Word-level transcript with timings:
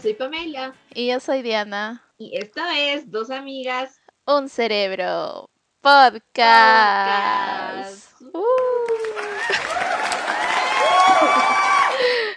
soy 0.00 0.14
Pamela. 0.14 0.74
Y 0.94 1.08
yo 1.08 1.20
soy 1.20 1.42
Diana. 1.42 2.02
Y 2.16 2.36
esto 2.36 2.62
es 2.74 3.10
Dos 3.10 3.30
Amigas. 3.30 4.00
Un 4.26 4.48
Cerebro 4.48 5.50
Podcast. 5.82 6.20
Uh. 8.32 8.44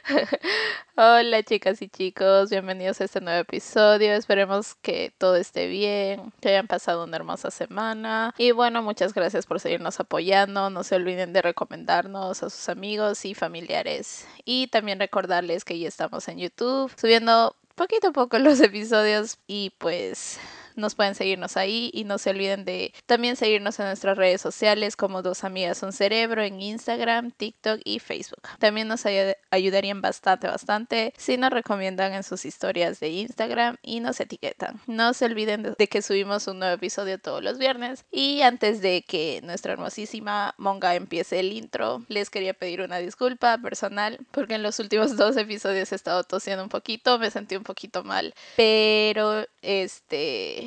Hola 0.95 1.41
chicas 1.41 1.81
y 1.81 1.89
chicos, 1.89 2.51
bienvenidos 2.51 3.01
a 3.01 3.05
este 3.05 3.19
nuevo 3.19 3.39
episodio. 3.39 4.13
Esperemos 4.13 4.75
que 4.75 5.11
todo 5.17 5.37
esté 5.37 5.65
bien, 5.65 6.31
que 6.39 6.49
hayan 6.49 6.67
pasado 6.67 7.05
una 7.05 7.15
hermosa 7.15 7.49
semana. 7.49 8.31
Y 8.37 8.51
bueno, 8.51 8.83
muchas 8.83 9.15
gracias 9.15 9.47
por 9.47 9.59
seguirnos 9.59 9.99
apoyando. 9.99 10.69
No 10.69 10.83
se 10.83 10.95
olviden 10.95 11.33
de 11.33 11.41
recomendarnos 11.41 12.43
a 12.43 12.49
sus 12.51 12.69
amigos 12.69 13.25
y 13.25 13.33
familiares. 13.33 14.27
Y 14.45 14.67
también 14.67 14.99
recordarles 14.99 15.65
que 15.65 15.79
ya 15.79 15.87
estamos 15.87 16.27
en 16.27 16.37
YouTube 16.37 16.91
subiendo 16.95 17.55
poquito 17.75 18.09
a 18.09 18.13
poco 18.13 18.37
los 18.39 18.59
episodios 18.61 19.39
y 19.47 19.71
pues 19.77 20.39
nos 20.75 20.95
pueden 20.95 21.15
seguirnos 21.15 21.57
ahí 21.57 21.89
y 21.93 22.03
no 22.03 22.17
se 22.17 22.29
olviden 22.29 22.65
de 22.65 22.93
también 23.05 23.35
seguirnos 23.35 23.79
en 23.79 23.85
nuestras 23.87 24.17
redes 24.17 24.41
sociales 24.41 24.95
como 24.95 25.21
Dos 25.21 25.43
Amigas 25.43 25.83
Un 25.83 25.93
Cerebro 25.93 26.41
en 26.43 26.61
Instagram, 26.61 27.31
TikTok 27.31 27.81
y 27.83 27.99
Facebook. 27.99 28.41
También 28.59 28.87
nos 28.87 29.05
ayudarían 29.05 30.01
bastante, 30.01 30.47
bastante 30.47 31.13
si 31.17 31.37
nos 31.37 31.51
recomiendan 31.51 32.13
en 32.13 32.23
sus 32.23 32.45
historias 32.45 32.99
de 32.99 33.09
Instagram 33.09 33.77
y 33.81 33.99
nos 33.99 34.19
etiquetan. 34.19 34.81
No 34.87 35.13
se 35.13 35.25
olviden 35.25 35.75
de 35.77 35.87
que 35.87 36.01
subimos 36.01 36.47
un 36.47 36.59
nuevo 36.59 36.75
episodio 36.75 37.19
todos 37.19 37.43
los 37.43 37.57
viernes 37.57 38.05
y 38.11 38.41
antes 38.41 38.81
de 38.81 39.03
que 39.07 39.41
nuestra 39.43 39.73
hermosísima 39.73 40.55
Monga 40.57 40.95
empiece 40.95 41.39
el 41.39 41.53
intro, 41.53 42.03
les 42.07 42.29
quería 42.29 42.53
pedir 42.53 42.81
una 42.81 42.97
disculpa 42.97 43.57
personal 43.57 44.19
porque 44.31 44.55
en 44.55 44.63
los 44.63 44.79
últimos 44.79 45.17
dos 45.17 45.37
episodios 45.37 45.91
he 45.91 45.95
estado 45.95 46.23
tosiendo 46.23 46.63
un 46.63 46.69
poquito, 46.69 47.19
me 47.19 47.31
sentí 47.31 47.55
un 47.55 47.63
poquito 47.63 48.03
mal, 48.03 48.33
pero 48.55 49.45
este 49.61 50.62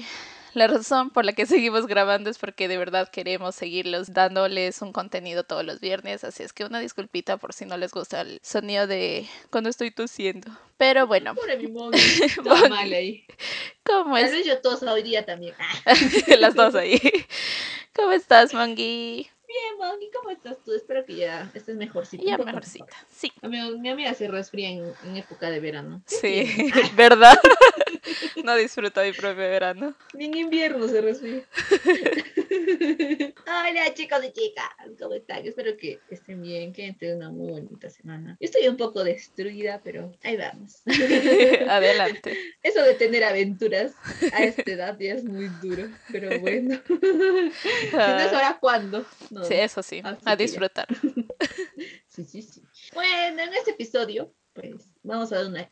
la 0.57 0.67
razón 0.69 1.11
por 1.11 1.25
la 1.25 1.35
que 1.35 1.47
seguimos 1.47 1.87
grabando 1.87 2.31
es 2.31 2.39
porque 2.39 2.67
de 2.67 2.79
verdad 2.79 3.09
queremos 3.09 3.55
seguirlos 3.55 4.13
dándoles 4.13 4.81
un 4.81 4.93
contenido 4.93 5.45
todos 5.45 5.65
los 5.65 5.81
viernes, 5.81 6.25
así 6.25 6.43
es 6.43 6.53
que 6.53 6.65
una 6.65 6.81
disculpita 6.81 7.37
por 7.37 7.53
si 7.53 7.67
no 7.67 7.77
les 7.77 7.93
gusta 7.93 8.23
el 8.23 8.41
sonido 8.43 8.87
de 8.87 9.29
cuando 9.51 9.69
estoy 9.71 9.91
tosiendo. 9.91 10.51
Pero 10.79 11.07
bueno. 11.07 11.35
mal 12.71 12.93
ahí. 12.93 13.25
¿Cómo 13.85 14.17
es? 14.17 14.25
Tal 14.25 14.33
vez 14.33 14.47
yo 14.47 14.61
toso 14.61 14.91
hoy 14.91 15.03
día 15.03 15.25
también. 15.25 15.55
Las 16.39 16.55
dos 16.55 16.75
ahí. 16.75 17.01
¿Cómo 17.95 18.13
estás, 18.13 18.53
Mangi? 18.53 19.31
Bien, 19.47 19.79
Moni, 19.79 20.11
¿cómo 20.11 20.31
estás 20.31 20.59
tú? 20.65 20.73
Espero 20.73 21.05
que 21.07 21.17
ya 21.17 21.51
estés 21.55 21.77
mejorcita. 21.77 22.25
Ya 22.25 22.37
mejorcita, 22.37 22.97
sí. 23.11 23.33
Mi, 23.43 23.79
mi, 23.79 23.91
amiga 23.91 24.13
se 24.13 24.29
resfría 24.29 24.71
en, 24.71 25.17
época 25.17 25.51
de 25.51 25.61
verano. 25.61 26.03
Sí, 26.07 26.71
¿verdad? 26.95 27.39
no 28.45 28.57
disfruto 28.57 29.03
mi 29.03 29.13
propio 29.13 29.37
verano. 29.37 29.95
Ni 30.15 30.27
en 30.27 30.37
invierno 30.37 30.89
se 30.89 31.01
resfría. 31.01 31.45
Hola 33.47 33.95
chicos 33.95 34.25
y 34.25 34.33
chicas, 34.33 34.69
¿cómo 34.99 35.15
están? 35.15 35.47
Espero 35.47 35.77
que 35.77 36.01
estén 36.11 36.43
bien, 36.43 36.73
que 36.73 36.93
tengan 36.99 37.17
una 37.17 37.31
muy 37.31 37.49
bonita 37.51 37.91
semana. 37.91 38.37
Yo 38.41 38.47
estoy 38.47 38.69
un 38.69 38.77
poco 38.77 39.05
destruida, 39.05 39.81
pero 39.83 40.13
ahí 40.23 40.37
vamos. 40.37 40.83
Adelante. 41.69 42.37
Eso 42.63 42.83
de 42.83 42.95
tener 42.95 43.25
aventuras 43.25 43.95
a 44.33 44.45
esta 44.45 44.71
edad 44.71 44.99
ya 44.99 45.15
es 45.15 45.25
muy 45.25 45.49
duro, 45.63 45.89
pero 46.11 46.39
bueno. 46.41 46.81
si 46.87 46.95
no 47.97 48.19
es 48.19 48.33
ahora, 48.33 48.59
¿cuándo? 48.61 49.05
Sí, 49.49 49.55
eso 49.55 49.83
sí, 49.83 50.03
a 50.25 50.37
disfrutar. 50.37 50.87
sí, 52.09 52.25
sí, 52.25 52.43
sí. 52.43 52.63
Bueno, 52.95 53.43
en 53.43 53.55
este 53.55 53.73
episodio, 53.73 54.35
pues 54.53 54.89
vamos 55.03 55.33
a 55.33 55.37
dar 55.37 55.47
una, 55.47 55.71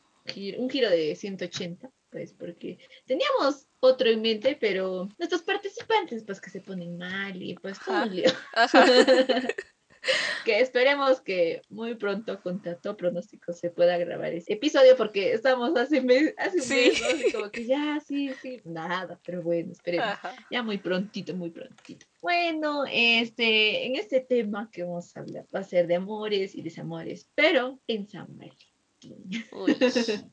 un 0.59 0.71
giro 0.71 0.91
de 0.91 1.15
180, 1.15 1.91
pues 2.15 2.33
porque 2.33 2.79
teníamos 3.07 3.67
otro 3.81 4.09
en 4.09 4.23
mente, 4.23 4.57
pero 4.61 5.09
nuestros 5.19 5.43
participantes, 5.43 6.23
pues 6.23 6.41
que 6.41 6.49
se 6.49 6.61
ponen 6.61 6.97
mal 6.97 7.43
y 7.43 7.57
pues 7.57 7.77
todo 7.81 8.05
un 8.05 8.15
lío. 8.15 8.31
que 10.45 10.61
esperemos 10.61 11.21
que 11.21 11.63
muy 11.71 11.97
pronto 11.97 12.41
con 12.41 12.63
tanto 12.63 12.97
pronóstico 12.97 13.53
se 13.53 13.71
pueda 13.71 13.99
grabar 13.99 14.33
ese 14.33 14.53
episodio 14.53 14.97
porque 14.97 15.33
estamos 15.33 15.77
hace, 15.77 16.03
mes, 16.03 16.35
hace 16.39 16.61
un 16.61 16.69
mes, 16.69 17.27
Y 17.27 17.33
como 17.33 17.51
que 17.51 17.67
ya, 17.67 17.99
sí, 18.07 18.31
sí, 18.41 18.61
nada, 18.65 19.19
pero 19.27 19.43
bueno, 19.43 19.73
esperemos. 19.73 20.17
Ya 20.53 20.63
muy 20.63 20.79
prontito, 20.79 21.35
muy 21.35 21.51
prontito. 21.51 22.07
Bueno, 22.23 22.85
este, 22.89 23.87
en 23.87 23.97
este 23.97 24.21
tema 24.21 24.71
que 24.71 24.85
vamos 24.85 25.17
a 25.17 25.21
hablar 25.21 25.47
va 25.53 25.59
a 25.59 25.65
ser 25.65 25.89
de 25.89 25.97
amores 25.97 26.55
y 26.55 26.63
desamores, 26.63 27.29
pero 27.35 27.81
en 27.89 28.09
San 28.09 28.29
Valentín. 28.39 28.71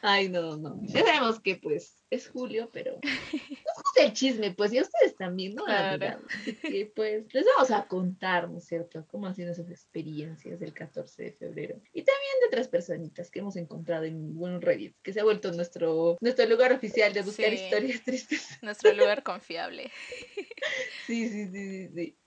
Ay, 0.00 0.28
no, 0.28 0.56
no. 0.56 0.78
Ya 0.82 1.04
sabemos 1.04 1.40
que 1.40 1.56
pues 1.56 1.98
es 2.10 2.28
julio, 2.28 2.70
pero 2.72 2.98
no 3.02 3.10
es 3.96 4.04
el 4.04 4.12
chisme, 4.12 4.52
pues, 4.52 4.72
y 4.72 4.80
ustedes 4.80 5.16
también, 5.16 5.54
¿no? 5.54 5.64
Claro. 5.64 6.20
Y 6.62 6.84
pues 6.84 7.32
les 7.34 7.44
vamos 7.44 7.70
a 7.70 7.86
contar, 7.86 8.48
¿no 8.48 8.58
es 8.58 8.64
cierto?, 8.64 9.04
cómo 9.08 9.26
han 9.26 9.34
sido 9.34 9.50
esas 9.50 9.70
experiencias 9.70 10.60
del 10.60 10.72
14 10.72 11.24
de 11.24 11.32
febrero. 11.32 11.80
Y 11.92 12.02
también 12.02 12.32
de 12.40 12.46
otras 12.46 12.68
personitas 12.68 13.30
que 13.30 13.40
hemos 13.40 13.56
encontrado 13.56 14.04
en 14.04 14.34
buen 14.34 14.60
Reddit, 14.60 14.96
que 15.02 15.12
se 15.12 15.20
ha 15.20 15.24
vuelto 15.24 15.52
nuestro, 15.52 16.16
nuestro 16.20 16.46
lugar 16.46 16.72
oficial 16.72 17.12
de 17.12 17.22
buscar 17.22 17.52
historias 17.52 18.02
tristes. 18.02 18.48
Nuestro 18.62 18.92
lugar 18.92 19.22
confiable. 19.22 19.90
Sí, 21.06 21.28
sí, 21.28 21.48
sí, 21.48 21.88
sí, 21.94 22.18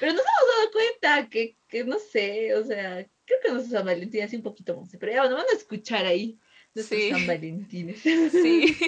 Pero 0.00 0.12
nos 0.12 0.22
hemos 0.22 0.56
dado 0.56 0.70
cuenta 0.72 1.30
que, 1.30 1.56
que 1.68 1.84
no 1.84 1.98
sé, 1.98 2.54
o 2.54 2.64
sea, 2.64 3.06
creo 3.24 3.40
que 3.42 3.52
nuestra 3.52 3.78
San 3.78 3.86
Valentín 3.86 4.22
así 4.22 4.36
un 4.36 4.42
poquito 4.42 4.80
más, 4.80 4.90
pero 4.98 5.12
ya 5.12 5.20
bueno, 5.22 5.36
van 5.36 5.46
a 5.52 5.56
escuchar 5.56 6.06
ahí 6.06 6.38
sí. 6.82 7.10
San 7.10 7.26
Valentín. 7.26 7.94
Sí. 7.96 8.76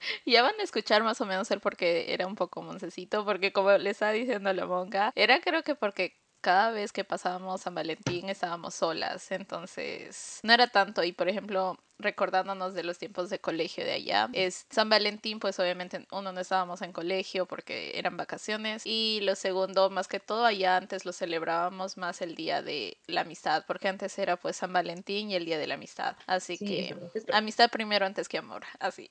ya 0.26 0.42
van 0.42 0.58
a 0.58 0.62
escuchar 0.62 1.02
más 1.02 1.20
o 1.20 1.26
menos 1.26 1.50
el 1.50 1.60
porque 1.60 2.12
era 2.12 2.26
un 2.26 2.34
poco 2.34 2.62
moncecito, 2.62 3.24
porque 3.24 3.52
como 3.52 3.70
le 3.72 3.90
estaba 3.90 4.12
diciendo 4.12 4.50
a 4.50 4.52
la 4.52 4.66
monga, 4.66 5.12
era 5.14 5.40
creo 5.40 5.62
que 5.62 5.74
porque 5.74 6.16
cada 6.40 6.70
vez 6.70 6.92
que 6.92 7.04
pasábamos 7.04 7.60
San 7.60 7.74
Valentín 7.74 8.28
estábamos 8.28 8.74
solas, 8.74 9.30
entonces 9.30 10.40
no 10.42 10.52
era 10.52 10.68
tanto 10.68 11.04
y 11.04 11.12
por 11.12 11.28
ejemplo 11.28 11.78
recordándonos 12.02 12.74
de 12.74 12.82
los 12.82 12.98
tiempos 12.98 13.30
de 13.30 13.38
colegio 13.38 13.84
de 13.84 13.92
allá, 13.92 14.28
es 14.32 14.66
San 14.70 14.88
Valentín 14.88 15.38
pues 15.40 15.58
obviamente 15.58 16.06
uno 16.10 16.32
no 16.32 16.40
estábamos 16.40 16.82
en 16.82 16.92
colegio 16.92 17.46
porque 17.46 17.92
eran 17.98 18.16
vacaciones 18.16 18.82
y 18.84 19.20
lo 19.22 19.34
segundo 19.34 19.90
más 19.90 20.08
que 20.08 20.20
todo 20.20 20.44
allá 20.44 20.76
antes 20.76 21.04
lo 21.04 21.12
celebrábamos 21.12 21.96
más 21.96 22.20
el 22.22 22.34
día 22.34 22.62
de 22.62 22.98
la 23.06 23.22
amistad 23.22 23.64
porque 23.66 23.88
antes 23.88 24.18
era 24.18 24.36
pues 24.36 24.56
San 24.56 24.72
Valentín 24.72 25.30
y 25.30 25.36
el 25.36 25.44
día 25.44 25.58
de 25.58 25.66
la 25.66 25.74
amistad, 25.74 26.16
así 26.26 26.58
que 26.58 26.96
amistad 27.32 27.70
primero 27.70 28.06
antes 28.06 28.28
que 28.28 28.38
amor, 28.38 28.64
así. 28.78 29.10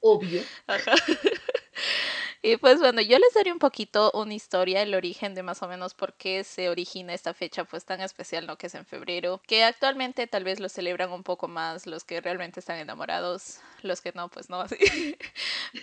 Obvio. 0.00 0.42
Y 2.46 2.58
pues 2.58 2.78
bueno, 2.78 3.00
yo 3.00 3.18
les 3.18 3.34
daré 3.34 3.50
un 3.50 3.58
poquito 3.58 4.12
una 4.14 4.32
historia, 4.32 4.80
el 4.80 4.94
origen 4.94 5.34
de 5.34 5.42
más 5.42 5.64
o 5.64 5.68
menos 5.68 5.94
por 5.94 6.14
qué 6.14 6.44
se 6.44 6.68
origina 6.68 7.12
esta 7.12 7.34
fecha 7.34 7.64
pues 7.64 7.84
tan 7.84 8.00
especial, 8.00 8.46
¿no? 8.46 8.56
Que 8.56 8.68
es 8.68 8.74
en 8.76 8.86
febrero, 8.86 9.42
que 9.48 9.64
actualmente 9.64 10.28
tal 10.28 10.44
vez 10.44 10.60
lo 10.60 10.68
celebran 10.68 11.10
un 11.10 11.24
poco 11.24 11.48
más 11.48 11.88
los 11.88 12.04
que 12.04 12.20
realmente 12.20 12.60
están 12.60 12.78
enamorados, 12.78 13.58
los 13.82 14.00
que 14.00 14.12
no, 14.14 14.28
pues 14.28 14.48
no 14.48 14.60
así. 14.60 14.76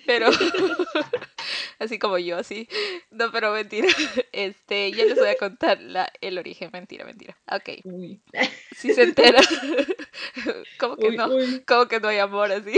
Pero 0.06 0.30
así 1.80 2.00
como 2.00 2.18
yo, 2.18 2.38
así. 2.38 2.70
No, 3.12 3.30
pero 3.30 3.52
mentira. 3.52 3.90
Este, 4.32 4.90
ya 4.94 5.04
les 5.04 5.20
voy 5.20 5.28
a 5.28 5.36
contar 5.36 5.82
la, 5.82 6.14
el 6.22 6.38
origen, 6.38 6.70
mentira, 6.72 7.04
mentira. 7.04 7.38
Ok. 7.52 7.82
Uy. 7.84 8.22
Si 8.74 8.94
se 8.94 9.04
entera. 9.04 9.42
¿Cómo 10.80 10.96
que 10.96 11.12
no? 11.12 11.30
¿Cómo 11.68 11.88
que 11.90 12.00
no 12.00 12.08
hay 12.08 12.20
amor 12.20 12.54
así? 12.54 12.72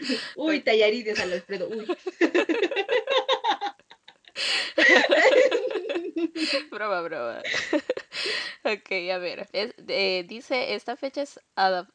Uy, 0.36 0.60
tallarines 0.60 1.18
al 1.20 1.32
Alfredo, 1.32 1.68
uy. 1.68 1.86
broma, 6.70 7.00
broma. 7.02 7.42
ok, 8.64 9.12
a 9.12 9.18
ver. 9.18 9.48
Eh, 9.52 10.24
dice, 10.28 10.74
esta 10.74 10.96
fecha 10.96 11.22
es, 11.22 11.40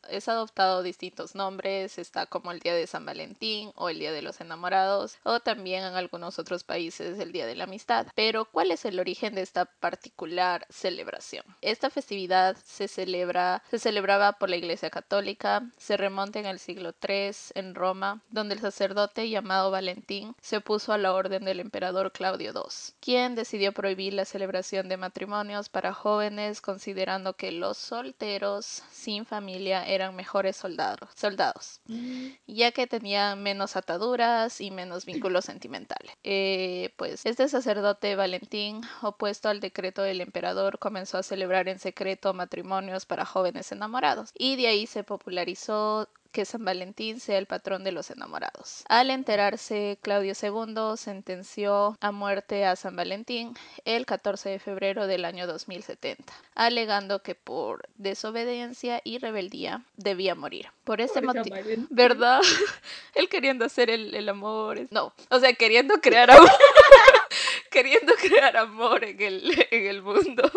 es 0.10 0.28
adoptado 0.28 0.84
distintos 0.84 1.36
nombres. 1.36 1.98
Está 1.98 2.26
como 2.26 2.52
el 2.52 2.60
Día 2.60 2.74
de 2.74 2.88
San 2.88 3.06
Valentín 3.06 3.72
o 3.76 3.90
el 3.90 4.00
Día 4.00 4.12
de 4.12 4.22
los 4.22 4.42
Enamorados 4.42 5.18
o 5.24 5.40
también 5.40 5.84
en 5.84 5.96
algunos 5.96 6.40
otros 6.40 6.64
países 6.64 7.20
el 7.20 7.32
Día 7.32 7.46
de 7.46 7.56
la 7.56 7.66
Amistad. 7.66 8.08
Pero, 8.16 8.46
¿cuál 8.46 8.72
es 8.72 8.86
el 8.86 9.00
origen 9.00 9.36
de 9.36 9.42
esta 9.42 9.66
particular 9.66 10.66
celebración? 10.70 11.46
Esta 11.62 11.90
festividad 11.90 12.58
se 12.66 12.88
celebra, 12.88 13.64
se 13.70 13.80
celebraba 13.80 14.34
por 14.34 14.50
la 14.50 14.58
Iglesia 14.58 14.90
Católica, 14.90 15.70
se 15.78 15.98
remonta 15.98 16.40
en 16.40 16.46
el 16.46 16.60
siglo 16.60 16.94
III 17.08 17.32
en 17.56 17.76
Roma, 17.76 18.22
donde 18.30 18.56
el 18.56 18.62
sacerdote 18.62 19.30
llamado 19.30 19.72
Valentín 19.72 20.36
se 20.42 20.58
opuso 20.58 20.94
a 20.94 20.98
la 20.98 21.14
orden 21.14 21.46
del 21.46 21.60
emperador 21.60 22.12
Claudio 22.12 22.52
II, 22.54 22.62
quien 23.00 23.36
decidió 23.36 23.72
prohibir 23.74 24.14
la 24.14 24.26
celebración 24.26 24.90
de 24.90 24.98
matrimonios 24.98 25.70
para 25.70 25.94
jóvenes 25.94 26.15
considerando 26.62 27.34
que 27.34 27.52
los 27.52 27.78
solteros 27.78 28.84
sin 28.92 29.26
familia 29.26 29.86
eran 29.86 30.16
mejores 30.16 30.56
soldados, 30.56 31.10
soldados 31.16 31.82
mm. 31.88 32.28
ya 32.48 32.72
que 32.72 32.88
tenían 32.88 33.42
menos 33.42 33.76
ataduras 33.76 34.62
y 34.62 34.72
menos 34.72 35.06
vínculos 35.06 35.46
sentimentales. 35.46 36.12
Eh, 36.24 36.94
pues 36.98 37.26
este 37.26 37.48
sacerdote 37.48 38.16
Valentín, 38.16 38.82
opuesto 39.02 39.50
al 39.50 39.60
decreto 39.60 40.02
del 40.02 40.22
emperador, 40.22 40.80
comenzó 40.80 41.18
a 41.18 41.24
celebrar 41.24 41.68
en 41.68 41.80
secreto 41.80 42.34
matrimonios 42.34 43.06
para 43.06 43.26
jóvenes 43.26 43.72
enamorados 43.72 44.32
y 44.38 44.56
de 44.56 44.68
ahí 44.68 44.88
se 44.88 45.04
popularizó 45.04 46.08
que 46.36 46.44
San 46.44 46.66
Valentín 46.66 47.22
sea 47.22 47.38
el 47.38 47.46
patrón 47.46 47.86
de 47.86 47.94
los 47.94 48.12
enamorados. 48.12 48.84
Al 48.90 49.10
enterarse, 49.10 49.98
Claudio 50.02 50.34
II 50.34 50.98
sentenció 50.98 51.98
a 52.02 52.12
muerte 52.12 52.66
a 52.66 52.76
San 52.76 52.98
Valentín 52.98 53.54
el 53.86 54.06
14 54.06 54.50
de 54.50 54.60
febrero 54.60 55.08
del 55.08 55.24
año 55.24 55.48
2070, 55.48 56.34
alegando 56.54 57.22
que 57.22 57.36
por 57.36 57.88
desobediencia 57.96 59.00
y 59.06 59.20
rebeldía 59.20 59.86
debía 59.96 60.36
morir. 60.36 60.68
Por 60.84 61.00
este 61.00 61.22
motivo, 61.22 61.56
¿verdad? 61.90 62.42
Él 63.16 63.30
queriendo 63.30 63.64
hacer 63.64 63.90
el, 63.90 64.28
amor, 64.28 64.88
no, 64.92 65.14
o 65.30 65.40
sea, 65.40 65.54
queriendo 65.54 66.02
crear 66.02 66.32
amor. 66.32 66.52
queriendo 67.72 68.14
crear 68.16 68.58
amor 68.58 69.06
en 69.06 69.22
el, 69.22 69.68
en 69.72 69.86
el 69.86 70.02
mundo. 70.02 70.52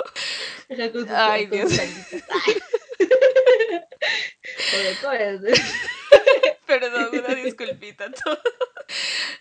Ay, 1.14 1.46
Dios. 1.46 1.72
Perdón, 6.66 7.08
una 7.12 7.34
disculpita. 7.34 8.10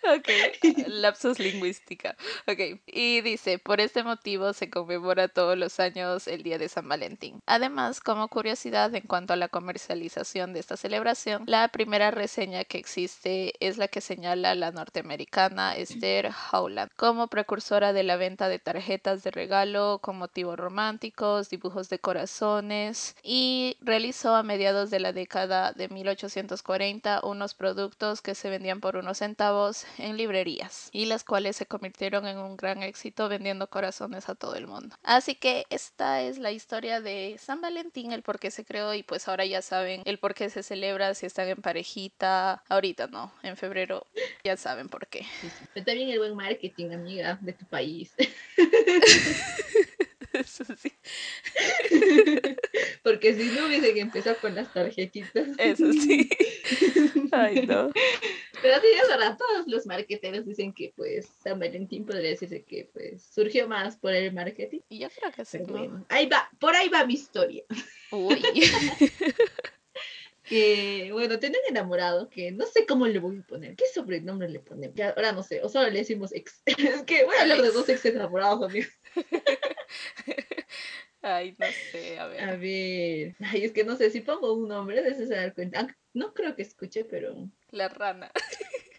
Ok, 0.04 0.30
lapsus 0.88 1.40
lingüística. 1.40 2.16
Ok, 2.48 2.82
y 2.86 3.22
dice, 3.22 3.60
por 3.60 3.80
este 3.80 4.04
motivo 4.04 4.54
se 4.54 4.70
conmemora 4.70 5.28
todos 5.28 5.58
los 5.58 5.80
años 5.80 6.28
el 6.28 6.44
Día 6.44 6.58
de 6.58 6.70
San 6.70 6.88
Valentín. 6.88 7.42
Además, 7.46 8.00
como 8.00 8.28
curiosidad 8.28 8.94
en 8.96 9.08
cuanto 9.08 9.34
a 9.34 9.38
la 9.38 9.48
comercialización 9.48 10.54
de 10.54 10.60
esta 10.60 10.78
celebración, 10.78 11.44
la 11.46 11.68
primera 11.70 12.12
reseña 12.12 12.64
que 12.64 12.78
existe 12.78 13.54
es 13.60 13.78
la 13.78 13.88
que 13.88 14.02
señala 14.02 14.56
la 14.56 14.72
norteamericana 14.72 15.76
Esther 15.76 16.32
Howland 16.52 16.92
como 16.96 17.28
precursora 17.28 17.94
de 17.94 18.04
la 18.04 18.18
venta 18.18 18.50
de 18.50 18.60
tarjetas 18.60 19.24
de 19.24 19.32
regalo 19.32 20.00
con 20.02 20.18
motivos 20.18 20.58
románticos, 20.58 21.50
dibujos 21.50 21.90
de 21.90 22.00
corazones 22.00 23.16
y 23.24 23.78
realizó 23.82 24.36
a 24.36 24.44
mediados 24.44 24.90
de 24.90 25.00
la 25.00 25.14
década 25.14 25.72
de 25.72 25.90
1840 25.90 27.22
unos 27.24 27.54
productos 27.54 28.22
que 28.22 28.36
se 28.36 28.50
vendían 28.50 28.80
por 28.80 28.98
unos 28.98 29.20
centavos 29.20 29.37
en 30.00 30.18
librerías 30.18 30.89
y 30.92 31.06
las 31.06 31.24
cuales 31.24 31.56
se 31.56 31.68
convirtieron 31.68 32.25
en 32.25 32.39
un 32.39 32.57
gran 32.57 32.81
éxito 32.81 33.30
vendiendo 33.30 33.68
corazones 33.68 34.30
a 34.30 34.36
todo 34.36 34.56
el 34.56 34.66
mundo. 34.66 34.95
Así 35.04 35.36
que 35.36 35.68
esta 35.69 36.24
es 36.24 36.39
la 36.39 36.51
historia 36.51 37.01
de 37.01 37.38
San 37.39 37.62
Valentín, 37.62 38.12
el 38.12 38.24
por 38.24 38.39
qué 38.39 38.50
se 38.50 38.66
creó 38.66 38.95
y 38.95 39.04
pues 39.04 39.28
ahora 39.28 39.45
ya 39.45 39.62
saben 39.62 40.01
el 40.06 40.18
por 40.18 40.34
qué 40.34 40.50
se 40.50 40.63
celebra, 40.63 41.13
si 41.13 41.28
están 41.28 41.48
en 41.50 41.57
parejita, 41.57 42.63
ahorita 42.68 43.07
no, 43.07 43.31
en 43.44 43.57
febrero 43.57 44.07
ya 44.44 44.57
saben 44.57 44.89
por 44.89 45.06
qué. 45.06 45.25
Pero 45.74 45.86
también 45.86 46.10
el 46.10 46.18
buen 46.18 46.36
marketing, 46.36 46.92
amiga, 46.92 47.38
de 47.40 47.54
tu 47.54 47.66
país. 47.66 48.12
Eso 50.39 50.63
sí. 50.75 50.92
Porque 53.04 53.34
si 53.34 53.44
no 53.56 53.68
hubiesen 53.68 53.98
empezado 53.98 54.38
con 54.42 54.56
las 54.56 54.72
tarjetitas. 54.74 55.48
Eso 55.57 55.92
sí. 55.94 56.30
Ay, 57.31 57.66
no. 57.66 57.92
Pero 58.62 58.81
sí, 58.81 58.88
es 59.01 59.07
verdad, 59.07 59.38
todos 59.38 59.68
los 59.68 59.86
marketeros 59.86 60.45
dicen 60.45 60.74
que 60.74 60.94
pues 60.95 61.28
San 61.44 61.60
Valentín 61.60 62.06
podría 62.06 62.31
decirse 62.31 62.63
que 62.63 62.89
pues 62.94 63.24
surgió 63.24 63.68
más 63.68 63.98
por 63.98 64.13
el 64.13 64.34
marketing. 64.34 64.80
Y 64.89 65.00
yo 65.00 65.10
creo 65.10 65.31
que 65.31 65.45
sí. 65.45 65.60
ahí 66.10 66.28
va, 66.28 66.50
por 66.60 66.75
ahí 66.75 66.90
va 66.90 67.06
mi 67.06 67.13
historia. 67.13 67.63
Uy. 68.12 68.42
que, 70.48 71.10
bueno, 71.12 71.40
tenía 71.40 71.60
un 71.60 71.75
enamorado 71.75 72.30
que 72.30 72.51
no 72.51 72.66
sé 72.66 72.86
cómo 72.86 73.06
le 73.06 73.19
voy 73.19 73.40
a 73.40 73.48
poner. 73.48 73.75
¿Qué 73.75 73.83
sobrenombre 73.94 74.50
le 74.50 74.60
ponemos? 74.60 74.95
Que 74.95 75.04
ahora 75.04 75.33
no 75.33 75.44
sé, 75.44 75.62
o 75.62 75.69
solo 75.69 75.90
le 75.90 76.00
decimos 76.00 76.33
ex. 76.33 76.62
es 76.66 77.04
que 77.04 77.25
voy 77.25 77.36
a 77.36 77.42
hablar 77.42 77.62
de 77.62 77.72
dos 77.72 77.90
ex 77.90 78.06
enamorados, 78.06 78.63
amigos. 78.63 78.92
Ay, 81.28 81.56
no 81.60 81.66
sé, 81.92 82.18
a 82.20 82.28
ver. 82.28 82.42
A 82.42 82.56
ver. 82.56 83.36
Ay, 83.52 83.66
es 83.66 83.74
que 83.74 83.84
no 83.84 83.98
sé, 83.98 84.10
si 84.10 84.22
pongo 84.22 84.54
un 84.54 84.70
nombre, 84.70 85.02
de 85.02 85.14
se 85.14 85.26
dar 85.26 85.54
cuenta. 85.54 85.88
No 86.14 86.34
creo 86.34 86.56
que 86.56 86.62
escuche, 86.62 87.04
pero. 87.04 87.50
La 87.72 87.90
rana. 87.90 88.32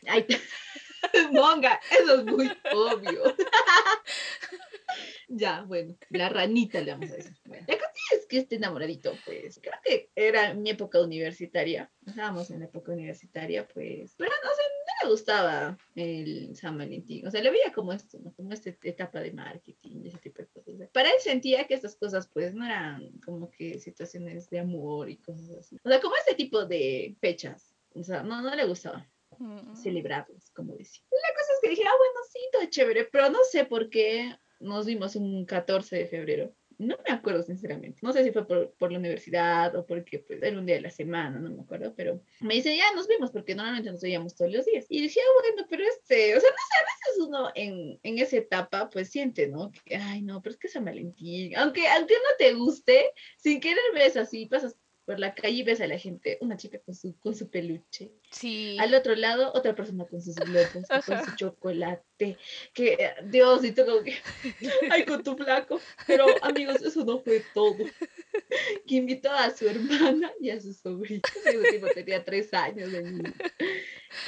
Ay, 0.06 0.26
monga, 1.32 1.80
eso 1.90 2.16
es 2.16 2.24
muy 2.26 2.50
obvio. 2.74 3.34
ya, 5.28 5.62
bueno, 5.62 5.96
la 6.10 6.28
ranita 6.28 6.82
le 6.82 6.92
vamos 6.92 7.10
a 7.10 7.16
decir. 7.16 7.36
Bueno, 7.46 7.64
la 7.66 7.78
cosa 7.78 7.92
es 8.18 8.26
que 8.26 8.38
este 8.38 8.56
enamoradito, 8.56 9.14
pues, 9.24 9.58
creo 9.62 9.80
que 9.82 10.10
era 10.14 10.52
mi 10.52 10.68
época 10.68 11.00
universitaria. 11.00 11.90
Estábamos 12.06 12.50
en 12.50 12.60
la 12.60 12.66
época 12.66 12.92
universitaria, 12.92 13.66
pues, 13.66 14.14
pero 14.18 14.32
no 14.44 14.50
sé, 14.50 14.62
me 15.02 15.10
gustaba 15.10 15.78
el 15.94 16.54
San 16.56 16.78
Valentín. 16.78 17.26
O 17.26 17.30
sea, 17.30 17.42
le 17.42 17.50
veía 17.50 17.72
como 17.72 17.92
esto, 17.92 18.18
¿no? 18.18 18.32
Como 18.34 18.52
esta 18.52 18.70
etapa 18.82 19.20
de 19.20 19.32
marketing 19.32 20.02
y 20.02 20.08
ese 20.08 20.18
tipo 20.18 20.42
de 20.42 20.48
cosas. 20.48 20.88
Para 20.92 21.10
él 21.10 21.16
sentía 21.20 21.66
que 21.66 21.74
estas 21.74 21.96
cosas, 21.96 22.28
pues, 22.28 22.54
no 22.54 22.64
eran 22.64 23.10
como 23.24 23.50
que 23.50 23.78
situaciones 23.78 24.48
de 24.50 24.60
amor 24.60 25.10
y 25.10 25.16
cosas 25.16 25.50
así. 25.50 25.76
O 25.84 25.88
sea, 25.88 26.00
como 26.00 26.16
este 26.16 26.34
tipo 26.34 26.64
de 26.64 27.16
fechas. 27.20 27.74
O 27.94 28.02
sea, 28.02 28.22
no, 28.22 28.42
no 28.42 28.54
le 28.54 28.64
gustaba 28.66 29.08
mm. 29.38 29.74
celebrarlos, 29.74 30.50
como 30.50 30.74
decía. 30.74 31.02
La 31.10 31.34
cosa 31.34 31.52
es 31.54 31.60
que 31.62 31.70
dije, 31.70 31.82
ah, 31.86 31.96
bueno, 31.98 32.20
sí, 32.30 32.38
todo 32.52 32.64
chévere, 32.70 33.04
pero 33.10 33.30
no 33.30 33.40
sé 33.44 33.64
por 33.64 33.88
qué 33.90 34.36
nos 34.60 34.86
vimos 34.86 35.16
un 35.16 35.44
14 35.46 35.96
de 35.96 36.06
febrero. 36.06 36.54
No 36.78 36.96
me 37.06 37.12
acuerdo 37.12 37.42
sinceramente. 37.42 37.98
No 38.02 38.12
sé 38.12 38.22
si 38.22 38.30
fue 38.30 38.46
por, 38.46 38.72
por, 38.74 38.92
la 38.92 38.98
universidad 38.98 39.74
o 39.74 39.84
porque 39.84 40.20
pues, 40.20 40.40
era 40.40 40.56
un 40.56 40.64
día 40.64 40.76
de 40.76 40.82
la 40.82 40.90
semana, 40.90 41.40
no 41.40 41.50
me 41.50 41.62
acuerdo, 41.62 41.92
pero 41.96 42.22
me 42.40 42.54
dice, 42.54 42.76
ya 42.76 42.84
nos 42.94 43.08
vimos 43.08 43.32
porque 43.32 43.56
normalmente 43.56 43.90
nos 43.90 44.00
veíamos 44.00 44.36
todos 44.36 44.52
los 44.52 44.64
días. 44.64 44.86
Y 44.88 45.02
decía, 45.02 45.22
ah, 45.26 45.42
bueno, 45.42 45.66
pero 45.68 45.82
este, 45.82 46.36
o 46.36 46.40
sea, 46.40 46.50
no 46.50 46.56
sé, 46.56 46.78
a 46.78 46.84
veces 46.84 47.26
uno 47.26 47.50
en, 47.56 47.98
en 48.04 48.18
esa 48.18 48.36
etapa 48.36 48.88
pues 48.90 49.10
siente, 49.10 49.48
¿no? 49.48 49.72
Que, 49.84 49.96
ay, 49.96 50.22
no, 50.22 50.40
pero 50.40 50.52
es 50.52 50.58
que 50.58 50.68
San 50.68 50.84
Valentín. 50.84 51.56
Aunque, 51.56 51.88
aunque 51.88 52.14
no 52.14 52.36
te 52.38 52.54
guste, 52.54 53.12
sin 53.38 53.60
querer 53.60 53.82
ves 53.94 54.16
así, 54.16 54.46
pasas 54.46 54.76
por 55.08 55.18
la 55.18 55.34
calle 55.34 55.56
y 55.56 55.62
ves 55.62 55.80
a 55.80 55.86
la 55.86 55.98
gente, 55.98 56.36
una 56.42 56.58
chica 56.58 56.78
con 56.80 56.94
su, 56.94 57.18
con 57.18 57.34
su 57.34 57.48
peluche. 57.48 58.12
Sí. 58.30 58.76
Al 58.78 58.92
otro 58.92 59.14
lado, 59.14 59.50
otra 59.54 59.74
persona 59.74 60.04
con 60.04 60.20
sus 60.20 60.34
globos, 60.34 60.68
con 61.06 61.24
su 61.24 61.34
chocolate. 61.34 62.36
Que, 62.74 63.14
Dios, 63.24 63.64
y 63.64 63.72
todo 63.72 64.04
que, 64.04 64.16
ay, 64.90 65.06
con 65.06 65.22
tu 65.22 65.34
flaco. 65.34 65.80
Pero, 66.06 66.26
amigos, 66.42 66.82
eso 66.82 67.06
no 67.06 67.20
fue 67.20 67.42
todo. 67.54 67.78
Que 68.86 68.96
invitó 68.96 69.30
a 69.32 69.48
su 69.48 69.66
hermana 69.66 70.30
y 70.42 70.50
a 70.50 70.60
su 70.60 70.74
sobrino. 70.74 71.22
Ese 71.42 71.70
tipo 71.70 71.86
tenía 71.94 72.22
tres 72.22 72.52
años 72.52 72.92
de 72.92 73.32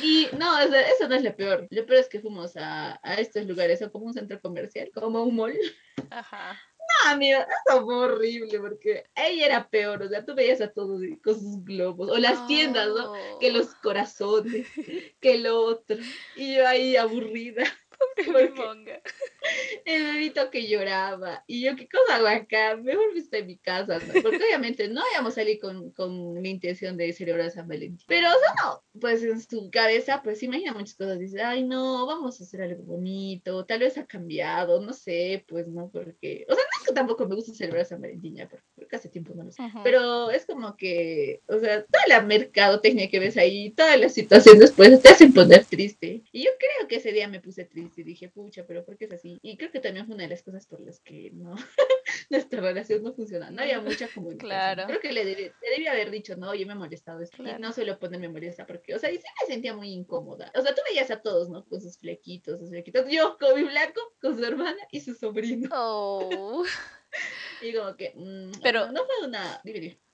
Y 0.03 0.29
no, 0.39 0.59
eso 0.63 1.09
no 1.09 1.15
es 1.15 1.23
lo 1.23 1.37
peor. 1.37 1.69
Lo 1.69 1.85
peor 1.85 2.01
es 2.01 2.09
que 2.09 2.21
fuimos 2.21 2.57
a, 2.57 2.99
a 3.03 3.15
estos 3.17 3.45
lugares, 3.45 3.87
como 3.93 4.07
un 4.07 4.15
centro 4.15 4.41
comercial, 4.41 4.91
como 4.95 5.25
un 5.25 5.37
mall. 5.37 5.59
Ajá 6.09 6.59
no, 7.05 7.11
amiga, 7.11 7.47
eso 7.67 7.85
fue 7.85 7.97
horrible 7.97 8.59
porque 8.59 9.05
ella 9.15 9.47
era 9.47 9.69
peor, 9.69 10.03
o 10.03 10.09
sea, 10.09 10.25
tú 10.25 10.35
veías 10.35 10.61
a 10.61 10.73
todos 10.73 11.01
con 11.23 11.35
sus 11.35 11.65
globos, 11.65 12.11
o 12.11 12.19
las 12.19 12.47
tiendas, 12.47 12.89
¿no? 12.89 13.13
Que 13.39 13.51
los 13.51 13.75
corazones, 13.77 14.67
que 15.21 15.39
lo 15.39 15.61
otro, 15.61 15.97
y 16.37 16.57
yo 16.57 16.67
ahí 16.67 16.97
aburrida. 16.97 17.65
El 19.85 20.05
bebito 20.05 20.51
que 20.51 20.67
lloraba. 20.69 21.45
Y 21.47 21.63
yo, 21.63 21.77
¿qué 21.77 21.89
cosa 21.89 22.17
hago 22.17 22.27
acá? 22.29 22.77
Mejor 22.77 23.13
viste 23.15 23.39
en 23.39 23.47
mi 23.47 23.57
casa. 23.59 23.99
Porque 24.23 24.37
obviamente 24.37 24.89
no 24.89 25.03
íbamos 25.13 25.33
a 25.33 25.37
salir 25.37 25.61
con, 25.61 25.91
con 25.93 26.43
la 26.43 26.49
intención 26.49 26.97
de 26.97 27.13
celebrar 27.13 27.51
San 27.51 27.69
Valentín. 27.69 28.07
Pero, 28.09 28.29
o 28.29 28.39
sea, 28.39 28.55
no, 28.63 28.83
pues 29.01 29.23
en 29.23 29.41
su 29.41 29.71
cabeza, 29.71 30.23
pues 30.23 30.43
imagina 30.43 30.73
muchas 30.73 30.95
cosas. 30.95 31.19
Dice, 31.19 31.43
ay, 31.43 31.65
no, 31.65 32.07
vamos 32.07 32.41
a 32.41 32.45
hacer 32.45 32.63
algo 32.63 32.83
bonito. 32.83 33.65
Tal 33.65 33.81
vez 33.81 33.99
ha 33.99 34.07
cambiado, 34.07 34.81
no 34.81 34.93
sé, 34.93 35.45
pues 35.49 35.67
no, 35.67 35.91
porque. 35.91 36.47
O 36.49 36.55
sea, 36.55 36.65
no 36.65 36.70
que 36.91 36.95
tampoco 36.95 37.27
me 37.27 37.35
gusta 37.35 37.55
celebrar 37.55 37.87
San 37.87 38.01
Valentín 38.01 38.37
ya, 38.37 38.49
porque 38.75 38.97
hace 38.97 39.09
tiempo 39.09 39.33
no 39.35 39.45
lo 39.45 39.53
sé. 39.53 39.63
Pero 39.85 40.31
es 40.31 40.45
como 40.45 40.77
que, 40.77 41.43
o 41.47 41.59
sea, 41.59 41.85
toda 41.85 42.05
la 42.09 42.23
mercadotecnia 42.23 43.09
que 43.09 43.19
ves 43.19 43.37
ahí, 43.37 43.71
todas 43.71 43.99
las 43.99 44.13
situaciones, 44.15 44.73
pues 44.73 45.01
te 45.01 45.09
hacen 45.09 45.33
poner 45.33 45.65
triste. 45.65 46.23
Y 46.33 46.45
yo 46.45 46.51
creo 46.59 46.89
que 46.89 46.97
ese 46.97 47.13
día 47.13 47.29
me 47.29 47.41
puse 47.41 47.65
triste 47.65 48.03
y 48.03 48.05
dije, 48.05 48.29
pucha, 48.29 48.67
pero 48.67 48.85
¿por 48.85 48.97
qué 48.97 49.07
es 49.07 49.13
así? 49.13 49.39
Y 49.43 49.57
creo 49.57 49.71
que 49.71 49.81
también 49.81 50.07
fue 50.07 50.15
una 50.15 50.25
de 50.25 50.31
las 50.31 50.43
cosas 50.43 50.67
por 50.67 50.81
las 50.81 51.01
que 51.01 51.31
no, 51.33 51.55
nuestra 52.31 52.61
relación 52.61 53.03
no 53.03 53.13
funciona. 53.13 53.51
No 53.51 53.63
había 53.63 53.81
mucha 53.81 54.09
comunicación. 54.09 54.51
Claro. 54.51 54.85
Creo 54.87 55.01
que 55.01 55.13
le, 55.13 55.25
debía 55.25 55.93
haber 55.93 56.11
dicho, 56.11 56.37
no, 56.37 56.55
yo 56.55 56.67
me 56.67 56.73
he 56.73 56.77
molestado 56.77 57.21
esto. 57.21 57.43
Y 57.43 57.61
no 57.61 57.73
suelo 57.73 57.99
ponerme 57.99 58.29
molesta 58.29 58.67
porque, 58.67 58.95
o 58.95 58.99
sea, 58.99 59.11
y 59.11 59.17
se 59.17 59.29
me 59.41 59.53
sentía 59.53 59.75
muy 59.75 59.91
incómoda. 59.91 60.53
O 60.55 60.63
sea, 60.63 60.75
tú 60.75 60.83
veías 60.89 61.11
a 61.11 61.21
todos, 61.21 61.49
¿no? 61.49 61.65
Con 61.65 61.81
sus 61.81 61.99
flequitos, 61.99 62.61
sus 62.61 62.71
flequitos. 62.71 63.07
Yo 63.09 63.37
con 63.39 63.55
mi 63.55 63.69
blanco, 63.69 64.01
con 64.21 64.37
su 64.37 64.45
hermana 64.45 64.81
y 64.91 65.01
su 65.01 65.15
sobrino. 65.15 65.69
Oh. 65.73 66.65
y 67.63 67.73
como 67.73 67.97
que, 67.97 68.13
mm, 68.15 68.61
pero 68.63 68.91
no 68.93 69.05
fue 69.05 69.27
una... 69.27 69.61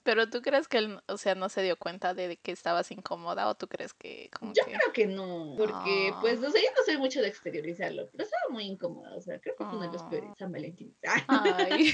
Pero 0.07 0.31
tú 0.31 0.41
crees 0.41 0.69
que 0.69 0.79
él, 0.79 1.01
o 1.09 1.19
sea, 1.19 1.35
no 1.35 1.49
se 1.49 1.63
dio 1.63 1.77
cuenta 1.77 2.15
de 2.15 2.37
que 2.37 2.53
estabas 2.53 2.93
incómoda 2.93 3.49
o 3.49 3.57
tú 3.57 3.67
crees 3.67 3.93
que 3.93 4.31
como 4.39 4.53
Yo 4.53 4.63
creo 4.63 4.93
que 4.93 5.09
no, 5.09 5.57
porque 5.59 6.15
pues 6.21 6.39
no 6.39 6.49
sé, 6.53 6.61
yo 6.63 6.69
no 6.77 6.85
soy 6.85 6.97
mucho 6.97 7.21
de 7.21 7.27
exteriorizarlo, 7.27 8.09
pero 8.13 8.23
estaba 8.23 8.45
muy 8.51 8.67
incómoda, 8.67 9.17
o 9.17 9.21
sea, 9.21 9.41
creo 9.41 9.57
que 9.57 9.65
fue 9.65 9.75
uno 9.75 9.87
de 9.87 9.93
los 9.93 10.03
peores 10.05 10.31
San 10.39 10.53
Valentín. 10.53 10.97
Ay. 11.27 11.87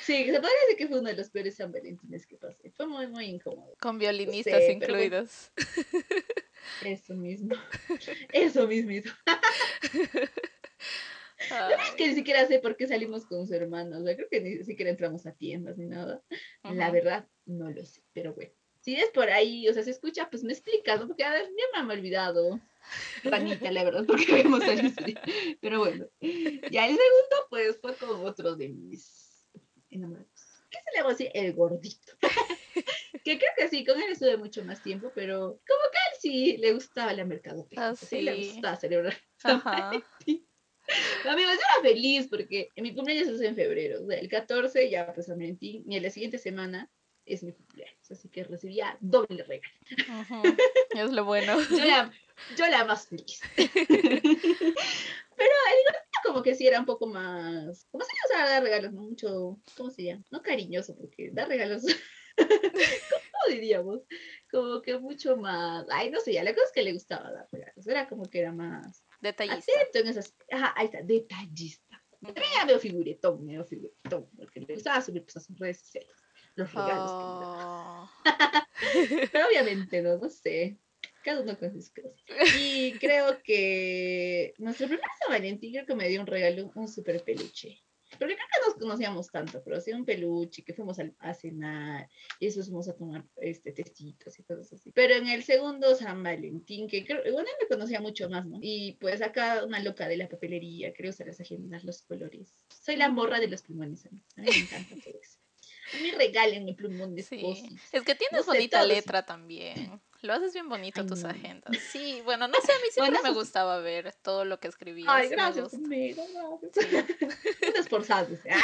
sí, 0.00 0.24
se 0.24 0.32
podría 0.32 0.60
decir 0.62 0.76
que 0.78 0.88
fue 0.88 1.00
uno 1.00 1.10
de 1.10 1.16
los 1.16 1.28
peores 1.28 1.54
San 1.54 1.70
Valentines 1.70 2.26
que 2.26 2.36
pasé. 2.38 2.70
Fue 2.70 2.86
muy, 2.86 3.06
muy 3.06 3.26
incómodo. 3.26 3.76
Con 3.78 3.98
violinistas 3.98 4.62
incluidos. 4.70 5.52
Eso 6.84 7.12
mismo. 7.14 7.54
Eso 8.32 8.66
mismo. 8.66 9.12
La 11.50 11.74
es 11.74 11.94
que 11.96 12.08
ni 12.08 12.14
siquiera 12.14 12.46
sé 12.46 12.58
por 12.58 12.76
qué 12.76 12.86
salimos 12.86 13.26
con 13.26 13.46
su 13.46 13.54
hermano. 13.54 13.98
O 13.98 14.02
sea, 14.02 14.16
creo 14.16 14.28
que 14.30 14.40
ni 14.40 14.64
siquiera 14.64 14.90
entramos 14.90 15.26
a 15.26 15.32
tiendas 15.32 15.78
ni 15.78 15.86
nada. 15.86 16.22
La 16.62 16.90
verdad, 16.90 17.28
no 17.46 17.70
lo 17.70 17.84
sé. 17.84 18.02
Pero 18.12 18.34
bueno, 18.34 18.52
si 18.82 18.96
es 18.96 19.10
por 19.10 19.30
ahí, 19.30 19.68
o 19.68 19.72
sea, 19.72 19.82
se 19.82 19.90
escucha, 19.90 20.28
pues 20.28 20.42
me 20.42 20.52
explicas, 20.52 21.00
¿no? 21.00 21.06
Porque 21.06 21.24
a 21.24 21.30
ver, 21.30 21.48
ya 21.74 21.82
me 21.82 21.94
he 21.94 21.96
olvidado. 21.96 22.60
Ranita, 23.22 23.70
la 23.70 23.84
verdad, 23.84 24.04
porque 24.06 24.32
vemos 24.32 24.62
el 24.64 24.92
Pero 25.60 25.78
bueno, 25.78 26.08
ya 26.20 26.86
el 26.86 26.96
segundo, 26.96 27.36
pues 27.48 27.78
fue 27.80 27.94
con 27.96 28.26
otro 28.26 28.56
de 28.56 28.70
mis 28.70 29.46
enamorados. 29.88 30.28
¿Qué 30.68 30.78
se 30.78 30.96
le 30.96 31.02
va 31.02 31.10
a 31.10 31.12
decir? 31.12 31.30
El 31.34 31.52
gordito. 31.52 32.12
que 33.24 33.38
creo 33.38 33.50
que 33.56 33.68
sí, 33.68 33.84
con 33.84 34.00
él 34.00 34.10
estuve 34.10 34.36
mucho 34.36 34.64
más 34.64 34.82
tiempo, 34.82 35.12
pero 35.14 35.38
como 35.40 35.90
que 35.92 35.98
a 35.98 36.12
él 36.12 36.18
sí 36.20 36.56
le 36.56 36.72
gustaba 36.72 37.12
la 37.12 37.24
mercadotecnia. 37.24 37.90
Ah, 37.90 37.94
sí. 37.94 38.22
le 38.22 38.36
gustaba 38.36 38.76
celebrar. 38.76 39.16
Ajá. 39.44 39.92
Amigos, 41.28 41.54
yo 41.54 41.60
era 41.60 41.82
feliz 41.82 42.28
porque 42.28 42.70
mi 42.76 42.94
cumpleaños 42.94 43.28
es 43.28 43.40
en 43.40 43.54
febrero. 43.54 44.02
O 44.02 44.06
sea, 44.06 44.18
el 44.18 44.28
14 44.28 44.90
ya 44.90 45.12
pues 45.12 45.28
a 45.28 45.34
Valentín 45.34 45.84
y 45.86 45.96
en 45.96 46.02
la 46.02 46.10
siguiente 46.10 46.38
semana 46.38 46.90
es 47.24 47.42
mi 47.42 47.52
cumpleaños. 47.52 48.10
Así 48.10 48.28
que 48.28 48.44
recibía 48.44 48.96
doble 49.00 49.44
regalo. 49.44 50.56
Es 50.94 51.10
lo 51.10 51.24
bueno. 51.24 51.56
Yo 51.70 51.84
la, 51.84 52.12
yo 52.56 52.66
la 52.66 52.84
más 52.84 53.08
feliz. 53.08 53.40
Pero 53.56 53.68
el 55.38 55.92
como 56.24 56.42
que 56.42 56.54
sí 56.54 56.66
era 56.66 56.78
un 56.80 56.86
poco 56.86 57.06
más. 57.06 57.86
¿Cómo 57.90 58.04
se 58.04 58.12
llama 58.34 58.50
dar 58.50 58.62
regalos? 58.62 58.92
No 58.92 59.02
mucho. 59.02 59.58
¿Cómo 59.76 59.90
se 59.90 60.04
llama? 60.04 60.24
No 60.30 60.42
cariñoso, 60.42 60.96
porque 60.96 61.30
dar 61.32 61.48
regalos. 61.48 61.82
¿Cómo 62.36 63.54
diríamos? 63.54 64.00
Como 64.50 64.82
que 64.82 64.98
mucho 64.98 65.36
más. 65.36 65.86
Ay, 65.90 66.10
no 66.10 66.20
sé, 66.20 66.32
ya 66.32 66.44
la 66.44 66.54
cosa 66.54 66.66
es 66.66 66.72
que 66.72 66.82
le 66.82 66.92
gustaba 66.92 67.30
dar 67.32 67.48
regalos. 67.50 67.86
Era 67.86 68.08
como 68.08 68.24
que 68.24 68.40
era 68.40 68.52
más 68.52 69.04
Detallista. 69.22 69.72
en 69.94 70.08
esas, 70.08 70.34
ajá, 70.50 70.74
ahí 70.76 70.86
está, 70.86 71.02
detallista. 71.02 72.04
Ya 72.20 72.66
veo 72.66 72.78
figuretón, 72.78 73.46
veo 73.46 73.64
figuretón, 73.64 74.28
porque 74.36 74.60
le 74.60 74.74
gustaba 74.74 75.00
subir 75.00 75.24
pues, 75.24 75.36
a 75.38 75.40
sus 75.40 75.58
redes 75.58 75.80
sociales 75.80 76.12
los 76.54 76.72
regalos 76.72 77.10
oh. 77.10 78.10
Pero 79.32 79.46
obviamente 79.48 80.02
no, 80.02 80.18
no 80.18 80.28
sé. 80.28 80.78
Cada 81.24 81.40
uno 81.40 81.58
con 81.58 81.72
sus 81.72 81.90
cosas. 81.90 82.12
Y 82.58 82.92
creo 82.98 83.42
que 83.42 84.54
nuestro 84.58 84.88
primer 84.88 85.04
San 85.20 85.30
Valentín 85.30 85.72
creo 85.72 85.86
que 85.86 85.94
me 85.94 86.08
dio 86.08 86.20
un 86.20 86.26
regalo, 86.26 86.70
un 86.74 86.88
super 86.88 87.22
peluche. 87.22 87.80
Porque 88.22 88.36
creo 88.36 88.48
que 88.52 88.68
nos 88.68 88.78
conocíamos 88.78 89.30
tanto, 89.30 89.62
pero 89.64 89.80
sí 89.80 89.92
un 89.92 90.04
peluche, 90.04 90.62
que 90.62 90.72
fuimos 90.72 90.98
a, 91.18 91.34
cenar, 91.34 92.08
y 92.38 92.46
eso 92.46 92.62
fuimos 92.62 92.88
a 92.88 92.94
tomar 92.94 93.24
este, 93.36 93.72
testitos 93.72 94.38
y 94.38 94.44
cosas 94.44 94.72
así. 94.72 94.92
Pero 94.92 95.14
en 95.14 95.26
el 95.26 95.42
segundo 95.42 95.94
San 95.96 96.22
Valentín, 96.22 96.86
que 96.86 97.04
creo, 97.04 97.20
bueno, 97.32 97.48
me 97.60 97.66
conocía 97.66 98.00
mucho 98.00 98.30
más, 98.30 98.46
¿no? 98.46 98.58
Y 98.62 98.96
pues 99.00 99.22
acá 99.22 99.64
una 99.64 99.80
loca 99.80 100.06
de 100.06 100.16
la 100.16 100.28
papelería, 100.28 100.92
creo 100.92 101.10
usar 101.10 101.26
las 101.26 101.40
agendas, 101.40 101.82
los 101.82 102.02
colores. 102.02 102.54
Soy 102.68 102.94
la 102.94 103.08
morra 103.08 103.40
de 103.40 103.48
los 103.48 103.62
plumones, 103.62 104.06
a 104.06 104.10
mí, 104.10 104.20
me 104.36 104.44
encanta 104.44 104.94
todo 105.02 105.18
eso. 105.20 105.38
A 105.94 106.00
mí 106.00 106.10
regalen 106.12 106.64
mi 106.64 106.74
plumón 106.74 107.16
de 107.16 107.22
sí. 107.22 107.76
Es 107.90 108.02
que 108.02 108.14
tienes 108.14 108.46
bonita 108.46 108.84
letra 108.84 109.26
también. 109.26 110.00
Lo 110.32 110.32
haces 110.32 110.52
bien 110.52 110.68
bonito 110.68 111.04
tus 111.04 111.24
agendas. 111.24 111.76
Sí, 111.92 112.22
bueno, 112.24 112.46
no 112.48 112.54
sé, 112.60 112.72
a 112.72 112.76
mí 112.76 112.88
siempre 112.90 113.22
me 113.22 113.32
gustaba 113.32 113.78
ver 113.80 114.14
todo 114.22 114.44
lo 114.44 114.60
que 114.60 114.68
escribías. 114.68 115.08
Ay, 115.10 115.28
gracias, 115.28 115.74
amiga, 115.74 116.22
gracias. 116.32 117.06
esforzados. 117.76 118.38
Pero 118.42 118.60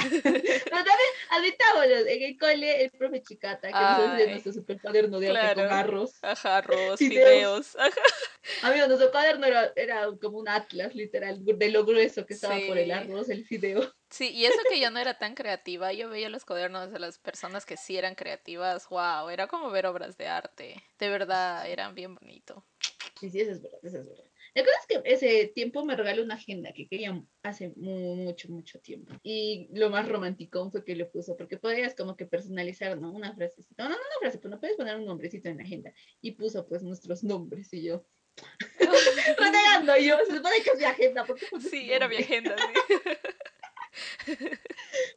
también 0.70 1.10
admitámoslo, 1.30 1.96
en 2.06 2.22
el 2.22 2.38
cole, 2.38 2.84
el 2.84 2.90
profe 2.90 3.22
Chicata, 3.22 3.68
que 3.68 3.74
nos 3.74 3.98
hace 3.98 4.30
nuestro 4.30 4.52
super 4.52 4.80
cuaderno 4.80 5.18
de 5.18 5.36
arte 5.36 5.62
con 5.62 5.72
arroz. 5.72 6.18
Ajá, 6.22 6.58
arroz, 6.58 6.98
fideos. 6.98 7.76
Ajá. 7.76 8.00
Amigo, 8.62 8.86
nuestro 8.86 9.10
cuaderno 9.10 9.46
era, 9.46 9.72
era, 9.76 10.06
como 10.20 10.38
un 10.38 10.48
atlas, 10.48 10.94
literal, 10.94 11.44
de 11.44 11.70
lo 11.70 11.84
grueso 11.84 12.24
que 12.24 12.34
estaba 12.34 12.56
por 12.66 12.78
el 12.78 12.90
arroz, 12.90 13.28
el 13.28 13.44
fideo. 13.44 13.92
Sí, 14.10 14.30
y 14.30 14.46
eso 14.46 14.58
que 14.70 14.80
yo 14.80 14.90
no 14.90 14.98
era 14.98 15.18
tan 15.18 15.34
creativa, 15.34 15.92
yo 15.92 16.08
veía 16.08 16.30
los 16.30 16.46
cuadernos 16.46 16.90
de 16.90 16.98
las 16.98 17.18
personas 17.18 17.66
que 17.66 17.76
sí 17.76 17.98
eran 17.98 18.14
creativas, 18.14 18.88
wow, 18.88 19.28
era 19.28 19.48
como 19.48 19.70
ver 19.70 19.86
obras 19.86 20.16
de 20.16 20.28
arte, 20.28 20.82
de 20.98 21.08
verdad, 21.10 21.47
eran 21.66 21.94
bien 21.94 22.14
bonito. 22.14 22.66
Sí, 23.18 23.30
sí, 23.30 23.40
eso 23.40 23.52
es 23.52 23.62
verdad, 23.62 23.80
eso 23.82 23.98
es 23.98 24.06
verdad. 24.06 24.24
La 24.54 24.64
cosa 24.64 24.76
es 24.80 24.86
que 24.86 25.02
ese 25.04 25.46
tiempo 25.48 25.84
me 25.84 25.96
regaló 25.96 26.22
una 26.22 26.34
agenda 26.34 26.72
que 26.72 26.88
quería 26.88 27.22
hace 27.42 27.68
mucho, 27.76 28.48
mucho 28.48 28.80
tiempo. 28.80 29.14
Y 29.22 29.68
lo 29.72 29.90
más 29.90 30.08
romántico 30.08 30.70
fue 30.70 30.84
que 30.84 30.96
le 30.96 31.04
puso, 31.04 31.36
porque 31.36 31.58
podías 31.58 31.94
como 31.94 32.16
que 32.16 32.26
personalizar, 32.26 32.98
¿no? 33.00 33.12
Una 33.12 33.34
frasecita. 33.34 33.84
No, 33.84 33.90
no, 33.90 33.96
no 33.96 34.00
una 34.00 34.20
frase, 34.20 34.38
pero 34.38 34.50
no 34.50 34.60
puedes 34.60 34.76
poner 34.76 34.96
un 34.96 35.04
nombrecito 35.04 35.48
en 35.48 35.58
la 35.58 35.64
agenda. 35.64 35.92
Y 36.20 36.32
puso 36.32 36.66
pues 36.66 36.82
nuestros 36.82 37.22
nombres 37.24 37.72
y 37.72 37.82
yo. 37.82 38.04
renegando 39.38 39.96
yo, 39.96 40.16
se 40.26 40.36
supone 40.36 40.62
que 40.62 40.70
es 40.70 40.78
mi 40.78 40.84
agenda. 40.84 41.24
porque 41.24 41.46
sí, 41.60 41.92
era 41.92 42.08
mi 42.08 42.16
agenda, 42.16 42.56
sí. 42.56 42.98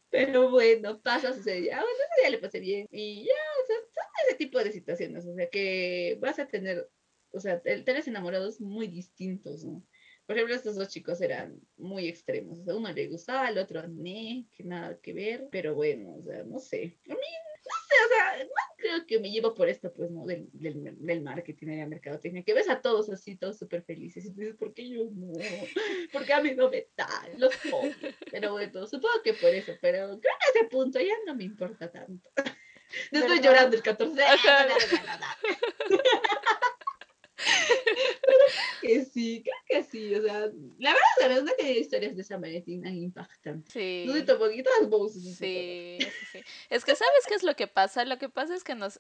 Pero 0.10 0.50
bueno, 0.50 1.00
pasa, 1.02 1.34
sucede. 1.34 1.72
Ah, 1.72 1.82
bueno, 1.82 1.98
ese 1.98 2.22
día 2.22 2.30
le 2.32 2.38
pasé 2.40 2.60
bien. 2.60 2.88
Y 2.92 3.26
ya, 3.26 3.34
o 3.64 3.66
sea, 3.66 3.76
ese 4.28 4.38
tipo 4.38 4.60
de 4.64 4.72
situaciones. 4.72 5.26
O 5.26 5.34
sea, 5.34 5.50
que 5.50 6.18
vas 6.22 6.40
a 6.40 6.48
tener, 6.48 6.90
o 7.32 7.40
sea, 7.40 7.62
tenés 7.62 8.08
enamorados 8.08 8.62
muy 8.62 8.88
distintos, 8.88 9.64
¿no? 9.64 9.86
Por 10.26 10.36
ejemplo, 10.38 10.56
estos 10.56 10.76
dos 10.76 10.90
chicos 10.90 11.20
eran 11.22 11.60
muy 11.78 12.08
extremos. 12.08 12.60
O 12.60 12.64
sea, 12.64 12.76
uno 12.76 12.92
le 12.92 13.08
gustaba, 13.08 13.48
al 13.48 13.58
otro 13.58 13.86
no, 13.88 14.04
que 14.04 14.64
nada 14.64 14.98
que 15.02 15.14
ver. 15.14 15.48
Pero 15.52 15.76
bueno, 15.76 16.16
o 16.16 16.24
sea, 16.24 16.44
no 16.44 16.60
sé. 16.60 16.98
A 17.10 17.14
mí 17.14 17.20
no 17.64 17.72
sé, 17.88 17.96
o 18.06 18.10
sea, 18.10 18.44
no 18.44 18.50
creo 18.78 19.06
que 19.06 19.20
me 19.20 19.32
llevo 19.32 19.54
por 19.54 19.70
esto, 19.70 19.94
pues, 19.94 20.10
¿no? 20.12 20.26
Del, 20.26 20.50
del, 20.54 20.98
del 20.98 21.22
marketing 21.22 21.68
y 21.68 21.78
la 21.78 21.88
mercadotecnia, 21.88 22.44
que 22.44 22.54
ves 22.54 22.70
a 22.70 22.82
todos 22.82 23.10
así, 23.10 23.36
todos 23.36 23.58
súper 23.58 23.84
felices, 23.84 24.26
y 24.26 24.34
tú 24.34 24.40
dices, 24.40 24.56
¿por 24.56 24.74
qué 24.74 24.90
yo 24.90 25.10
no? 25.12 25.34
Porque 26.12 26.34
a 26.34 26.42
mí 26.42 26.54
no 26.56 26.70
me 26.70 26.88
dan, 26.96 27.40
los 27.40 27.54
odio. 27.72 27.94
Pero 28.32 28.54
bueno, 28.54 28.88
supongo 28.88 29.22
que 29.24 29.34
por 29.34 29.54
eso, 29.54 29.74
pero 29.82 30.08
creo 30.08 30.20
que 30.20 30.28
a 30.30 30.60
ese 30.60 30.70
punto 30.70 31.00
ya 31.00 31.14
no 31.26 31.36
me 31.36 31.44
importa 31.44 31.92
tanto. 31.92 32.30
Estoy 33.12 33.40
llorando 33.42 33.76
el 33.76 33.84
14 33.84 34.16
Pero 34.16 36.00
que 38.82 39.06
sí, 39.06 39.44
creo 39.44 39.56
que 39.68 39.84
sí. 39.84 40.16
O 40.16 40.22
sea, 40.22 40.40
la 40.78 40.92
verdad, 40.94 41.00
la 41.22 41.28
verdad 41.28 41.52
que 41.58 41.66
hay 41.66 41.78
historias 41.78 42.16
de 42.16 42.24
San 42.24 42.42
Valentín 42.42 42.82
tan 42.84 42.96
impactantes. 42.96 43.72
Sí. 43.74 44.06
No. 44.08 44.14
Sí, 45.10 45.22
sí, 45.22 45.34
sí. 45.36 45.98
Es 46.70 46.86
que, 46.86 46.96
¿sabes 46.96 47.26
qué 47.28 47.36
es 47.36 47.44
lo 47.44 47.56
que 47.56 47.68
pasa? 47.68 48.06
Lo 48.06 48.18
que 48.18 48.30
pasa 48.30 48.56
es 48.56 48.64
que 48.64 48.76
nos 48.76 49.00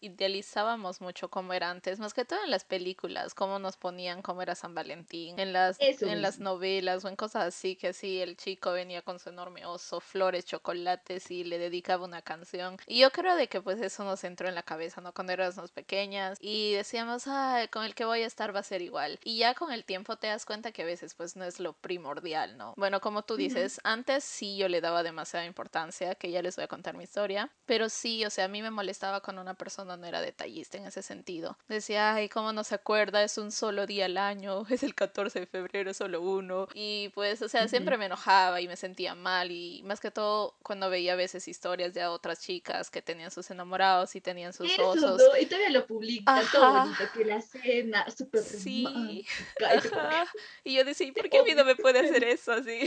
idealizábamos 0.00 1.00
mucho 1.00 1.30
como 1.30 1.52
era 1.52 1.70
antes, 1.70 1.98
más 2.00 2.14
que 2.14 2.24
todo 2.24 2.42
en 2.44 2.50
las 2.50 2.64
películas, 2.64 3.34
cómo 3.34 3.58
nos 3.58 3.76
ponían 3.76 4.22
cómo 4.22 4.42
era 4.42 4.54
San 4.54 4.74
Valentín, 4.74 5.38
en 5.38 5.52
las, 5.52 5.78
en 5.80 6.22
las 6.22 6.38
novelas 6.40 7.04
o 7.04 7.08
en 7.08 7.16
cosas 7.16 7.44
así, 7.46 7.76
que 7.76 7.88
así 7.88 8.20
el 8.20 8.36
chico 8.36 8.72
venía 8.72 9.02
con 9.02 9.18
su 9.18 9.30
enorme 9.30 9.64
oso, 9.66 10.00
flores, 10.00 10.44
chocolates 10.44 11.30
y 11.30 11.44
le 11.44 11.58
dedicaba 11.58 12.04
una 12.04 12.22
canción. 12.22 12.76
Y 12.86 13.00
yo 13.00 13.10
creo 13.10 13.36
de 13.36 13.48
que 13.48 13.60
pues 13.60 13.80
eso 13.80 14.04
nos 14.04 14.24
entró 14.24 14.48
en 14.48 14.54
la 14.54 14.62
cabeza, 14.62 15.00
¿no? 15.00 15.12
Cuando 15.14 15.32
éramos 15.32 15.70
pequeñas 15.72 16.38
y 16.40 16.72
decíamos, 16.74 17.24
ah, 17.26 17.66
con 17.70 17.84
el 17.84 17.94
que 17.94 18.04
voy 18.04 18.17
a 18.22 18.26
estar 18.26 18.54
va 18.54 18.60
a 18.60 18.64
ser 18.64 18.82
igual. 18.82 19.18
Y 19.24 19.38
ya 19.38 19.54
con 19.54 19.72
el 19.72 19.84
tiempo 19.84 20.16
te 20.16 20.26
das 20.26 20.44
cuenta 20.44 20.72
que 20.72 20.82
a 20.82 20.86
veces 20.86 21.14
pues 21.14 21.36
no 21.36 21.44
es 21.44 21.60
lo 21.60 21.72
primordial, 21.72 22.56
¿no? 22.56 22.74
Bueno, 22.76 23.00
como 23.00 23.22
tú 23.22 23.36
dices, 23.36 23.80
antes 23.84 24.24
sí 24.24 24.56
yo 24.56 24.68
le 24.68 24.80
daba 24.80 25.02
demasiada 25.02 25.46
importancia, 25.46 26.14
que 26.14 26.30
ya 26.30 26.42
les 26.42 26.56
voy 26.56 26.64
a 26.64 26.68
contar 26.68 26.96
mi 26.96 27.04
historia, 27.04 27.50
pero 27.66 27.88
sí, 27.88 28.24
o 28.24 28.30
sea, 28.30 28.46
a 28.46 28.48
mí 28.48 28.62
me 28.62 28.70
molestaba 28.70 29.20
cuando 29.20 29.42
una 29.42 29.54
persona 29.54 29.96
no 29.96 30.06
era 30.06 30.20
detallista 30.20 30.78
en 30.78 30.86
ese 30.86 31.02
sentido. 31.02 31.58
Decía, 31.68 32.14
ay, 32.14 32.28
¿cómo 32.28 32.52
no 32.52 32.64
se 32.64 32.74
acuerda? 32.74 33.22
Es 33.22 33.38
un 33.38 33.52
solo 33.52 33.86
día 33.86 34.06
al 34.06 34.16
año, 34.16 34.64
es 34.70 34.82
el 34.82 34.94
14 34.94 35.40
de 35.40 35.46
febrero, 35.46 35.94
solo 35.94 36.20
uno. 36.20 36.68
Y 36.74 37.10
pues, 37.14 37.42
o 37.42 37.48
sea, 37.48 37.68
siempre 37.68 37.96
me 37.96 38.06
enojaba 38.06 38.60
y 38.60 38.68
me 38.68 38.76
sentía 38.76 39.14
mal 39.14 39.50
y 39.50 39.82
más 39.84 40.00
que 40.00 40.10
todo 40.10 40.56
cuando 40.62 40.90
veía 40.90 41.14
a 41.14 41.16
veces 41.16 41.48
historias 41.48 41.94
de 41.94 42.06
otras 42.06 42.40
chicas 42.40 42.90
que 42.90 43.02
tenían 43.02 43.30
sus 43.30 43.50
enamorados 43.50 44.14
y 44.16 44.20
tenían 44.20 44.52
sus 44.52 44.70
osos. 44.78 45.22
y 45.40 45.46
todavía 45.46 45.70
lo 45.70 45.86
publica 45.86 46.42
todo 46.52 46.72
bonito, 46.72 47.04
que 47.14 47.24
la 47.24 47.40
cena, 47.40 47.97
súper 48.10 48.42
Sí, 48.42 49.26
Y 50.64 50.74
yo 50.74 50.84
decía, 50.84 51.12
¿por 51.12 51.28
qué 51.30 51.38
a 51.38 51.42
mí 51.42 51.54
no 51.54 51.64
me 51.64 51.76
puede 51.76 52.00
hacer 52.00 52.24
eso 52.24 52.52
así? 52.52 52.80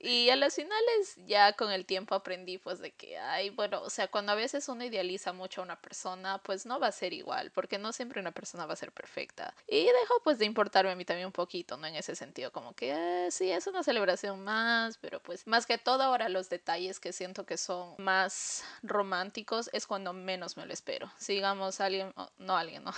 Y 0.00 0.30
a 0.30 0.36
las 0.36 0.54
finales 0.54 1.16
ya 1.26 1.52
con 1.54 1.70
el 1.70 1.86
tiempo 1.86 2.14
aprendí 2.14 2.58
pues 2.58 2.78
de 2.80 2.92
que, 2.92 3.18
ay, 3.18 3.50
bueno, 3.50 3.82
o 3.82 3.90
sea, 3.90 4.08
cuando 4.08 4.32
a 4.32 4.34
veces 4.34 4.68
uno 4.68 4.84
idealiza 4.84 5.32
mucho 5.32 5.60
a 5.60 5.64
una 5.64 5.80
persona, 5.80 6.38
pues 6.38 6.66
no 6.66 6.78
va 6.80 6.88
a 6.88 6.92
ser 6.92 7.12
igual, 7.12 7.50
porque 7.50 7.78
no 7.78 7.92
siempre 7.92 8.20
una 8.20 8.32
persona 8.32 8.66
va 8.66 8.74
a 8.74 8.76
ser 8.76 8.92
perfecta. 8.92 9.54
Y 9.68 9.84
dejó 9.84 10.20
pues 10.24 10.38
de 10.38 10.44
importarme 10.44 10.92
a 10.92 10.96
mí 10.96 11.04
también 11.04 11.26
un 11.26 11.32
poquito, 11.32 11.76
¿no? 11.76 11.86
En 11.86 11.96
ese 11.96 12.14
sentido, 12.14 12.52
como 12.52 12.74
que 12.74 12.90
eh, 12.92 13.30
sí, 13.30 13.50
es 13.50 13.66
una 13.66 13.82
celebración 13.82 14.42
más, 14.44 14.98
pero 14.98 15.20
pues 15.20 15.46
más 15.46 15.66
que 15.66 15.78
todo 15.78 16.02
ahora 16.02 16.28
los 16.28 16.48
detalles 16.48 17.00
que 17.00 17.12
siento 17.12 17.46
que 17.46 17.56
son 17.56 17.94
más 17.98 18.64
románticos 18.82 19.70
es 19.72 19.86
cuando 19.86 20.12
menos 20.12 20.56
me 20.56 20.66
lo 20.66 20.72
espero. 20.72 21.10
Si 21.18 21.34
digamos 21.34 21.80
alguien, 21.80 22.12
no 22.38 22.56
alguien, 22.56 22.84
no, 22.84 22.92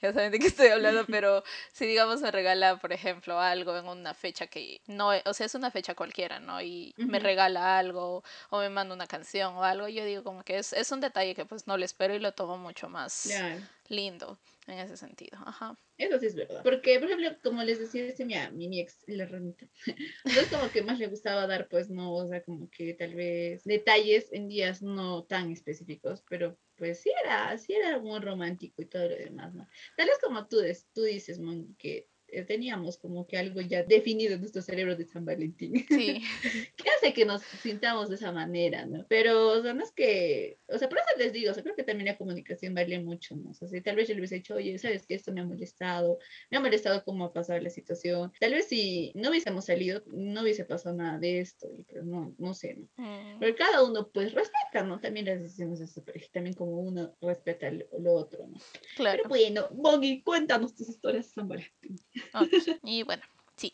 ya 0.00 0.12
saben 0.26 0.32
de 0.32 0.38
qué 0.38 0.46
estoy 0.48 0.68
hablando, 0.68 1.04
pero 1.20 1.42
si 1.72 1.86
digamos 1.86 2.20
me 2.20 2.30
regala, 2.30 2.78
por 2.78 2.92
ejemplo, 2.92 3.38
algo 3.38 3.76
en 3.76 3.86
una 3.86 4.14
fecha 4.14 4.46
que 4.46 4.80
no, 4.86 5.10
o 5.24 5.34
sea, 5.34 5.46
es 5.46 5.54
una 5.54 5.70
fecha 5.70 5.94
cualquiera, 5.94 6.40
¿no? 6.40 6.60
Y 6.60 6.94
me 6.96 7.18
regala 7.18 7.78
algo 7.78 8.22
o 8.50 8.58
me 8.58 8.68
manda 8.68 8.94
una 8.94 9.06
canción 9.06 9.56
o 9.56 9.64
algo, 9.64 9.88
yo 9.88 10.04
digo 10.04 10.22
como 10.22 10.42
que 10.42 10.58
es, 10.58 10.72
es 10.72 10.90
un 10.92 11.00
detalle 11.00 11.34
que 11.34 11.44
pues 11.44 11.66
no 11.66 11.76
le 11.76 11.84
espero 11.84 12.14
y 12.14 12.18
lo 12.18 12.32
tomo 12.32 12.58
mucho 12.58 12.88
más 12.88 13.28
lindo 13.88 14.38
en 14.66 14.78
ese 14.80 14.96
sentido. 14.96 15.38
Ajá. 15.46 15.76
Eso 15.96 16.18
sí 16.18 16.26
es 16.26 16.34
verdad. 16.34 16.62
Porque, 16.62 16.98
por 16.98 17.08
ejemplo, 17.08 17.38
como 17.42 17.62
les 17.62 17.78
decía, 17.78 18.04
este, 18.04 18.24
mi, 18.24 18.34
mi, 18.52 18.80
ex, 18.80 19.04
la 19.06 19.26
ranita, 19.26 19.66
entonces 20.24 20.48
como 20.50 20.70
que 20.70 20.82
más 20.82 20.98
le 20.98 21.06
gustaba 21.06 21.46
dar, 21.46 21.68
pues 21.68 21.88
no, 21.88 22.14
o 22.14 22.28
sea, 22.28 22.42
como 22.42 22.68
que 22.68 22.94
tal 22.94 23.14
vez 23.14 23.64
detalles 23.64 24.32
en 24.32 24.48
días 24.48 24.82
no 24.82 25.24
tan 25.24 25.52
específicos, 25.52 26.24
pero 26.28 26.58
pues 26.76 27.00
sí 27.00 27.10
era, 27.24 27.56
sí 27.58 27.72
era 27.74 27.98
muy 27.98 28.20
romántico 28.20 28.82
y 28.82 28.86
todo 28.86 29.08
lo 29.08 29.16
demás, 29.16 29.54
¿no? 29.54 29.68
Tal 29.96 30.08
vez 30.08 30.18
como 30.22 30.46
tú, 30.46 30.58
tú 30.92 31.02
dices, 31.02 31.38
Mon, 31.38 31.74
que 31.76 32.08
teníamos 32.46 32.98
como 32.98 33.26
que 33.26 33.38
algo 33.38 33.60
ya 33.60 33.82
definido 33.82 34.34
en 34.34 34.40
nuestro 34.40 34.62
cerebro 34.62 34.96
de 34.96 35.06
San 35.06 35.24
Valentín. 35.24 35.86
Sí. 35.88 36.22
¿Qué 36.76 36.90
hace 36.96 37.12
que 37.12 37.24
nos 37.24 37.42
sintamos 37.42 38.08
de 38.08 38.16
esa 38.16 38.32
manera, 38.32 38.86
no? 38.86 39.06
Pero, 39.08 39.48
o 39.48 39.62
sea, 39.62 39.74
no 39.74 39.82
es 39.82 39.92
que, 39.92 40.58
o 40.68 40.78
sea, 40.78 40.88
por 40.88 40.98
eso 40.98 41.08
les 41.18 41.32
digo, 41.32 41.50
o 41.50 41.54
sea, 41.54 41.62
creo 41.62 41.76
que 41.76 41.84
también 41.84 42.06
la 42.06 42.18
comunicación 42.18 42.74
vale 42.74 42.98
mucho, 43.00 43.36
¿no? 43.36 43.50
O 43.50 43.54
sea, 43.54 43.68
si 43.68 43.80
tal 43.80 43.96
vez 43.96 44.08
yo 44.08 44.14
le 44.14 44.20
hubiese 44.20 44.36
dicho, 44.36 44.54
oye, 44.54 44.78
¿sabes 44.78 45.06
que 45.06 45.14
esto 45.14 45.32
me 45.32 45.40
ha 45.40 45.44
molestado? 45.44 46.18
Me 46.50 46.58
ha 46.58 46.60
molestado 46.60 47.04
cómo 47.04 47.24
ha 47.24 47.32
pasado 47.32 47.60
la 47.60 47.70
situación. 47.70 48.32
Tal 48.40 48.52
vez 48.52 48.66
si 48.66 49.12
no 49.14 49.30
hubiésemos 49.30 49.66
salido, 49.66 50.02
no 50.06 50.42
hubiese 50.42 50.64
pasado 50.64 50.96
nada 50.96 51.18
de 51.18 51.40
esto, 51.40 51.68
pero 51.88 52.04
no, 52.04 52.34
no 52.38 52.54
sé, 52.54 52.74
¿no? 52.74 52.88
Mm. 52.96 53.38
Pero 53.40 53.56
cada 53.56 53.84
uno, 53.84 54.10
pues, 54.12 54.32
respeta, 54.32 54.82
¿no? 54.82 55.00
También 55.00 55.26
las 55.26 55.40
decisiones 55.40 55.78
de 55.78 55.86
su 55.86 56.04
pareja, 56.04 56.26
también 56.32 56.54
como 56.54 56.80
uno 56.80 57.16
respeta 57.20 57.70
lo, 57.70 58.12
otro, 58.14 58.46
¿no? 58.46 58.58
Claro. 58.96 59.22
Pero 59.24 59.28
bueno, 59.28 59.68
Boggy, 59.70 60.22
cuéntanos 60.22 60.74
tus 60.74 60.88
historias 60.88 61.26
de 61.26 61.32
San 61.32 61.48
Valentín. 61.48 61.96
Y 62.82 63.02
bueno, 63.02 63.22
sí, 63.56 63.72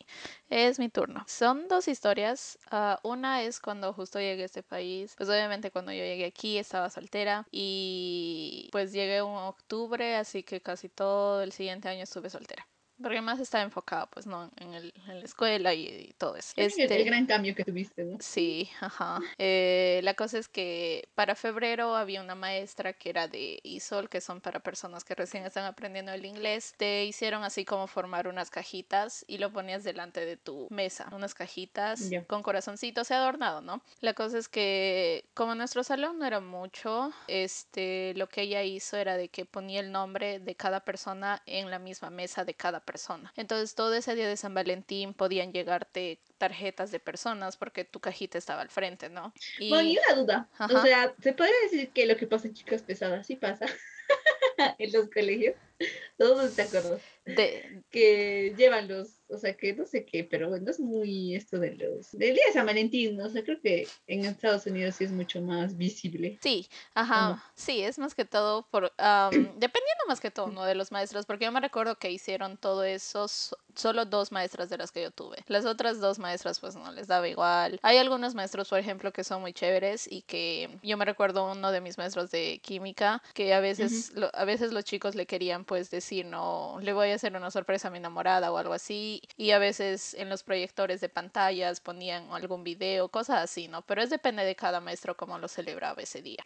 es 0.48 0.78
mi 0.78 0.88
turno. 0.88 1.24
Son 1.26 1.68
dos 1.68 1.88
historias. 1.88 2.58
Ah, 2.70 2.98
una 3.02 3.42
es 3.42 3.60
cuando 3.60 3.92
justo 3.92 4.18
llegué 4.18 4.42
a 4.42 4.46
este 4.46 4.62
país. 4.62 5.14
Pues 5.16 5.28
obviamente 5.28 5.70
cuando 5.70 5.92
yo 5.92 5.98
llegué 6.04 6.26
aquí 6.26 6.58
estaba 6.58 6.90
soltera 6.90 7.46
y 7.50 8.68
pues 8.72 8.92
llegué 8.92 9.18
en 9.18 9.24
octubre, 9.24 10.16
así 10.16 10.42
que 10.42 10.60
casi 10.60 10.88
todo 10.88 11.42
el 11.42 11.52
siguiente 11.52 11.88
año 11.88 12.04
estuve 12.04 12.30
soltera 12.30 12.66
porque 13.02 13.20
más 13.20 13.40
estaba 13.40 13.64
enfocada, 13.64 14.06
pues, 14.06 14.26
¿no? 14.26 14.50
En, 14.56 14.74
el, 14.74 14.92
en 15.08 15.18
la 15.18 15.24
escuela 15.24 15.74
y, 15.74 16.14
todo 16.18 16.36
eso. 16.36 16.52
Este, 16.56 16.84
el 16.84 17.04
gran 17.04 17.26
cambio 17.26 17.54
que 17.54 17.64
tuviste, 17.64 18.04
¿no? 18.04 18.18
Sí, 18.20 18.70
ajá. 18.80 19.20
Eh, 19.38 20.00
la 20.04 20.14
cosa 20.14 20.38
es 20.38 20.48
que 20.48 21.08
para 21.14 21.34
febrero 21.34 21.96
había 21.96 22.20
una 22.20 22.34
maestra 22.34 22.92
que 22.92 23.10
era 23.10 23.28
de 23.28 23.60
ISOL, 23.64 24.08
que 24.08 24.20
son 24.20 24.40
para 24.40 24.60
personas 24.60 25.04
que 25.04 25.14
recién 25.14 25.44
están 25.44 25.64
aprendiendo 25.64 26.12
el 26.12 26.24
inglés. 26.24 26.74
Te 26.76 27.04
hicieron 27.04 27.42
así 27.44 27.64
como 27.64 27.86
formar 27.86 28.28
unas 28.28 28.50
cajitas 28.50 29.24
y 29.26 29.38
lo 29.38 29.52
ponías 29.52 29.84
delante 29.84 30.24
de 30.24 30.36
tu 30.36 30.68
mesa. 30.70 31.08
Unas 31.12 31.34
cajitas 31.34 32.10
con 32.28 32.42
corazoncitos 32.42 33.10
y 33.10 33.14
adornado, 33.14 33.60
¿no? 33.60 33.82
La 34.00 34.14
cosa 34.14 34.38
es 34.38 34.48
que 34.48 35.24
como 35.34 35.54
nuestro 35.54 35.82
salón 35.82 36.18
no 36.18 36.26
era 36.26 36.40
mucho, 36.40 37.12
este, 37.26 38.14
lo 38.14 38.28
que 38.28 38.42
ella 38.42 38.62
hizo 38.62 38.96
era 38.96 39.16
de 39.16 39.28
que 39.28 39.44
ponía 39.44 39.80
el 39.80 39.90
nombre 39.90 40.38
de 40.38 40.54
cada 40.54 40.80
persona 40.80 41.42
en 41.46 41.70
la 41.70 41.78
misma 41.78 42.10
mesa 42.10 42.44
de 42.44 42.54
cada 42.54 42.80
persona 42.80 42.91
persona. 42.92 43.32
Entonces 43.36 43.74
todo 43.74 43.94
ese 43.94 44.14
día 44.14 44.28
de 44.28 44.36
San 44.36 44.54
Valentín 44.54 45.14
podían 45.14 45.52
llegarte 45.52 46.20
tarjetas 46.38 46.92
de 46.92 47.00
personas 47.00 47.56
porque 47.56 47.84
tu 47.84 47.98
cajita 47.98 48.38
estaba 48.38 48.60
al 48.60 48.68
frente, 48.68 49.08
¿no? 49.08 49.32
Y... 49.58 49.70
Bueno, 49.70 49.88
y 49.88 49.98
una 49.98 50.20
duda. 50.20 50.48
O 50.60 50.82
sea, 50.82 51.14
¿se 51.20 51.32
puede 51.32 51.52
decir 51.64 51.90
que 51.90 52.06
lo 52.06 52.16
que 52.16 52.26
pasa 52.26 52.46
en 52.46 52.54
chicas 52.54 52.82
pesadas 52.82 53.26
sí 53.26 53.36
pasa 53.36 53.66
en 54.78 54.92
los 54.92 55.08
colegios? 55.08 55.56
Todos 56.18 56.54
te 56.54 56.62
acuerdas. 56.62 57.00
De... 57.24 57.82
Que 57.90 58.54
llevan 58.56 58.88
los 58.88 59.22
o 59.32 59.38
sea 59.38 59.56
que 59.56 59.72
no 59.72 59.86
sé 59.86 60.04
qué, 60.04 60.24
pero 60.24 60.48
bueno, 60.48 60.70
es 60.70 60.78
muy 60.78 61.34
esto 61.34 61.58
de 61.58 61.74
los, 61.74 62.12
del 62.12 62.34
día 62.34 62.44
de 62.46 62.52
San 62.52 62.66
Valentín, 62.66 63.16
¿no? 63.16 63.26
o 63.26 63.30
sea, 63.30 63.42
creo 63.42 63.60
que 63.60 63.88
en 64.06 64.24
Estados 64.24 64.66
Unidos 64.66 64.96
sí 64.96 65.04
es 65.04 65.12
mucho 65.12 65.40
más 65.40 65.76
visible. 65.76 66.38
Sí, 66.42 66.68
ajá, 66.94 67.42
sí, 67.54 67.82
es 67.82 67.98
más 67.98 68.14
que 68.14 68.24
todo 68.24 68.66
por, 68.70 68.92
dependiendo 69.30 70.04
más 70.06 70.20
que 70.20 70.30
todo, 70.30 70.48
¿no? 70.48 70.64
De 70.64 70.74
los 70.74 70.92
maestros, 70.92 71.24
porque 71.24 71.46
yo 71.46 71.52
me 71.52 71.60
recuerdo 71.60 71.96
que 71.96 72.10
hicieron 72.10 72.58
todo 72.58 72.84
eso 72.84 73.26
solo 73.74 74.04
dos 74.04 74.32
maestras 74.32 74.68
de 74.68 74.76
las 74.76 74.92
que 74.92 75.02
yo 75.02 75.10
tuve. 75.10 75.38
Las 75.46 75.64
otras 75.64 75.98
dos 75.98 76.18
maestras 76.18 76.60
pues 76.60 76.76
no 76.76 76.92
les 76.92 77.06
daba 77.06 77.26
igual. 77.26 77.80
Hay 77.82 77.96
algunos 77.96 78.34
maestros, 78.34 78.68
por 78.68 78.78
ejemplo, 78.78 79.12
que 79.12 79.24
son 79.24 79.40
muy 79.40 79.54
chéveres 79.54 80.06
y 80.10 80.22
que 80.22 80.68
yo 80.82 80.98
me 80.98 81.06
recuerdo 81.06 81.50
uno 81.50 81.72
de 81.72 81.80
mis 81.80 81.96
maestros 81.96 82.30
de 82.30 82.60
química 82.62 83.22
que 83.32 83.54
a 83.54 83.60
veces, 83.60 84.12
a 84.34 84.44
veces 84.44 84.72
los 84.72 84.84
chicos 84.84 85.14
le 85.14 85.24
querían 85.24 85.61
pues 85.64 85.90
decir, 85.90 86.26
no, 86.26 86.78
le 86.80 86.92
voy 86.92 87.10
a 87.10 87.14
hacer 87.14 87.34
una 87.36 87.50
sorpresa 87.50 87.88
a 87.88 87.90
mi 87.90 87.98
enamorada 87.98 88.52
o 88.52 88.58
algo 88.58 88.74
así 88.74 89.22
y 89.36 89.50
a 89.50 89.58
veces 89.58 90.14
en 90.14 90.28
los 90.28 90.42
proyectores 90.42 91.00
de 91.00 91.08
pantallas 91.08 91.80
ponían 91.80 92.30
algún 92.30 92.64
video, 92.64 93.08
cosas 93.08 93.42
así, 93.42 93.68
¿no? 93.68 93.82
Pero 93.82 94.02
es 94.02 94.10
depende 94.10 94.44
de 94.44 94.54
cada 94.54 94.80
maestro 94.80 95.16
cómo 95.16 95.38
lo 95.38 95.48
celebraba 95.48 96.02
ese 96.02 96.22
día. 96.22 96.42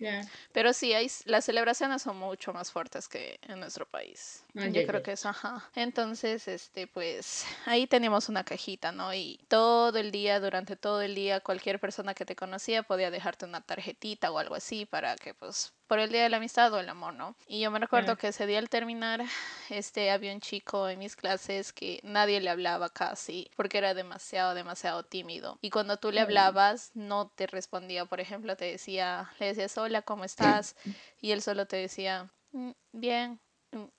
Pero 0.52 0.72
sí, 0.72 0.92
hay, 0.92 1.10
las 1.24 1.44
celebraciones 1.44 2.02
son 2.02 2.18
mucho 2.18 2.52
más 2.52 2.72
fuertes 2.72 3.08
que 3.08 3.38
en 3.42 3.60
nuestro 3.60 3.86
país. 3.86 4.44
Ah, 4.56 4.68
Yo 4.68 4.86
creo 4.86 5.02
que 5.02 5.12
eso, 5.12 5.28
ajá. 5.28 5.68
Entonces, 5.74 6.48
este, 6.48 6.86
pues 6.86 7.44
ahí 7.66 7.86
teníamos 7.86 8.28
una 8.28 8.44
cajita, 8.44 8.92
¿no? 8.92 9.12
Y 9.14 9.40
todo 9.48 9.96
el 9.98 10.10
día, 10.10 10.40
durante 10.40 10.76
todo 10.76 11.02
el 11.02 11.14
día, 11.14 11.40
cualquier 11.40 11.80
persona 11.80 12.14
que 12.14 12.24
te 12.24 12.36
conocía 12.36 12.82
podía 12.82 13.10
dejarte 13.10 13.44
una 13.44 13.60
tarjetita 13.60 14.30
o 14.30 14.38
algo 14.38 14.54
así 14.54 14.86
para 14.86 15.16
que 15.16 15.34
pues 15.34 15.72
por 15.86 15.98
el 15.98 16.10
Día 16.10 16.22
de 16.22 16.28
la 16.28 16.38
Amistad 16.38 16.72
o 16.72 16.80
el 16.80 16.88
amor, 16.88 17.14
¿no? 17.14 17.36
Y 17.46 17.60
yo 17.60 17.70
me 17.70 17.78
recuerdo 17.78 18.16
que 18.16 18.28
ese 18.28 18.46
día 18.46 18.58
al 18.58 18.68
terminar, 18.68 19.22
este, 19.70 20.10
había 20.10 20.32
un 20.32 20.40
chico 20.40 20.88
en 20.88 20.98
mis 20.98 21.16
clases 21.16 21.72
que 21.72 22.00
nadie 22.02 22.40
le 22.40 22.50
hablaba 22.50 22.90
casi 22.90 23.50
porque 23.56 23.78
era 23.78 23.94
demasiado, 23.94 24.54
demasiado 24.54 25.04
tímido. 25.04 25.58
Y 25.60 25.70
cuando 25.70 25.96
tú 25.96 26.10
le 26.10 26.20
hablabas, 26.20 26.90
no 26.94 27.28
te 27.28 27.46
respondía. 27.46 28.06
Por 28.06 28.20
ejemplo, 28.20 28.56
te 28.56 28.66
decía, 28.66 29.30
le 29.38 29.46
decías, 29.46 29.76
hola, 29.78 30.02
¿cómo 30.02 30.24
estás? 30.24 30.76
Y 31.20 31.32
él 31.32 31.42
solo 31.42 31.66
te 31.66 31.76
decía, 31.76 32.30
mm, 32.52 32.70
bien, 32.92 33.40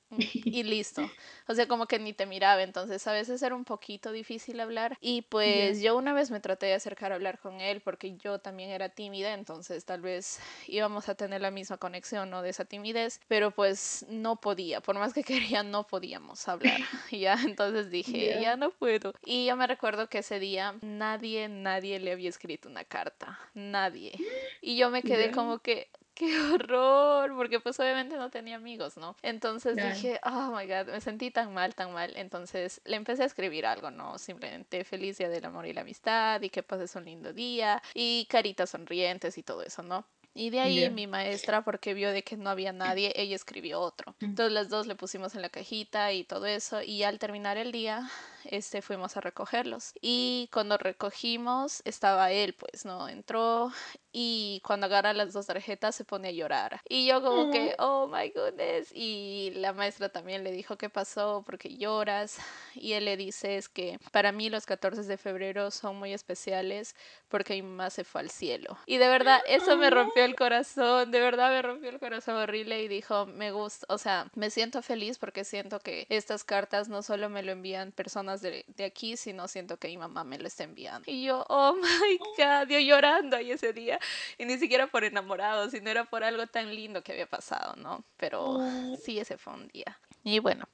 y 0.09 0.63
listo. 0.63 1.09
O 1.47 1.53
sea, 1.53 1.67
como 1.67 1.85
que 1.85 1.99
ni 1.99 2.13
te 2.13 2.25
miraba, 2.25 2.63
entonces 2.63 3.05
a 3.07 3.11
veces 3.11 3.41
era 3.41 3.55
un 3.55 3.65
poquito 3.65 4.11
difícil 4.11 4.59
hablar. 4.59 4.97
Y 5.01 5.21
pues 5.29 5.81
yo 5.81 5.97
una 5.97 6.13
vez 6.13 6.31
me 6.31 6.39
traté 6.39 6.67
de 6.67 6.73
acercar 6.73 7.11
a 7.11 7.15
hablar 7.15 7.39
con 7.39 7.59
él 7.59 7.81
porque 7.81 8.15
yo 8.17 8.39
también 8.39 8.69
era 8.69 8.89
tímida, 8.89 9.33
entonces 9.33 9.85
tal 9.85 10.01
vez 10.01 10.39
íbamos 10.67 11.09
a 11.09 11.15
tener 11.15 11.41
la 11.41 11.51
misma 11.51 11.77
conexión, 11.77 12.29
¿no? 12.29 12.41
De 12.41 12.49
esa 12.49 12.65
timidez, 12.65 13.19
pero 13.27 13.51
pues 13.51 14.05
no 14.09 14.37
podía, 14.37 14.81
por 14.81 14.97
más 14.97 15.13
que 15.13 15.23
quería, 15.57 15.63
no 15.63 15.85
podíamos 15.87 16.47
hablar. 16.47 16.79
Y 17.11 17.19
ya, 17.27 17.37
entonces 17.43 17.89
dije, 17.89 18.39
ya 18.41 18.55
no 18.55 18.71
puedo. 18.71 19.13
Y 19.25 19.45
yo 19.45 19.55
me 19.55 19.67
recuerdo 19.67 20.07
que 20.07 20.19
ese 20.19 20.39
día 20.39 20.75
nadie, 20.81 21.49
nadie 21.49 21.99
le 21.99 22.11
había 22.13 22.29
escrito 22.29 22.69
una 22.69 22.85
carta, 22.85 23.39
nadie. 23.53 24.13
Y 24.61 24.77
yo 24.77 24.89
me 24.89 25.03
quedé 25.03 25.31
como 25.31 25.59
que, 25.59 25.89
qué 26.17 26.39
horror, 26.51 27.35
porque 27.35 27.59
pues 27.59 27.79
obviamente 27.79 28.17
no 28.17 28.29
tenía 28.29 28.55
amigos, 28.55 28.97
¿no? 28.97 29.15
Entonces 29.21 29.75
dije, 29.75 30.19
oh 30.23 30.51
my 30.51 30.65
god, 30.65 30.91
me 30.91 30.99
sentí 30.99 31.29
tan 31.29 31.53
mal, 31.53 31.75
tan 31.75 31.93
mal. 31.93 32.11
Entonces 32.15 32.81
le 32.85 32.95
empecé 32.95 33.23
a 33.23 33.27
escribir 33.27 33.67
algo, 33.67 33.91
¿no? 33.91 34.17
Simplemente 34.17 34.83
feliz 34.83 35.19
día 35.19 35.29
del 35.29 35.45
amor 35.45 35.67
y 35.67 35.73
la 35.73 35.81
amistad 35.81 36.41
y 36.41 36.49
que 36.49 36.63
pases 36.63 36.95
un 36.95 37.05
lindo 37.05 37.33
día 37.33 37.81
y 37.93 38.25
caritas 38.29 38.71
sonrientes 38.71 39.37
y 39.37 39.43
todo 39.43 39.61
eso, 39.61 39.83
¿no? 39.83 40.05
Y 40.33 40.51
de 40.51 40.59
ahí 40.59 40.89
mi 40.91 41.07
maestra, 41.07 41.63
porque 41.63 41.95
vio 41.95 42.11
de 42.11 42.23
que 42.23 42.37
no 42.37 42.51
había 42.51 42.71
nadie, 42.71 43.11
ella 43.15 43.35
escribió 43.35 43.79
otro. 43.79 44.15
Entonces 44.21 44.53
las 44.53 44.69
dos 44.69 44.85
le 44.85 44.95
pusimos 44.95 45.33
en 45.33 45.41
la 45.41 45.49
cajita 45.49 46.13
y 46.13 46.23
todo 46.23 46.45
eso. 46.45 46.83
Y 46.83 47.01
al 47.01 47.17
terminar 47.17 47.57
el 47.57 47.71
día, 47.71 48.07
este, 48.45 48.81
fuimos 48.81 49.17
a 49.17 49.21
recogerlos. 49.21 49.93
Y 50.01 50.49
cuando 50.53 50.77
recogimos, 50.77 51.81
estaba 51.85 52.31
él, 52.31 52.53
pues, 52.53 52.85
¿no? 52.85 53.09
Entró 53.09 53.71
y 54.11 54.61
cuando 54.65 54.87
agarra 54.87 55.13
las 55.13 55.33
dos 55.33 55.45
tarjetas 55.47 55.95
se 55.95 56.05
pone 56.05 56.29
a 56.29 56.31
llorar. 56.31 56.81
Y 56.89 57.07
yo 57.07 57.21
como 57.21 57.51
que, 57.51 57.75
oh 57.79 58.07
my 58.07 58.29
goodness. 58.29 58.91
Y 58.93 59.51
la 59.55 59.73
maestra 59.73 60.09
también 60.09 60.43
le 60.43 60.51
dijo, 60.51 60.77
¿qué 60.77 60.89
pasó? 60.89 61.43
porque 61.45 61.75
lloras? 61.77 62.37
Y 62.75 62.93
él 62.93 63.05
le 63.05 63.17
dice, 63.17 63.57
es 63.57 63.69
que 63.69 63.99
para 64.11 64.31
mí 64.31 64.49
los 64.49 64.65
14 64.65 65.03
de 65.03 65.17
febrero 65.17 65.71
son 65.71 65.97
muy 65.97 66.13
especiales 66.13 66.95
porque 67.27 67.55
mi 67.55 67.63
mamá 67.63 67.89
se 67.89 68.03
fue 68.03 68.21
al 68.21 68.29
cielo. 68.29 68.77
Y 68.85 68.97
de 68.97 69.07
verdad, 69.07 69.41
eso 69.47 69.77
me 69.77 69.89
rompió 69.89 70.23
el 70.23 70.35
corazón, 70.35 71.11
de 71.11 71.19
verdad 71.19 71.49
me 71.49 71.61
rompió 71.61 71.89
el 71.89 71.99
corazón 71.99 72.35
horrible 72.35 72.81
y 72.83 72.87
dijo, 72.87 73.25
me 73.25 73.51
gusta, 73.51 73.85
o 73.89 73.97
sea, 73.97 74.29
me 74.35 74.49
siento 74.49 74.81
feliz 74.81 75.17
porque 75.17 75.43
siento 75.43 75.79
que 75.79 76.05
estas 76.09 76.43
cartas 76.43 76.87
no 76.87 77.01
solo 77.01 77.29
me 77.29 77.43
lo 77.43 77.51
envían 77.51 77.91
personas 77.91 78.36
de, 78.41 78.65
de 78.67 78.85
aquí, 78.85 79.17
sino 79.17 79.47
siento 79.47 79.77
que 79.77 79.87
mi 79.87 79.97
mamá 79.97 80.23
me 80.23 80.37
lo 80.37 80.47
está 80.47 80.63
enviando. 80.63 81.09
Y 81.09 81.23
yo, 81.23 81.45
oh 81.49 81.75
my 81.75 82.17
god, 82.37 82.67
yo 82.69 82.79
llorando 82.79 83.37
ahí 83.37 83.51
ese 83.51 83.73
día 83.73 83.99
y 84.37 84.45
ni 84.45 84.57
siquiera 84.57 84.87
por 84.87 85.03
enamorado, 85.03 85.69
sino 85.69 85.89
era 85.89 86.05
por 86.05 86.23
algo 86.23 86.47
tan 86.47 86.73
lindo 86.73 87.03
que 87.03 87.11
había 87.11 87.27
pasado, 87.27 87.75
¿no? 87.75 88.03
Pero 88.17 88.59
sí, 89.03 89.19
ese 89.19 89.37
fue 89.37 89.53
un 89.53 89.67
día. 89.67 89.99
Y 90.23 90.39
bueno, 90.39 90.67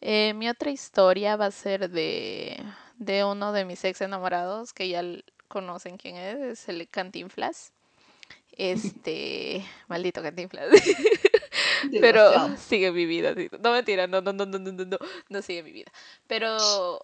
eh, 0.00 0.32
mi 0.34 0.48
otra 0.48 0.70
historia 0.70 1.36
va 1.36 1.46
a 1.46 1.50
ser 1.50 1.90
de, 1.90 2.62
de 2.96 3.24
uno 3.24 3.52
de 3.52 3.64
mis 3.64 3.84
ex 3.84 4.00
enamorados, 4.00 4.72
que 4.72 4.88
ya 4.88 5.02
conocen 5.48 5.96
quién 5.96 6.16
es, 6.16 6.38
es 6.38 6.68
el 6.68 6.88
Cantinflas. 6.88 7.72
Este, 8.52 9.64
maldito 9.88 10.22
Cantinflas. 10.22 10.68
Pero 12.00 12.56
sigue 12.56 12.90
mi 12.92 13.06
vida. 13.06 13.34
No 13.60 13.72
mentira, 13.72 14.06
no, 14.06 14.20
no, 14.20 14.32
no, 14.32 14.46
no, 14.46 14.58
no, 14.58 14.72
no, 14.72 14.98
no 15.28 15.42
sigue 15.42 15.62
mi 15.62 15.72
vida. 15.72 15.90
Pero 16.26 16.56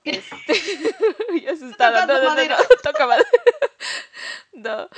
este 0.04 0.36
no, 1.78 2.06
no, 2.06 2.34
no, 2.34 2.56
toca 2.82 3.06
madera. 3.06 3.28
No, 4.52 4.88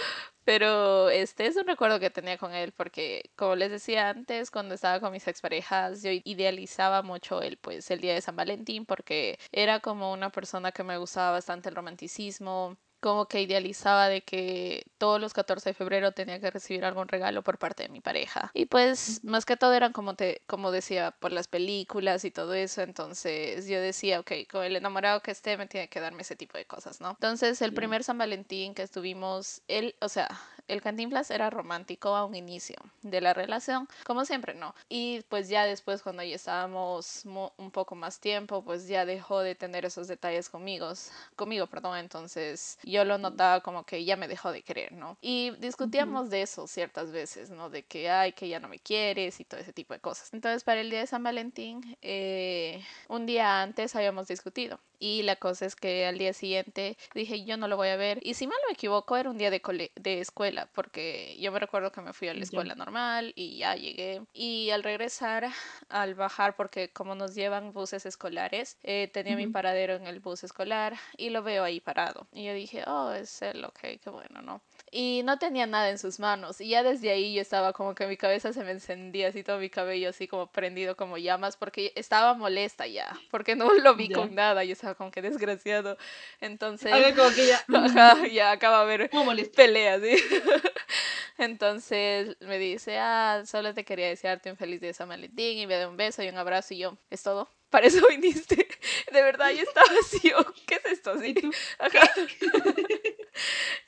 pero 0.45 1.11
este 1.11 1.47
es 1.47 1.57
un 1.57 1.67
recuerdo 1.67 1.99
que 1.99 2.11
tenía 2.11 2.39
con 2.39 2.55
él 2.55 2.73
porque, 2.73 3.31
como 3.37 3.57
les 3.57 3.71
decía 3.73 4.09
antes, 4.09 4.51
cuando 4.51 4.75
estaba 4.75 5.01
con 5.01 5.13
mis 5.13 5.27
exparejas, 5.27 6.03
yo 6.03 6.11
idealizaba 6.25 7.03
mucho 7.03 7.43
el, 7.43 7.59
pues, 7.59 7.91
el 7.91 8.01
día 8.01 8.15
de 8.15 8.21
San 8.23 8.37
Valentín 8.37 8.87
porque 8.87 9.39
era 9.53 9.81
como 9.81 10.13
una 10.13 10.31
persona 10.31 10.71
que 10.73 10.85
me 10.85 10.97
gustaba 10.97 11.33
bastante 11.33 11.69
el 11.69 11.75
romanticismo, 11.75 12.79
como 13.01 13.27
que 13.27 13.43
idealizaba 13.43 14.09
de 14.09 14.23
que 14.23 14.87
todos 14.99 15.21
los 15.21 15.33
14 15.33 15.71
de 15.71 15.75
febrero 15.75 16.13
tenía 16.13 16.41
que 16.41 16.51
recibir 16.51 16.85
algún 16.85 17.09
regalo 17.09 17.43
por 17.43 17.59
parte 17.59 17.85
de 17.85 17.89
mi 17.89 18.01
pareja. 18.01 18.51
Y 18.55 18.67
pues 18.67 19.23
más 19.25 19.45
que 19.45 19.57
todo 19.57 19.75
eran 19.75 19.93
como 19.93 20.15
te 20.15 20.43
como 20.47 20.71
decía 20.71 21.13
por 21.13 21.33
las 21.33 21.49
películas 21.49 22.25
y 22.25 22.31
todo 22.31 22.55
eso, 22.55 22.83
entonces 22.83 23.67
yo 23.67 23.81
decía, 23.81 24.21
ok, 24.21 24.33
con 24.51 24.65
el 24.65 24.77
enamorado 24.77 25.21
que 25.23 25.31
esté 25.31 25.57
me 25.57 25.67
tiene 25.67 25.89
que 25.89 26.01
darme 26.01 26.23
ese 26.23 26.37
tipo 26.37 26.59
de 26.59 26.65
cosas, 26.67 27.01
¿no? 27.01 27.11
Entonces 27.11 27.63
el 27.63 27.73
primer 27.73 28.05
San 28.05 28.19
Valentín 28.19 28.75
que 28.75 28.83
estuvimos, 28.83 29.63
él, 29.69 29.95
o 30.01 30.09
sea, 30.09 30.29
el 30.69 30.83
Cantinflas 30.83 31.31
era 31.31 31.51
romántico 31.51 32.15
a 32.15 32.25
un 32.25 32.35
inicio 32.35 32.77
de 33.03 33.21
la 33.21 33.35
relación, 33.35 33.89
como 34.05 34.25
siempre, 34.25 34.55
¿no? 34.55 34.75
Y 34.89 35.23
pues 35.29 35.49
ya 35.49 35.65
después 35.67 36.03
cuando 36.03 36.23
ya 36.23 36.37
estábamos 36.37 37.25
un 37.25 37.71
poco 37.71 37.95
más 37.95 38.21
tiempo, 38.21 38.63
pues 38.63 38.87
ya 38.87 39.05
dejó 39.05 39.41
de 39.41 39.55
tener 39.55 39.85
esos 39.85 40.09
detalles 40.09 40.49
conmigo, 40.49 40.93
conmigo, 41.37 41.67
perdón, 41.67 41.99
entonces 41.99 42.79
yo 42.83 43.05
lo 43.05 43.19
notaba 43.19 43.61
como 43.61 43.85
que 43.85 44.05
ya 44.05 44.17
me 44.17 44.29
dejó 44.29 44.53
de 44.53 44.63
querer, 44.63 44.93
¿no? 44.93 45.17
Y 45.21 45.51
discutíamos 45.59 46.31
de 46.31 46.43
eso 46.43 46.67
ciertas 46.67 47.11
veces, 47.11 47.51
¿no? 47.51 47.71
De 47.71 47.83
que, 47.85 48.11
ay, 48.11 48.33
que 48.33 48.49
ya 48.49 48.61
no 48.61 48.69
me 48.69 48.79
quieres 48.79 49.41
y 49.41 49.45
todo 49.45 49.61
ese 49.61 49.73
tipo 49.73 49.95
de 49.95 50.01
cosas. 50.01 50.33
Entonces 50.33 50.65
para 50.65 50.81
el 50.81 50.91
día 50.91 51.01
de 51.01 51.07
San 51.07 51.23
Valentín, 51.23 51.97
eh, 52.03 52.85
un 53.09 53.27
día 53.27 53.63
antes 53.63 53.97
habíamos 53.97 54.29
discutido 54.29 54.79
y 54.99 55.23
la 55.23 55.37
cosa 55.37 55.67
es 55.67 55.77
que 55.77 56.07
al 56.07 56.19
día 56.19 56.33
siguiente 56.33 56.97
dije, 57.15 57.45
yo 57.45 57.57
no 57.57 57.69
lo 57.69 57.77
voy 57.77 57.89
a 57.89 57.97
ver. 57.97 58.19
Y 58.23 58.35
si 58.35 58.47
mal 58.47 58.59
no 58.63 58.69
me 58.69 58.75
equivoco, 58.75 59.17
era 59.17 59.31
un 59.31 59.39
día 59.39 59.51
de, 59.51 59.91
de 59.95 60.21
escuela, 60.21 60.58
porque 60.67 61.37
yo 61.39 61.53
me 61.53 61.59
recuerdo 61.59 61.93
que 61.93 62.01
me 62.01 62.13
fui 62.13 62.29
a 62.29 62.35
la 62.35 62.43
escuela 62.43 62.75
normal 62.75 63.33
y 63.37 63.59
ya 63.59 63.75
llegué. 63.77 64.23
Y 64.33 64.71
al 64.71 64.83
regresar, 64.83 65.49
al 65.89 66.15
bajar, 66.15 66.57
porque 66.57 66.91
como 66.91 67.15
nos 67.15 67.35
llevan 67.35 67.73
buses 67.73 68.07
escolares, 68.07 68.79
eh, 68.83 69.09
tenía 69.13 69.37
mi 69.37 69.47
paradero 69.47 69.95
en 69.95 70.07
el 70.07 70.21
bus 70.21 70.45
escolar 70.45 70.95
y 71.17 71.31
lo 71.31 71.43
veo 71.43 71.65
ahí 71.65 71.81
parado. 71.81 72.27
Y 72.33 72.45
yo 72.45 72.55
dije, 72.55 72.85
oh, 72.87 73.13
es 73.13 73.43
él, 73.43 73.65
ok, 73.65 73.81
qué 74.03 74.11
bueno, 74.11 74.43
¿no? 74.43 74.63
Y 74.91 75.23
no 75.25 75.39
tenía 75.39 75.67
nada 75.67 75.91
en 75.91 75.99
sus 75.99 76.19
manos. 76.19 76.61
Y 76.61 76.69
ya 76.69 76.83
desde 76.83 77.11
ahí 77.11 77.35
yo 77.35 77.43
estaba 77.43 77.73
como 77.73 77.95
que 77.95 78.07
mi 78.07 78.17
cabeza 78.17 78.53
se 78.53 78.65
me 78.65 78.71
encendía, 78.71 79.29
así 79.29 79.43
todo 79.43 79.59
mi 79.59 79.69
cabello 79.69 80.09
así 80.09 80.27
como 80.27 80.47
prendido 80.51 80.97
como 80.97 81.19
llamas, 81.19 81.57
porque 81.57 81.93
estaba 81.95 82.35
molesta 82.35 82.87
ya, 82.87 83.15
porque 83.31 83.55
no 83.55 83.69
lo 83.85 83.95
vi 83.95 84.09
con 84.09 84.35
nada. 84.35 84.65
Yo 84.65 84.73
estaba 84.73 84.95
como 84.95 85.11
que 85.11 85.23
desgraciado. 85.23 85.99
Entonces, 86.41 86.93
como 87.15 87.31
que 87.31 87.47
ya, 87.47 87.65
ya 88.33 88.51
acaba 88.53 88.85
de 88.87 88.97
ver 88.97 89.11
peleas, 89.55 90.01
¿sí? 90.03 90.17
Entonces 91.39 92.37
me 92.41 92.59
dice, 92.59 92.99
ah, 92.99 93.43
solo 93.47 93.75
te 93.75 93.85
quería 93.85 94.09
desearte 94.09 94.51
un 94.51 94.57
feliz 94.57 94.81
día 94.81 94.89
de 94.89 94.95
San 94.95 95.09
Valentín 95.09 95.59
y 95.59 95.67
me 95.67 95.77
da 95.77 95.89
un 95.89 95.97
beso 95.97 96.23
y 96.23 96.29
un 96.29 96.37
abrazo 96.39 96.75
y 96.75 96.79
yo, 96.79 96.99
¿es 97.11 97.23
todo? 97.23 97.49
Para 97.71 97.87
eso 97.87 98.07
viniste. 98.09 98.57
De 99.13 99.23
verdad, 99.23 99.51
yo 99.51 99.63
estaba 99.63 99.89
así, 100.01 100.33
¿qué 100.67 100.77
es 100.77 100.93
esto? 100.93 101.19
¿Sí? 101.21 101.35
Ajá. 101.79 102.11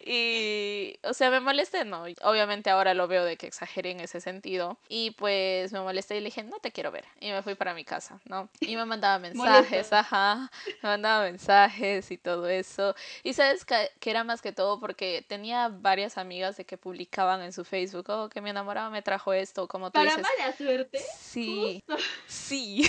Y, 0.04 0.98
o 1.02 1.14
sea, 1.14 1.30
me 1.30 1.40
molesté, 1.40 1.84
¿no? 1.84 2.04
Obviamente 2.22 2.70
ahora 2.70 2.94
lo 2.94 3.08
veo 3.08 3.24
de 3.24 3.36
que 3.36 3.46
exageré 3.46 3.90
en 3.90 4.00
ese 4.00 4.20
sentido. 4.20 4.78
Y 4.88 5.12
pues 5.12 5.72
me 5.72 5.80
molesté 5.80 6.16
y 6.16 6.20
le 6.20 6.26
dije, 6.26 6.42
no 6.42 6.58
te 6.58 6.72
quiero 6.72 6.90
ver. 6.90 7.04
Y 7.20 7.30
me 7.30 7.42
fui 7.42 7.54
para 7.54 7.74
mi 7.74 7.84
casa, 7.84 8.20
¿no? 8.24 8.48
Y 8.60 8.76
me 8.76 8.84
mandaba 8.84 9.18
mensajes, 9.18 9.92
ajá. 9.92 10.50
Me 10.82 10.88
mandaba 10.88 11.24
mensajes 11.24 12.10
y 12.10 12.18
todo 12.18 12.48
eso. 12.48 12.94
Y 13.22 13.34
sabes 13.34 13.64
que, 13.64 13.90
era 14.10 14.24
más 14.24 14.42
que 14.42 14.52
todo 14.52 14.80
porque 14.80 15.24
tenía 15.28 15.68
varias 15.68 16.18
amigas 16.18 16.56
de 16.56 16.64
que 16.64 16.76
publicaban 16.76 17.42
en 17.42 17.52
su 17.52 17.64
Facebook, 17.64 18.06
oh, 18.08 18.28
que 18.28 18.40
mi 18.40 18.50
enamorado 18.50 18.90
me 18.90 19.02
trajo 19.02 19.32
esto, 19.32 19.68
como 19.68 19.90
tú 19.90 19.94
para 19.94 20.16
dices. 20.16 20.26
mala 20.38 20.56
suerte. 20.56 20.98
Sí. 21.18 21.84
Sí. 22.26 22.88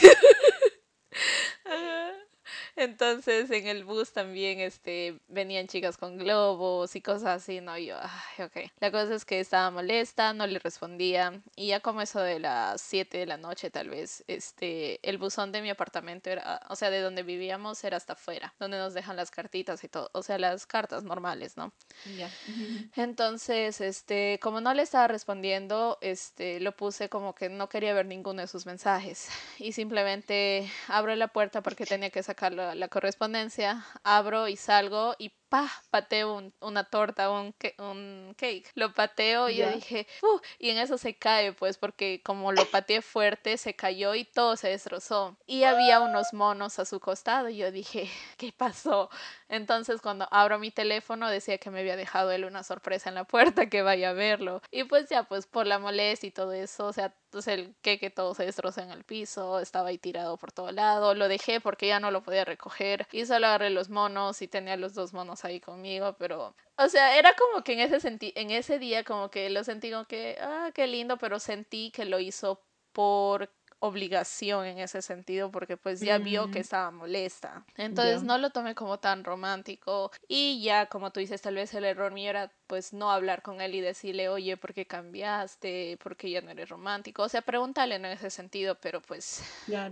Entonces 2.75 3.49
en 3.51 3.67
el 3.67 3.83
bus 3.83 4.11
también 4.11 4.59
este, 4.59 5.19
venían 5.27 5.67
chicas 5.67 5.97
con 5.97 6.17
globos 6.17 6.95
y 6.95 7.01
cosas 7.01 7.41
así, 7.41 7.61
¿no? 7.61 7.77
Y 7.77 7.87
yo, 7.87 7.97
ay, 8.01 8.45
ok. 8.45 8.71
La 8.79 8.91
cosa 8.91 9.15
es 9.15 9.25
que 9.25 9.39
estaba 9.39 9.69
molesta, 9.71 10.33
no 10.33 10.47
le 10.47 10.59
respondía 10.59 11.41
y 11.55 11.67
ya 11.67 11.79
como 11.79 12.01
eso 12.01 12.19
de 12.19 12.39
las 12.39 12.81
7 12.81 13.17
de 13.17 13.25
la 13.25 13.37
noche 13.37 13.69
tal 13.69 13.89
vez, 13.89 14.23
este, 14.27 14.99
el 15.07 15.17
buzón 15.17 15.51
de 15.51 15.61
mi 15.61 15.69
apartamento 15.69 16.29
era, 16.29 16.61
o 16.69 16.75
sea, 16.75 16.89
de 16.89 17.01
donde 17.01 17.23
vivíamos 17.23 17.83
era 17.83 17.97
hasta 17.97 18.13
afuera, 18.13 18.53
donde 18.59 18.77
nos 18.77 18.93
dejan 18.93 19.15
las 19.15 19.31
cartitas 19.31 19.83
y 19.83 19.87
todo, 19.87 20.09
o 20.13 20.23
sea, 20.23 20.37
las 20.37 20.65
cartas 20.65 21.03
normales, 21.03 21.57
¿no? 21.57 21.71
Ya. 22.17 22.29
Entonces, 22.95 23.81
este, 23.81 24.39
como 24.41 24.61
no 24.61 24.73
le 24.73 24.83
estaba 24.83 25.07
respondiendo, 25.07 25.97
este, 26.01 26.59
lo 26.59 26.75
puse 26.75 27.09
como 27.09 27.35
que 27.35 27.49
no 27.49 27.69
quería 27.69 27.93
ver 27.93 28.05
ninguno 28.05 28.41
de 28.41 28.47
sus 28.47 28.65
mensajes 28.65 29.29
y 29.57 29.73
simplemente 29.73 30.69
abro 30.87 31.15
la 31.15 31.27
puerta 31.27 31.61
porque 31.61 31.85
tenía 31.85 32.09
que 32.09 32.23
la, 32.49 32.87
correspondencia, 32.87 33.85
abro 34.03 34.47
y 34.47 34.55
salgo 34.55 35.15
y 35.19 35.33
pa, 35.51 35.69
pateo 35.89 36.53
una 36.61 36.85
torta, 36.85 37.29
un, 37.29 37.53
un 37.77 38.33
cake. 38.37 38.71
Lo 38.73 38.93
pateo 38.93 39.49
y 39.49 39.57
yo 39.57 39.69
dije, 39.69 40.07
uh, 40.23 40.39
y 40.57 40.69
en 40.69 40.77
eso 40.77 40.97
se 40.97 41.17
cae, 41.17 41.51
pues, 41.51 41.77
porque 41.77 42.21
como 42.23 42.53
lo 42.53 42.65
pateé 42.71 43.01
fuerte, 43.01 43.57
se 43.57 43.75
cayó 43.75 44.15
y 44.15 44.23
todo 44.23 44.55
se 44.55 44.69
destrozó. 44.69 45.35
Y 45.45 45.65
había 45.65 45.99
unos 45.99 46.33
monos 46.33 46.79
a 46.79 46.85
su 46.85 47.01
costado 47.01 47.49
y 47.49 47.57
yo 47.57 47.69
dije, 47.69 48.09
¿qué 48.37 48.53
pasó? 48.53 49.09
Entonces 49.49 50.01
cuando 50.01 50.25
abro 50.31 50.57
mi 50.57 50.71
teléfono 50.71 51.29
decía 51.29 51.57
que 51.57 51.69
me 51.69 51.81
había 51.81 51.97
dejado 51.97 52.31
él 52.31 52.45
una 52.45 52.63
sorpresa 52.63 53.09
en 53.09 53.15
la 53.15 53.25
puerta, 53.25 53.65
que 53.69 53.81
vaya 53.81 54.11
a 54.11 54.13
verlo. 54.13 54.61
Y 54.71 54.85
pues 54.85 55.09
ya, 55.09 55.23
pues 55.23 55.47
por 55.47 55.67
la 55.67 55.79
molestia 55.79 56.27
y 56.27 56.31
todo 56.31 56.53
eso, 56.53 56.85
o 56.85 56.93
sea, 56.93 57.13
pues 57.29 57.47
el 57.47 57.75
que 57.81 58.09
todo 58.09 58.33
se 58.33 58.45
destrozó 58.45 58.81
en 58.81 58.91
el 58.91 59.03
piso, 59.03 59.59
estaba 59.59 59.89
ahí 59.89 59.97
tirado 59.97 60.37
por 60.37 60.51
todo 60.51 60.71
lado, 60.71 61.13
lo 61.13 61.27
dejé 61.27 61.61
porque 61.61 61.87
ya 61.87 61.99
no 61.99 62.11
lo 62.11 62.23
podía 62.23 62.45
recoger 62.45 63.07
y 63.11 63.25
solo 63.25 63.47
agarré 63.47 63.69
los 63.69 63.89
monos 63.89 64.41
y 64.41 64.47
tenía 64.47 64.77
los 64.77 64.93
dos 64.93 65.13
monos 65.13 65.40
ahí 65.45 65.59
conmigo, 65.59 66.15
pero, 66.17 66.55
o 66.77 66.89
sea, 66.89 67.17
era 67.17 67.33
como 67.35 67.63
que 67.63 67.73
en 67.73 67.79
ese, 67.79 67.99
senti 67.99 68.33
en 68.35 68.51
ese 68.51 68.79
día 68.79 69.03
como 69.03 69.29
que 69.29 69.49
lo 69.49 69.63
sentí 69.63 69.91
como 69.91 70.05
que, 70.05 70.37
ah, 70.41 70.71
qué 70.73 70.87
lindo, 70.87 71.17
pero 71.17 71.39
sentí 71.39 71.91
que 71.91 72.05
lo 72.05 72.19
hizo 72.19 72.61
por 72.91 73.49
obligación 73.81 74.65
en 74.67 74.77
ese 74.77 75.01
sentido 75.01 75.51
porque 75.51 75.75
pues 75.75 75.99
ya 76.01 76.19
vio 76.19 76.51
que 76.51 76.59
mm. 76.59 76.61
estaba 76.61 76.91
molesta. 76.91 77.65
Entonces 77.75 78.21
no 78.21 78.37
lo 78.37 78.51
tomé 78.51 78.75
como 78.75 78.99
tan 78.99 79.23
romántico 79.23 80.11
y 80.27 80.61
ya 80.61 80.85
como 80.85 81.11
tú 81.11 81.19
dices 81.19 81.41
tal 81.41 81.55
vez 81.55 81.73
el 81.73 81.85
error 81.85 82.13
mío 82.13 82.29
era 82.29 82.51
pues 82.67 82.93
no 82.93 83.11
hablar 83.11 83.41
con 83.41 83.59
él 83.59 83.73
y 83.73 83.81
decirle 83.81 84.29
oye 84.29 84.55
¿por 84.55 84.75
qué 84.75 84.85
cambiaste? 84.85 85.97
¿por 85.97 86.15
qué 86.15 86.29
ya 86.29 86.41
no 86.41 86.51
eres 86.51 86.69
romántico? 86.69 87.23
O 87.23 87.29
sea 87.29 87.41
pregúntale 87.41 87.95
en 87.95 88.05
ese 88.05 88.29
sentido 88.29 88.77
pero 88.79 89.01
pues 89.01 89.43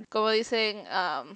como 0.10 0.30
dicen 0.30 0.84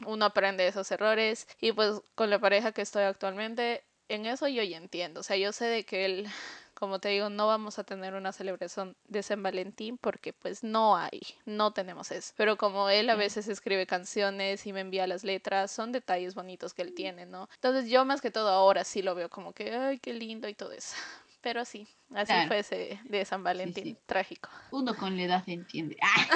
uno 0.05 0.25
aprende 0.25 0.63
de 0.63 0.69
esos 0.69 0.91
errores 0.91 1.47
y 1.59 1.71
pues 1.71 2.03
con 2.13 2.29
la 2.29 2.37
pareja 2.37 2.71
que 2.71 2.83
estoy 2.83 3.03
actualmente 3.03 3.83
en 4.09 4.25
eso 4.25 4.47
yo 4.47 4.63
ya 4.63 4.77
entiendo, 4.77 5.21
o 5.21 5.23
sea, 5.23 5.37
yo 5.37 5.51
sé 5.51 5.65
de 5.65 5.85
que 5.85 6.05
él 6.05 6.27
como 6.83 6.99
te 6.99 7.07
digo, 7.09 7.29
no 7.29 7.47
vamos 7.47 7.79
a 7.79 7.85
tener 7.85 8.13
una 8.13 8.33
celebración 8.33 8.97
de 9.07 9.23
San 9.23 9.41
Valentín 9.41 9.97
porque 9.97 10.33
pues 10.33 10.65
no 10.65 10.97
hay, 10.97 11.21
no 11.45 11.71
tenemos 11.71 12.11
eso. 12.11 12.33
Pero 12.35 12.57
como 12.57 12.89
él 12.89 13.09
a 13.09 13.15
veces 13.15 13.47
escribe 13.47 13.87
canciones 13.87 14.67
y 14.67 14.73
me 14.73 14.81
envía 14.81 15.07
las 15.07 15.23
letras, 15.23 15.71
son 15.71 15.93
detalles 15.93 16.35
bonitos 16.35 16.73
que 16.73 16.81
él 16.81 16.93
tiene, 16.93 17.25
¿no? 17.25 17.47
Entonces 17.55 17.89
yo 17.89 18.03
más 18.03 18.19
que 18.19 18.31
todo 18.31 18.49
ahora 18.49 18.83
sí 18.83 19.01
lo 19.01 19.15
veo 19.15 19.29
como 19.29 19.53
que, 19.53 19.73
ay, 19.73 19.99
qué 19.99 20.11
lindo 20.13 20.49
y 20.49 20.55
todo 20.55 20.73
eso. 20.73 20.95
Pero 21.41 21.63
sí, 21.63 21.87
así 22.13 22.33
fue 22.47 22.59
ese 22.59 22.99
de 23.05 23.23
San 23.23 23.43
Valentín, 23.43 23.97
trágico. 24.05 24.49
Uno 24.71 24.95
con 24.95 25.15
la 25.15 25.23
edad 25.23 25.43
entiende. 25.47 25.97
¡Ah! 26.01 26.27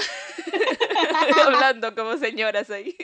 Hablando 1.46 1.94
como 1.96 2.16
señoras 2.18 2.70
ahí. 2.70 2.96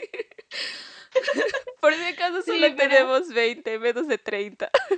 Por 1.84 1.92
si 1.92 2.02
acaso 2.02 2.40
solo 2.40 2.74
tenemos 2.76 3.28
20, 3.28 3.78
menos 3.78 4.08
de 4.08 4.16
30. 4.16 4.70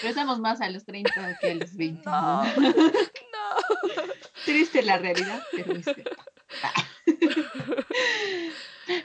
Pero 0.00 0.08
estamos 0.08 0.38
más 0.38 0.60
a 0.60 0.70
los 0.70 0.84
30 0.84 1.36
que 1.40 1.50
a 1.50 1.54
los 1.56 1.74
20. 1.76 2.08
No, 2.08 2.44
no. 2.44 2.52
Triste 4.44 4.82
la 4.82 4.98
realidad, 4.98 5.42
pero 5.50 5.72
es 5.74 5.84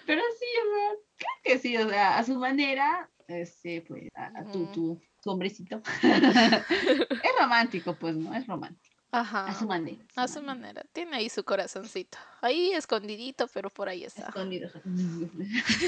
Pero 0.05 0.21
sí, 0.39 0.45
creo 1.17 1.31
que 1.43 1.57
sí, 1.57 1.75
o 1.75 1.89
sea, 1.89 2.19
a 2.19 2.23
su 2.23 2.35
manera, 2.35 3.09
este, 3.27 3.81
pues, 3.81 4.09
a, 4.13 4.43
tu, 4.51 4.67
tu, 4.67 5.01
tu 5.19 5.31
hombrecito. 5.31 5.81
es 6.03 7.31
romántico, 7.39 7.95
pues, 7.95 8.15
¿no? 8.15 8.31
Es 8.35 8.45
romántico. 8.45 8.92
Ajá. 9.13 9.45
A 9.45 9.53
su 9.53 9.67
manera. 9.67 10.03
A 10.15 10.27
su 10.27 10.41
manera. 10.41 10.83
Tiene 10.91 11.17
ahí 11.17 11.29
su 11.29 11.43
corazoncito. 11.43 12.17
Ahí 12.41 12.71
escondidito, 12.71 13.47
pero 13.53 13.69
por 13.69 13.87
ahí 13.87 14.03
está. 14.03 14.29
Escondido. 14.29 14.71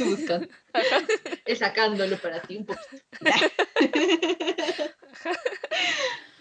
Buscando. 0.05 0.47
Es 1.45 1.57
sacándolo 1.57 2.19
para 2.19 2.39
ti 2.43 2.57
un 2.57 2.67
poquito. 2.67 3.03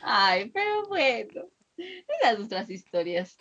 Ay, 0.02 0.50
pero 0.50 0.86
bueno. 0.86 1.48
Esas 1.78 2.38
otras 2.38 2.68
historias. 2.68 3.38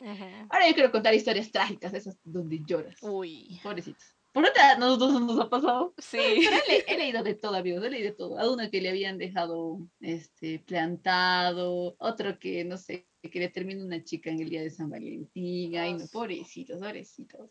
Ahora 0.49 0.69
yo 0.69 0.73
quiero 0.73 0.91
contar 0.91 1.13
historias 1.13 1.51
trágicas, 1.51 1.93
esas 1.93 2.17
donde 2.23 2.61
lloras. 2.65 2.97
Uy. 3.01 3.59
Pobrecitos. 3.61 4.15
Por 4.31 4.45
otra, 4.45 4.77
nosotros 4.77 5.21
nos 5.21 5.39
ha 5.41 5.49
pasado. 5.49 5.93
Sí. 5.97 6.47
he, 6.87 6.97
leído 6.97 7.21
de 7.23 7.35
todo, 7.35 7.55
amigos, 7.55 7.83
he 7.83 7.89
leído 7.89 8.11
de 8.11 8.15
todo. 8.15 8.39
A 8.39 8.49
uno 8.49 8.69
que 8.71 8.79
le 8.79 8.89
habían 8.89 9.17
dejado 9.17 9.79
este, 9.99 10.59
plantado, 10.59 11.95
otro 11.99 12.39
que, 12.39 12.63
no 12.63 12.77
sé, 12.77 13.05
que 13.33 13.39
le 13.39 13.49
termina 13.49 13.83
una 13.83 14.03
chica 14.03 14.29
en 14.29 14.39
el 14.39 14.49
día 14.49 14.61
de 14.61 14.69
San 14.69 14.91
Valentín. 14.91 15.75
Ay, 15.75 15.93
no, 15.95 16.05
pobrecitos, 16.05 16.79
pobrecitos. 16.79 17.49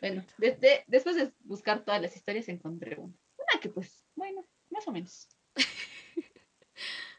Bueno, 0.00 0.24
desde, 0.38 0.84
después 0.86 1.16
de 1.16 1.34
buscar 1.40 1.84
todas 1.84 2.00
las 2.00 2.16
historias 2.16 2.48
encontré 2.48 2.96
una. 2.96 3.14
Una 3.36 3.60
que, 3.60 3.68
pues, 3.68 4.06
bueno, 4.16 4.48
más 4.70 4.88
o 4.88 4.92
menos. 4.92 5.28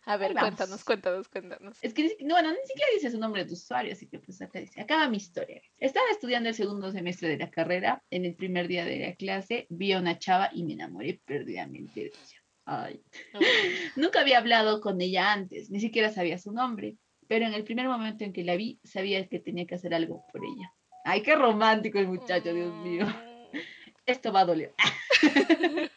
A 0.06 0.18
ver, 0.18 0.34
cuéntanos, 0.34 0.84
cuéntanos, 0.84 1.28
cuéntanos. 1.28 1.78
Es 1.84 1.94
que, 1.94 2.18
bueno, 2.22 2.50
ni 2.52 2.66
siquiera 2.66 2.92
dice 2.96 3.12
su 3.12 3.20
nombre 3.20 3.46
de 3.46 3.54
usuario, 3.54 3.94
así 3.94 4.08
que 4.08 4.18
pues 4.18 4.42
acá 4.42 4.60
dice, 4.60 4.82
acaba 4.82 5.08
mi 5.08 5.18
historia. 5.18 5.62
Estaba 5.78 6.08
estudiando 6.10 6.50
el 6.50 6.56
segundo 6.56 6.92
semestre 6.92 7.30
de 7.30 7.38
la 7.38 7.52
carrera, 7.52 8.04
en 8.10 8.26
el 8.26 8.34
primer 8.34 8.68
día 8.68 8.86
de 8.86 8.98
la 8.98 9.14
clase 9.14 9.68
vi 9.70 9.92
a 9.92 10.00
una 10.00 10.18
chava 10.18 10.50
y 10.52 10.64
me 10.64 10.74
enamoré 10.74 11.22
perdidamente 11.26 12.00
de 12.00 12.08
ella. 12.08 12.44
Ay. 12.66 13.04
Nunca 13.98 14.22
había 14.22 14.40
hablado 14.40 14.82
con 14.82 15.00
ella 15.00 15.32
antes, 15.32 15.70
ni 15.70 15.80
siquiera 15.80 16.12
sabía 16.12 16.40
su 16.40 16.52
nombre, 16.52 16.98
pero 17.30 17.46
en 17.46 17.54
el 17.54 17.64
primer 17.64 17.88
momento 17.88 18.24
en 18.24 18.34
que 18.34 18.44
la 18.44 18.56
vi, 18.56 18.80
sabía 18.84 19.26
que 19.28 19.40
tenía 19.40 19.68
que 19.68 19.76
hacer 19.76 19.94
algo 19.94 20.26
por 20.34 20.44
ella. 20.44 20.74
Ay, 21.06 21.22
qué 21.22 21.36
romántico 21.36 22.00
el 22.00 22.08
muchacho, 22.08 22.52
Dios 22.54 22.74
mío. 22.84 23.06
Mm. 23.06 23.58
Esto 24.06 24.34
va 24.34 24.42
a 24.42 24.46
doler. 24.46 24.74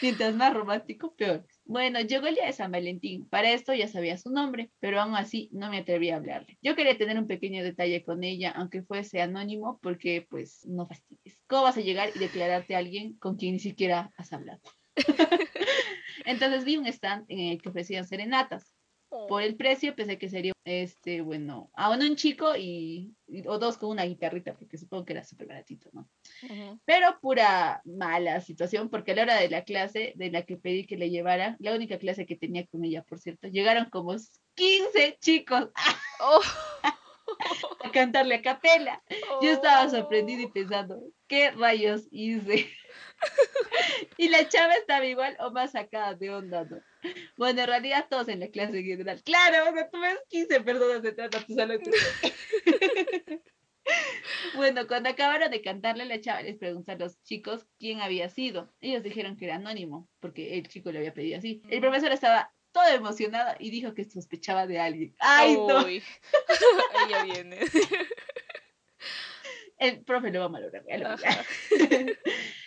Mientras 0.00 0.34
más 0.36 0.54
romántico, 0.54 1.14
peor. 1.16 1.44
Bueno, 1.64 2.00
llegó 2.00 2.28
el 2.28 2.36
día 2.36 2.46
de 2.46 2.52
San 2.52 2.70
Valentín. 2.70 3.28
Para 3.28 3.50
esto 3.50 3.74
ya 3.74 3.88
sabía 3.88 4.16
su 4.16 4.30
nombre, 4.30 4.70
pero 4.78 5.00
aún 5.00 5.16
así 5.16 5.48
no 5.50 5.70
me 5.70 5.78
atreví 5.78 6.10
a 6.10 6.16
hablarle. 6.16 6.56
Yo 6.62 6.76
quería 6.76 6.96
tener 6.96 7.18
un 7.18 7.26
pequeño 7.26 7.64
detalle 7.64 8.04
con 8.04 8.22
ella, 8.22 8.50
aunque 8.50 8.82
fuese 8.82 9.22
anónimo, 9.22 9.80
porque 9.82 10.26
pues 10.28 10.64
no 10.66 10.86
fastidies. 10.86 11.40
¿Cómo 11.48 11.62
vas 11.62 11.78
a 11.78 11.80
llegar 11.80 12.10
y 12.14 12.18
declararte 12.18 12.76
a 12.76 12.78
alguien 12.78 13.14
con 13.14 13.36
quien 13.36 13.54
ni 13.54 13.58
siquiera 13.58 14.12
has 14.16 14.32
hablado? 14.32 14.60
Entonces 16.26 16.64
vi 16.64 16.76
un 16.76 16.86
stand 16.86 17.24
en 17.28 17.40
el 17.40 17.62
que 17.62 17.70
ofrecían 17.70 18.06
serenatas. 18.06 18.73
Por 19.28 19.42
el 19.42 19.56
precio 19.56 19.94
pensé 19.94 20.18
que 20.18 20.28
sería, 20.28 20.52
este, 20.64 21.20
bueno, 21.20 21.70
a 21.74 21.90
uno 21.90 22.04
un 22.04 22.16
chico 22.16 22.56
y, 22.56 23.14
o 23.46 23.58
dos 23.58 23.78
con 23.78 23.90
una 23.90 24.04
guitarrita, 24.04 24.54
porque 24.54 24.78
supongo 24.78 25.04
que 25.04 25.12
era 25.12 25.24
súper 25.24 25.46
baratito, 25.46 25.90
¿no? 25.92 26.08
Pero 26.84 27.18
pura 27.20 27.80
mala 27.84 28.40
situación, 28.40 28.90
porque 28.90 29.12
a 29.12 29.14
la 29.14 29.22
hora 29.22 29.40
de 29.40 29.48
la 29.48 29.64
clase 29.64 30.12
de 30.16 30.30
la 30.30 30.42
que 30.42 30.56
pedí 30.56 30.86
que 30.86 30.96
le 30.96 31.10
llevara, 31.10 31.56
la 31.58 31.74
única 31.74 31.98
clase 31.98 32.26
que 32.26 32.36
tenía 32.36 32.66
con 32.66 32.84
ella, 32.84 33.02
por 33.02 33.18
cierto, 33.18 33.48
llegaron 33.48 33.88
como 33.90 34.14
15 34.54 35.18
chicos 35.20 35.68
oh. 36.20 36.40
a 37.84 37.90
cantarle 37.90 38.36
a 38.36 38.42
capela. 38.42 39.02
Yo 39.42 39.50
estaba 39.50 39.88
sorprendida 39.88 40.42
y 40.42 40.50
pensando, 40.50 41.02
¿qué 41.26 41.50
rayos 41.50 42.08
hice? 42.10 42.70
y 44.16 44.28
la 44.28 44.48
chava 44.48 44.74
estaba 44.74 45.04
igual 45.04 45.36
o 45.40 45.50
más 45.50 45.72
sacada 45.72 46.14
de 46.14 46.30
onda, 46.30 46.64
¿no? 46.64 46.78
Bueno, 47.36 47.60
en 47.60 47.66
realidad 47.66 48.06
todos 48.08 48.28
en 48.28 48.40
la 48.40 48.48
clase 48.48 48.82
general. 48.82 49.22
Claro, 49.22 49.70
o 49.70 49.74
sea, 49.74 49.90
tú 49.90 50.00
ves 50.00 50.18
15 50.28 50.60
personas 50.60 51.02
detrás 51.02 51.30
de 51.30 51.40
tu 51.40 51.54
salón. 51.54 51.80
bueno, 54.56 54.86
cuando 54.86 55.10
acabaron 55.10 55.50
de 55.50 55.60
cantarle, 55.60 56.06
la 56.06 56.20
chava 56.20 56.42
les 56.42 56.56
preguntó 56.56 56.92
a 56.92 56.96
los 56.96 57.22
chicos 57.22 57.66
quién 57.78 58.00
había 58.00 58.28
sido. 58.28 58.72
Ellos 58.80 59.02
dijeron 59.02 59.36
que 59.36 59.46
era 59.46 59.56
anónimo, 59.56 60.08
porque 60.20 60.58
el 60.58 60.68
chico 60.68 60.92
le 60.92 60.98
había 60.98 61.14
pedido 61.14 61.38
así. 61.38 61.62
El 61.68 61.80
profesor 61.80 62.12
estaba 62.12 62.53
todo 62.74 62.88
emocionado 62.88 63.54
y 63.60 63.70
dijo 63.70 63.94
que 63.94 64.04
sospechaba 64.04 64.66
de 64.66 64.80
alguien. 64.80 65.14
¡Ay, 65.20 65.54
no! 65.54 65.86
Ella 65.86 66.02
viene. 67.24 67.60
El 69.78 70.04
profe 70.04 70.30
lo 70.30 70.40
va 70.40 70.46
a 70.46 70.48
malograr. 70.48 70.82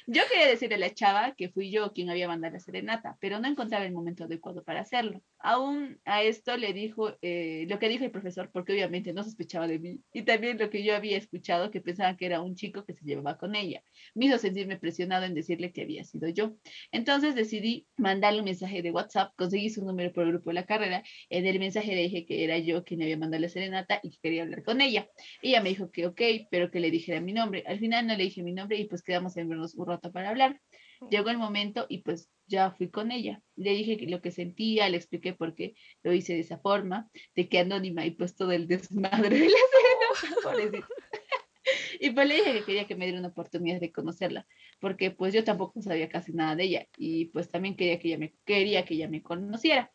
Yo 0.09 0.21
quería 0.31 0.47
decirle 0.47 0.75
a 0.75 0.77
la 0.77 0.93
chava 0.93 1.35
que 1.35 1.49
fui 1.49 1.69
yo 1.69 1.91
quien 1.91 2.09
había 2.09 2.29
mandado 2.29 2.53
la 2.53 2.61
serenata, 2.61 3.17
pero 3.19 3.41
no 3.41 3.47
encontraba 3.49 3.85
el 3.85 3.91
momento 3.91 4.23
adecuado 4.23 4.63
para 4.63 4.79
hacerlo. 4.79 5.21
Aún 5.37 5.99
a 6.05 6.23
esto 6.23 6.55
le 6.55 6.71
dijo 6.71 7.17
eh, 7.21 7.65
lo 7.67 7.77
que 7.77 7.89
dijo 7.89 8.05
el 8.05 8.11
profesor, 8.11 8.49
porque 8.53 8.71
obviamente 8.71 9.11
no 9.11 9.25
sospechaba 9.25 9.67
de 9.67 9.79
mí, 9.79 9.99
y 10.13 10.21
también 10.21 10.59
lo 10.59 10.69
que 10.69 10.85
yo 10.85 10.95
había 10.95 11.17
escuchado, 11.17 11.71
que 11.71 11.81
pensaban 11.81 12.15
que 12.15 12.25
era 12.25 12.41
un 12.41 12.55
chico 12.55 12.85
que 12.85 12.93
se 12.93 13.03
llevaba 13.03 13.37
con 13.37 13.53
ella. 13.53 13.83
Me 14.15 14.27
hizo 14.27 14.37
sentirme 14.37 14.77
presionado 14.77 15.25
en 15.25 15.33
decirle 15.33 15.73
que 15.73 15.81
había 15.81 16.05
sido 16.05 16.29
yo. 16.29 16.55
Entonces 16.93 17.35
decidí 17.35 17.85
mandarle 17.97 18.39
un 18.39 18.45
mensaje 18.45 18.81
de 18.81 18.91
WhatsApp, 18.91 19.33
conseguí 19.35 19.69
su 19.69 19.83
número 19.83 20.13
por 20.13 20.23
el 20.23 20.29
grupo 20.29 20.51
de 20.51 20.53
la 20.53 20.65
carrera, 20.65 21.03
en 21.29 21.45
el 21.45 21.59
mensaje 21.59 21.93
le 21.93 22.03
dije 22.03 22.25
que 22.25 22.45
era 22.45 22.57
yo 22.59 22.85
quien 22.85 23.01
había 23.01 23.17
mandado 23.17 23.41
la 23.41 23.49
serenata 23.49 23.99
y 24.01 24.11
que 24.11 24.19
quería 24.21 24.43
hablar 24.43 24.63
con 24.63 24.79
ella. 24.79 25.09
Ella 25.41 25.61
me 25.61 25.67
dijo 25.67 25.91
que 25.91 26.07
ok, 26.07 26.21
pero 26.49 26.71
que 26.71 26.79
le 26.79 26.91
dijera 26.91 27.19
mi 27.19 27.33
nombre. 27.33 27.65
Al 27.67 27.79
final 27.79 28.07
no 28.07 28.15
le 28.15 28.23
dije 28.23 28.41
mi 28.41 28.53
nombre 28.53 28.77
y 28.77 28.85
pues 28.85 29.03
quedamos 29.03 29.35
en 29.35 29.49
vernos 29.49 29.75
un 29.75 29.96
para 29.99 30.29
hablar. 30.29 30.61
Llegó 31.09 31.29
el 31.29 31.37
momento 31.37 31.85
y 31.89 31.99
pues 31.99 32.29
ya 32.47 32.71
fui 32.71 32.89
con 32.89 33.11
ella. 33.11 33.41
Le 33.55 33.71
dije 33.71 33.97
lo 34.07 34.21
que 34.21 34.31
sentía, 34.31 34.89
le 34.89 34.97
expliqué 34.97 35.33
por 35.33 35.53
qué 35.53 35.75
lo 36.03 36.13
hice 36.13 36.33
de 36.33 36.39
esa 36.39 36.57
forma, 36.57 37.09
de 37.35 37.49
que 37.49 37.59
anónima 37.59 38.05
y 38.05 38.11
pues 38.11 38.35
todo 38.35 38.51
el 38.51 38.67
desmadre 38.67 39.29
de 39.29 39.49
la 39.49 39.55
escena. 40.43 40.87
y 41.99 42.09
pues 42.11 42.27
le 42.27 42.35
dije 42.35 42.53
que 42.53 42.63
quería 42.63 42.87
que 42.87 42.95
me 42.95 43.05
diera 43.05 43.19
una 43.19 43.29
oportunidad 43.29 43.79
de 43.79 43.91
conocerla, 43.91 44.47
porque 44.79 45.11
pues 45.11 45.33
yo 45.33 45.43
tampoco 45.43 45.81
sabía 45.81 46.09
casi 46.09 46.33
nada 46.33 46.55
de 46.55 46.63
ella 46.63 46.87
y 46.97 47.25
pues 47.25 47.49
también 47.49 47.75
quería 47.75 47.99
que 47.99 48.07
ella 48.09 48.17
me, 48.17 48.33
quería 48.45 48.85
que 48.85 48.95
ella 48.95 49.07
me 49.07 49.21
conociera. 49.21 49.91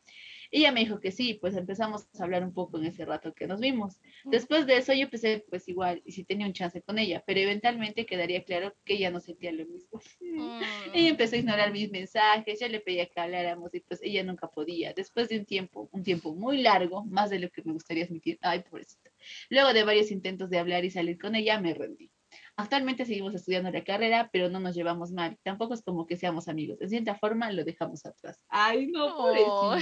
Ella 0.52 0.70
me 0.70 0.80
dijo 0.80 1.00
que 1.00 1.10
sí, 1.10 1.38
pues 1.40 1.56
empezamos 1.56 2.06
a 2.20 2.22
hablar 2.22 2.44
un 2.44 2.52
poco 2.52 2.76
en 2.76 2.84
ese 2.84 3.06
rato 3.06 3.32
que 3.32 3.46
nos 3.46 3.58
vimos. 3.58 3.98
Después 4.24 4.66
de 4.66 4.76
eso 4.76 4.92
yo 4.92 5.04
empecé 5.04 5.44
pues 5.48 5.66
igual, 5.66 6.02
y 6.04 6.12
si 6.12 6.24
tenía 6.24 6.46
un 6.46 6.52
chance 6.52 6.82
con 6.82 6.98
ella, 6.98 7.24
pero 7.26 7.40
eventualmente 7.40 8.04
quedaría 8.04 8.44
claro 8.44 8.74
que 8.84 8.94
ella 8.94 9.10
no 9.10 9.20
sentía 9.20 9.50
lo 9.50 9.66
mismo. 9.66 10.00
Mm. 10.32 10.62
Ella 10.94 11.08
empezó 11.10 11.34
a 11.36 11.38
ignorar 11.38 11.72
mis 11.72 11.90
mensajes, 11.90 12.58
yo 12.58 12.68
le 12.68 12.80
pedía 12.80 13.06
que 13.06 13.20
habláramos 13.20 13.74
y 13.74 13.80
pues 13.80 14.00
ella 14.02 14.22
nunca 14.22 14.48
podía. 14.48 14.92
Después 14.94 15.28
de 15.28 15.38
un 15.38 15.44
tiempo, 15.44 15.88
un 15.92 16.02
tiempo 16.02 16.34
muy 16.34 16.62
largo, 16.62 17.04
más 17.04 17.28
de 17.30 17.38
lo 17.38 17.50
que 17.50 17.62
me 17.64 17.72
gustaría 17.72 18.04
admitir, 18.04 18.38
ay, 18.40 18.60
pobrecita. 18.60 19.10
Luego 19.50 19.72
de 19.72 19.84
varios 19.84 20.10
intentos 20.10 20.48
de 20.48 20.58
hablar 20.58 20.84
y 20.84 20.90
salir 20.90 21.18
con 21.18 21.34
ella, 21.34 21.60
me 21.60 21.74
rendí. 21.74 22.11
Actualmente 22.56 23.06
seguimos 23.06 23.34
estudiando 23.34 23.70
la 23.70 23.82
carrera, 23.82 24.28
pero 24.32 24.48
no 24.48 24.60
nos 24.60 24.74
llevamos 24.74 25.10
mal. 25.10 25.38
Tampoco 25.42 25.74
es 25.74 25.82
como 25.82 26.06
que 26.06 26.16
seamos 26.16 26.48
amigos. 26.48 26.78
De 26.78 26.88
cierta 26.88 27.14
forma 27.14 27.50
lo 27.50 27.64
dejamos 27.64 28.04
atrás. 28.04 28.38
Ay, 28.48 28.88
no, 28.88 29.16
pobrecito. 29.16 29.78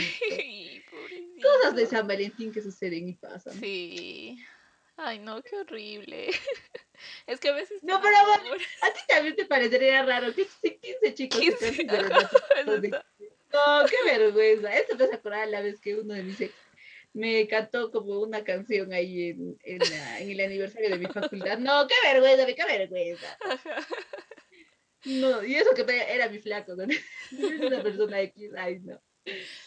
Cosas 1.43 1.75
de 1.75 1.87
San 1.87 2.07
Valentín 2.07 2.53
que 2.53 2.63
suceden 2.63 3.09
y 3.09 3.15
pasan. 3.15 3.55
Sí. 3.55 4.39
Ay, 4.97 5.19
no, 5.19 5.43
qué 5.43 5.57
horrible. 5.57 6.31
Es 7.27 7.41
que 7.41 7.49
a 7.49 7.55
veces. 7.55 7.83
No, 7.83 7.99
pero 8.03 8.15
a 8.15 8.93
ti 8.93 9.01
también 9.09 9.35
te 9.35 9.47
parecería 9.47 10.03
raro 10.05 10.35
que 10.35 10.47
15 10.47 11.15
chicos 11.15 11.41
15. 11.41 11.87
No, 13.53 13.87
qué 13.89 13.97
vergüenza. 14.05 14.75
Esto 14.75 14.97
me 14.97 15.05
hace 15.05 15.15
acordar 15.15 15.49
la 15.49 15.63
vez 15.63 15.81
que 15.81 15.99
uno 15.99 16.13
de 16.13 16.23
mis 16.23 16.41
ex 16.43 16.55
me 17.13 17.47
cantó 17.49 17.91
como 17.91 18.21
una 18.21 18.45
canción 18.45 18.93
ahí 18.93 19.31
en, 19.31 19.57
en, 19.65 20.31
el 20.31 20.41
aniversario 20.41 20.91
de 20.91 20.99
mi 20.99 21.07
facultad. 21.07 21.59
No, 21.59 21.87
qué 21.87 21.95
vergüenza, 22.13 22.47
qué 22.47 22.65
vergüenza. 22.65 23.39
No, 25.05 25.43
y 25.43 25.55
eso 25.55 25.75
que 25.75 25.85
era 26.09 26.29
mi 26.29 26.39
flaco, 26.39 26.75
¿no? 26.75 26.85
una 27.67 27.83
persona 27.83 28.21
X, 28.21 28.51
ay 28.57 28.81
no. 28.81 29.01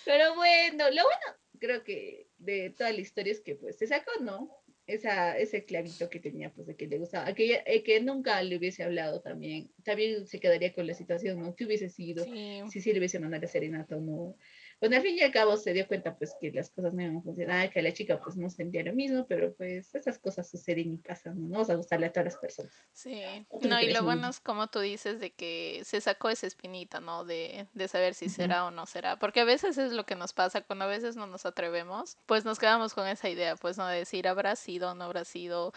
Pero 0.06 0.36
bueno, 0.36 0.90
lo 0.90 1.04
bueno, 1.04 1.40
creo 1.60 1.84
que 1.84 2.28
de 2.38 2.70
toda 2.72 2.92
la 2.92 3.02
historia 3.02 3.32
es 3.32 3.42
que 3.42 3.56
pues 3.56 3.78
se 3.78 3.88
sacó, 3.88 4.12
¿no? 4.22 4.50
Esa, 4.86 5.38
ese 5.38 5.64
clavito 5.64 6.10
que 6.10 6.20
tenía, 6.20 6.54
pues 6.54 6.68
de 6.68 6.76
que 6.76 6.88
le 6.88 7.00
gustaba, 7.00 7.34
que, 7.34 7.64
eh, 7.66 7.84
que 7.84 8.02
nunca 8.02 8.42
le 8.44 8.58
hubiese 8.58 8.84
hablado 8.84 9.22
también, 9.22 9.72
también 9.84 10.28
se 10.28 10.42
quedaría 10.42 10.74
con 10.74 10.86
la 10.86 10.94
situación, 10.94 11.42
¿no? 11.42 11.56
¿Qué 11.56 11.66
hubiese 11.66 11.90
sido? 11.90 12.26
Si 12.70 12.82
sí 12.82 12.92
le 12.92 13.00
hubiese 13.00 13.20
mandado 13.20 13.46
a 13.46 13.48
serenata 13.48 13.96
o 13.96 14.02
no 14.02 14.38
pues 14.80 14.92
al 14.92 15.02
fin 15.02 15.18
y 15.18 15.22
al 15.22 15.32
cabo 15.32 15.58
se 15.58 15.74
dio 15.74 15.88
cuenta 15.88 16.16
pues 16.16 16.36
que 16.40 16.52
las 16.52 16.70
cosas 16.70 16.94
no 16.94 17.02
iban 17.02 17.18
a 17.18 17.22
funcionar, 17.22 17.70
que 17.70 17.82
la 17.82 17.94
chica 17.94 18.20
pues 18.20 18.36
no 18.36 18.50
sentía 18.50 18.84
lo 18.84 18.94
mismo, 18.94 19.26
pero 19.28 19.54
pues 19.56 19.94
esas 19.96 20.20
cosas 20.20 20.50
suceden 20.50 20.94
y 20.94 20.98
pasan, 20.98 21.42
no, 21.42 21.50
vamos 21.50 21.70
a 21.70 21.76
gustarle 21.76 22.08
a 22.08 22.12
todas 22.12 22.26
las 22.26 22.38
personas. 22.38 22.74
Sí, 22.92 23.22
no, 23.62 23.80
y 23.82 23.92
lo 23.92 24.04
bueno 24.04 24.30
es 24.30 24.40
como 24.40 24.68
tú 24.68 24.80
dices 24.80 25.20
de 25.20 25.32
que 25.32 25.82
se 25.86 26.02
sacó 26.02 26.30
esa 26.30 26.48
espinita, 26.48 27.00
¿no? 27.00 27.26
De, 27.26 27.68
de 27.74 27.88
saber 27.88 28.14
si 28.14 28.30
será 28.30 28.66
o 28.66 28.72
no 28.72 28.86
será, 28.86 29.18
porque 29.18 29.42
a 29.42 29.46
veces 29.46 29.78
es 29.78 29.94
lo 29.94 30.06
que 30.06 30.16
nos 30.16 30.34
pasa, 30.34 30.62
cuando 30.62 30.86
a 30.86 30.88
veces 30.88 31.16
no 31.16 31.28
nos 31.28 31.46
atrevemos, 31.46 32.18
pues 32.26 32.46
nos 32.46 32.60
quedamos 32.60 32.94
con 32.94 33.08
esa 33.08 33.30
idea, 33.30 33.56
pues 33.56 33.78
no 33.78 33.88
de 33.88 33.98
decir 33.98 34.28
habrá 34.28 34.56
sido 34.56 34.92
o 34.92 34.96
no 34.96 35.06
habrá 35.06 35.26
sido, 35.26 35.74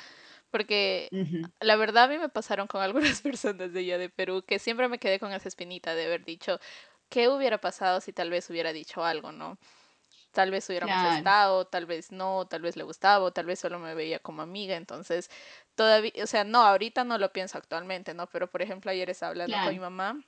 porque 0.51 1.09
la 1.61 1.77
verdad 1.77 2.05
a 2.05 2.09
mí 2.09 2.19
me 2.19 2.29
pasaron 2.29 2.67
con 2.67 2.83
algunas 2.83 3.21
personas 3.23 3.73
de 3.73 3.81
allá 3.81 3.99
de 3.99 4.09
Perú 4.09 4.43
que 4.47 4.59
siempre 4.59 4.89
me 4.89 4.99
quedé 4.99 5.19
con 5.19 5.33
esa 5.33 5.49
espinita 5.49 5.95
de 5.95 6.07
haber 6.07 6.25
dicho, 6.25 6.59
¿qué 7.09 7.29
hubiera 7.29 7.59
pasado 7.61 8.01
si 8.01 8.13
tal 8.13 8.31
vez 8.31 8.49
hubiera 8.51 8.73
dicho 8.73 9.05
algo, 9.05 9.33
no? 9.33 9.59
Tal 10.33 10.51
vez 10.51 10.69
hubiéramos 10.69 11.03
estado, 11.03 11.67
tal 11.67 11.87
vez 11.87 12.13
no, 12.13 12.47
tal 12.47 12.63
vez 12.63 12.77
le 12.77 12.85
gustaba, 12.85 13.31
tal 13.33 13.47
vez 13.47 13.59
solo 13.61 13.79
me 13.79 13.95
veía 13.95 14.19
como 14.21 14.43
amiga, 14.43 14.77
entonces 14.77 15.31
todavía, 15.75 16.13
o 16.23 16.27
sea, 16.27 16.45
no, 16.45 16.61
ahorita 16.63 17.05
no 17.05 17.19
lo 17.19 17.33
pienso 17.33 17.59
actualmente, 17.59 18.15
¿no? 18.15 18.27
Pero 18.29 18.51
por 18.51 18.63
ejemplo, 18.63 18.91
ayer 18.91 19.09
estaba 19.11 19.31
hablando 19.31 19.57
con 19.63 19.73
mi 19.73 19.81
mamá, 19.81 20.23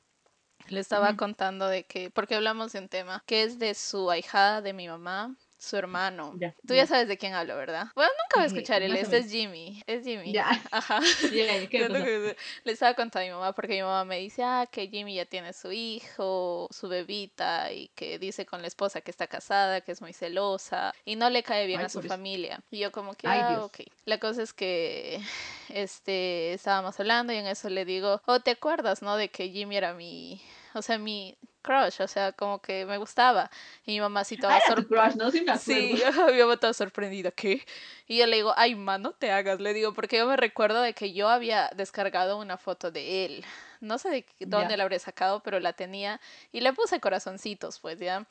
le 0.68 0.80
estaba 0.80 1.14
contando 1.14 1.68
de 1.68 1.84
que, 1.86 2.10
porque 2.10 2.36
hablamos 2.36 2.72
de 2.72 2.80
un 2.80 2.88
tema, 2.88 3.22
que 3.26 3.42
es 3.44 3.58
de 3.58 3.74
su 3.74 4.10
ahijada 4.10 4.62
de 4.62 4.72
mi 4.72 4.88
mamá, 4.88 5.36
su 5.58 5.76
hermano. 5.76 6.34
Tú 6.66 6.74
ya 6.74 6.86
sabes 6.86 7.08
de 7.08 7.18
quién 7.18 7.34
hablo, 7.34 7.56
¿verdad? 7.56 7.88
Bueno, 7.94 8.10
nunca 8.22 8.36
voy 8.36 8.44
a 8.44 8.46
escuchar 8.46 8.82
él, 8.82 8.94
este 8.96 9.18
es 9.18 9.30
Jimmy. 9.30 9.82
Es 9.86 10.04
Jimmy. 10.04 10.32
Ya. 10.32 10.48
Ajá. 10.70 11.00
Le 11.32 12.36
estaba 12.64 12.94
contando 12.94 13.18
a 13.18 13.22
mi 13.24 13.30
mamá 13.30 13.52
porque 13.52 13.74
mi 13.74 13.82
mamá 13.82 14.04
me 14.04 14.18
dice, 14.18 14.42
ah, 14.44 14.68
que 14.70 14.88
Jimmy 14.88 15.16
ya 15.16 15.26
tiene 15.26 15.52
su 15.52 15.72
hijo, 15.72 16.68
su 16.70 16.88
bebita, 16.88 17.72
y 17.72 17.88
que 17.88 18.18
dice 18.18 18.46
con 18.46 18.62
la 18.62 18.68
esposa 18.68 19.00
que 19.00 19.10
está 19.10 19.26
casada, 19.26 19.80
que 19.80 19.92
es 19.92 20.00
muy 20.00 20.12
celosa, 20.12 20.94
y 21.04 21.16
no 21.16 21.28
le 21.28 21.42
cae 21.42 21.66
bien 21.66 21.80
a 21.80 21.88
su 21.88 22.02
familia. 22.02 22.60
Y 22.70 22.78
yo 22.78 22.92
como 22.92 23.14
que, 23.14 23.26
ah, 23.26 23.62
ok. 23.64 23.80
La 24.04 24.18
cosa 24.18 24.42
es 24.42 24.52
que, 24.52 25.20
este, 25.68 26.52
estábamos 26.52 26.98
hablando 27.00 27.32
y 27.32 27.36
en 27.36 27.46
eso 27.46 27.68
le 27.68 27.84
digo, 27.84 28.22
oh, 28.26 28.40
¿te 28.40 28.52
acuerdas, 28.52 29.02
no? 29.02 29.16
De 29.16 29.28
que 29.28 29.50
Jimmy 29.50 29.76
era 29.76 29.92
mi, 29.92 30.40
o 30.74 30.82
sea, 30.82 30.98
mi 30.98 31.36
crush, 31.62 32.00
o 32.00 32.08
sea, 32.08 32.32
como 32.32 32.60
que 32.60 32.86
me 32.86 32.98
gustaba. 32.98 33.50
Y 33.84 33.92
mi 33.92 34.00
mamá 34.00 34.24
sí 34.24 34.36
toda 34.36 34.60
sorprendida. 34.60 35.24
¿no? 35.24 35.30
Sí, 35.30 35.42
me 35.42 35.58
sí, 35.58 36.02
mi 36.32 36.38
mamá 36.38 36.56
toda 36.56 36.72
sorprendida, 36.72 37.30
¿qué? 37.30 37.64
Y 38.06 38.18
yo 38.18 38.26
le 38.26 38.36
digo, 38.36 38.54
ay, 38.56 38.74
mano, 38.74 39.12
te 39.12 39.30
hagas, 39.30 39.60
le 39.60 39.74
digo, 39.74 39.94
porque 39.94 40.18
yo 40.18 40.26
me 40.26 40.36
recuerdo 40.36 40.80
de 40.82 40.94
que 40.94 41.12
yo 41.12 41.28
había 41.28 41.70
descargado 41.76 42.38
una 42.38 42.56
foto 42.56 42.90
de 42.90 43.24
él. 43.24 43.44
No 43.80 43.98
sé 43.98 44.10
de 44.10 44.26
dónde 44.40 44.76
la 44.76 44.84
habré 44.84 44.98
sacado, 44.98 45.40
pero 45.40 45.60
la 45.60 45.72
tenía 45.72 46.20
y 46.52 46.60
le 46.60 46.72
puse 46.72 47.00
corazoncitos, 47.00 47.78
pues 47.78 47.98
ya. 47.98 48.26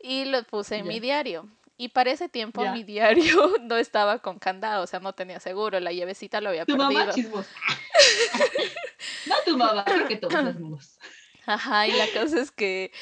Y 0.00 0.24
lo 0.24 0.42
puse 0.44 0.76
en 0.76 0.88
mi 0.88 1.00
diario. 1.00 1.48
Y 1.80 1.88
para 1.88 2.10
ese 2.10 2.28
tiempo 2.28 2.62
mi 2.72 2.84
diario 2.84 3.54
no 3.62 3.78
estaba 3.78 4.18
con 4.18 4.38
candado, 4.38 4.84
o 4.84 4.86
sea, 4.86 5.00
no 5.00 5.14
tenía 5.14 5.40
seguro, 5.40 5.80
la 5.80 5.92
llavecita 5.92 6.42
lo 6.42 6.50
había 6.50 6.66
tu 6.66 6.76
perdido. 6.76 7.00
Mamá 7.00 7.14
chismosa. 7.14 7.48
no 9.26 9.34
tu 9.46 9.56
mamá, 9.56 9.84
que 10.06 10.16
todos 10.16 10.34
somos. 10.34 10.98
Ajá, 11.46 11.86
y 11.88 11.92
la 11.92 12.08
cosa 12.08 12.40
es 12.40 12.50
que 12.50 12.92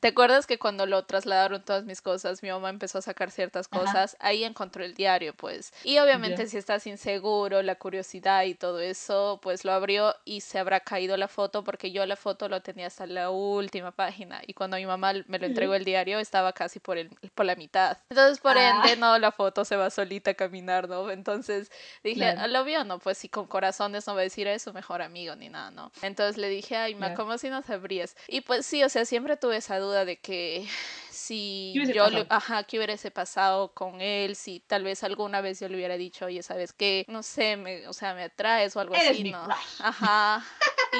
¿Te 0.00 0.08
acuerdas 0.08 0.46
que 0.46 0.58
cuando 0.58 0.86
lo 0.86 1.04
trasladaron 1.04 1.60
todas 1.62 1.84
mis 1.84 2.00
cosas, 2.00 2.44
mi 2.44 2.50
mamá 2.50 2.70
empezó 2.70 2.98
a 2.98 3.02
sacar 3.02 3.32
ciertas 3.32 3.66
cosas? 3.66 4.16
Ahí 4.20 4.44
encontró 4.44 4.84
el 4.84 4.94
diario, 4.94 5.34
pues. 5.34 5.72
Y 5.82 5.98
obviamente 5.98 6.46
si 6.46 6.56
estás 6.56 6.86
inseguro, 6.86 7.62
la 7.62 7.74
curiosidad 7.74 8.44
y 8.44 8.54
todo 8.54 8.78
eso, 8.78 9.40
pues 9.42 9.64
lo 9.64 9.72
abrió 9.72 10.14
y 10.24 10.42
se 10.42 10.60
habrá 10.60 10.78
caído 10.80 11.16
la 11.16 11.26
foto 11.26 11.64
porque 11.64 11.90
yo 11.90 12.06
la 12.06 12.14
foto 12.14 12.48
lo 12.48 12.62
tenía 12.62 12.86
hasta 12.86 13.06
la 13.06 13.30
última 13.30 13.90
página 13.90 14.40
y 14.46 14.54
cuando 14.54 14.76
mi 14.76 14.86
mamá 14.86 15.14
me 15.26 15.38
lo 15.40 15.46
entregó 15.46 15.74
el 15.74 15.84
diario 15.84 16.20
estaba 16.20 16.52
casi 16.52 16.78
por, 16.78 16.96
el, 16.96 17.10
por 17.34 17.46
la 17.46 17.56
mitad. 17.56 17.98
Entonces, 18.08 18.38
por 18.38 18.56
ah. 18.56 18.70
ende, 18.70 18.96
no, 18.96 19.18
la 19.18 19.32
foto 19.32 19.64
se 19.64 19.74
va 19.74 19.90
solita 19.90 20.30
a 20.30 20.34
caminar, 20.34 20.88
¿no? 20.88 21.10
Entonces 21.10 21.72
dije, 22.04 22.36
¿lo 22.48 22.62
vio? 22.62 22.84
No, 22.84 23.00
pues 23.00 23.18
si 23.18 23.28
con 23.28 23.48
corazones 23.48 24.06
no 24.06 24.14
va 24.14 24.20
a 24.20 24.24
decir 24.24 24.46
a 24.48 24.56
su 24.60 24.72
mejor 24.72 25.02
amigo 25.02 25.34
ni 25.34 25.48
nada, 25.48 25.72
¿no? 25.72 25.90
Entonces 26.02 26.36
le 26.36 26.48
dije, 26.48 26.76
ay, 26.76 26.94
ma, 26.94 27.14
¿cómo 27.14 27.36
si 27.36 27.50
no 27.50 27.62
sabrías? 27.62 28.16
Y 28.28 28.42
pues 28.42 28.64
sí, 28.64 28.84
o 28.84 28.88
sea, 28.88 29.04
siempre 29.04 29.36
tuve 29.36 29.56
esa 29.56 29.78
duda 29.78 29.87
de 29.90 30.18
que 30.18 30.66
si 31.10 31.74
yo, 31.92 32.06
ajá, 32.28 32.64
qué 32.64 32.78
hubiese 32.78 33.10
pasado 33.10 33.72
con 33.74 34.00
él, 34.00 34.36
si 34.36 34.60
tal 34.60 34.84
vez 34.84 35.02
alguna 35.04 35.40
vez 35.40 35.60
yo 35.60 35.68
le 35.68 35.76
hubiera 35.76 35.96
dicho, 35.96 36.26
oye, 36.26 36.42
¿sabes 36.42 36.72
qué? 36.72 37.04
No 37.08 37.22
sé, 37.22 37.56
me, 37.56 37.86
o 37.88 37.92
sea, 37.92 38.14
me 38.14 38.22
atraes 38.24 38.76
o 38.76 38.80
algo 38.80 38.94
así, 38.94 39.30
¿no? 39.30 39.46
Ajá. 39.80 40.44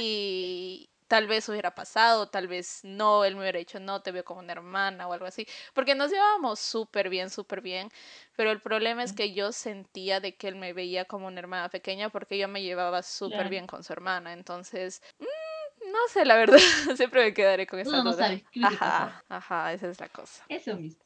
Y 0.00 0.88
tal 1.08 1.26
vez 1.26 1.48
hubiera 1.48 1.74
pasado, 1.74 2.28
tal 2.28 2.46
vez 2.46 2.80
no, 2.84 3.24
él 3.24 3.34
me 3.34 3.40
hubiera 3.40 3.58
dicho, 3.58 3.80
no, 3.80 4.02
te 4.02 4.12
veo 4.12 4.24
como 4.24 4.40
una 4.40 4.52
hermana 4.52 5.08
o 5.08 5.12
algo 5.12 5.26
así, 5.26 5.48
porque 5.74 5.94
nos 5.94 6.10
llevábamos 6.10 6.60
súper 6.60 7.08
bien, 7.08 7.30
súper 7.30 7.62
bien, 7.62 7.90
pero 8.36 8.50
el 8.50 8.60
problema 8.60 9.02
es 9.02 9.14
que 9.14 9.32
yo 9.32 9.50
sentía 9.52 10.20
de 10.20 10.36
que 10.36 10.48
él 10.48 10.56
me 10.56 10.74
veía 10.74 11.06
como 11.06 11.26
una 11.26 11.40
hermana 11.40 11.70
pequeña 11.70 12.10
porque 12.10 12.36
yo 12.36 12.46
me 12.46 12.62
llevaba 12.62 13.02
súper 13.02 13.48
bien 13.48 13.66
con 13.66 13.82
su 13.82 13.92
hermana, 13.92 14.34
entonces... 14.34 15.02
Mm, 15.18 15.47
no 15.92 16.08
sé, 16.08 16.24
la 16.24 16.36
verdad. 16.36 16.58
Siempre 16.96 17.24
me 17.24 17.34
quedaré 17.34 17.66
con 17.66 17.80
esa 17.80 18.02
no, 18.02 18.12
duda. 18.12 18.38
No 18.54 18.68
ajá, 18.68 19.24
ajá, 19.28 19.72
esa 19.72 19.88
es 19.88 20.00
la 20.00 20.08
cosa. 20.08 20.44
Eso 20.48 20.76
mismo. 20.76 21.02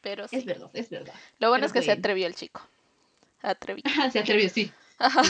Pero 0.00 0.28
sí. 0.28 0.36
Es 0.36 0.44
verdad, 0.44 0.70
es 0.74 0.90
verdad. 0.90 1.14
Lo 1.38 1.48
bueno 1.48 1.66
es 1.66 1.72
que 1.72 1.82
se 1.82 1.92
atrevió 1.92 2.26
el 2.26 2.34
chico. 2.34 2.60
Atrevió. 3.42 3.82
se 4.12 4.18
atrevió, 4.18 4.48
sí. 4.48 4.72
Ajá. 5.00 5.22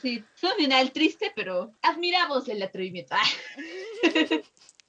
Sí, 0.00 0.24
Fue 0.34 0.50
un 0.50 0.56
final 0.56 0.90
triste, 0.90 1.30
pero 1.36 1.74
admiramos 1.82 2.48
el 2.48 2.62
atrevimiento. 2.62 3.14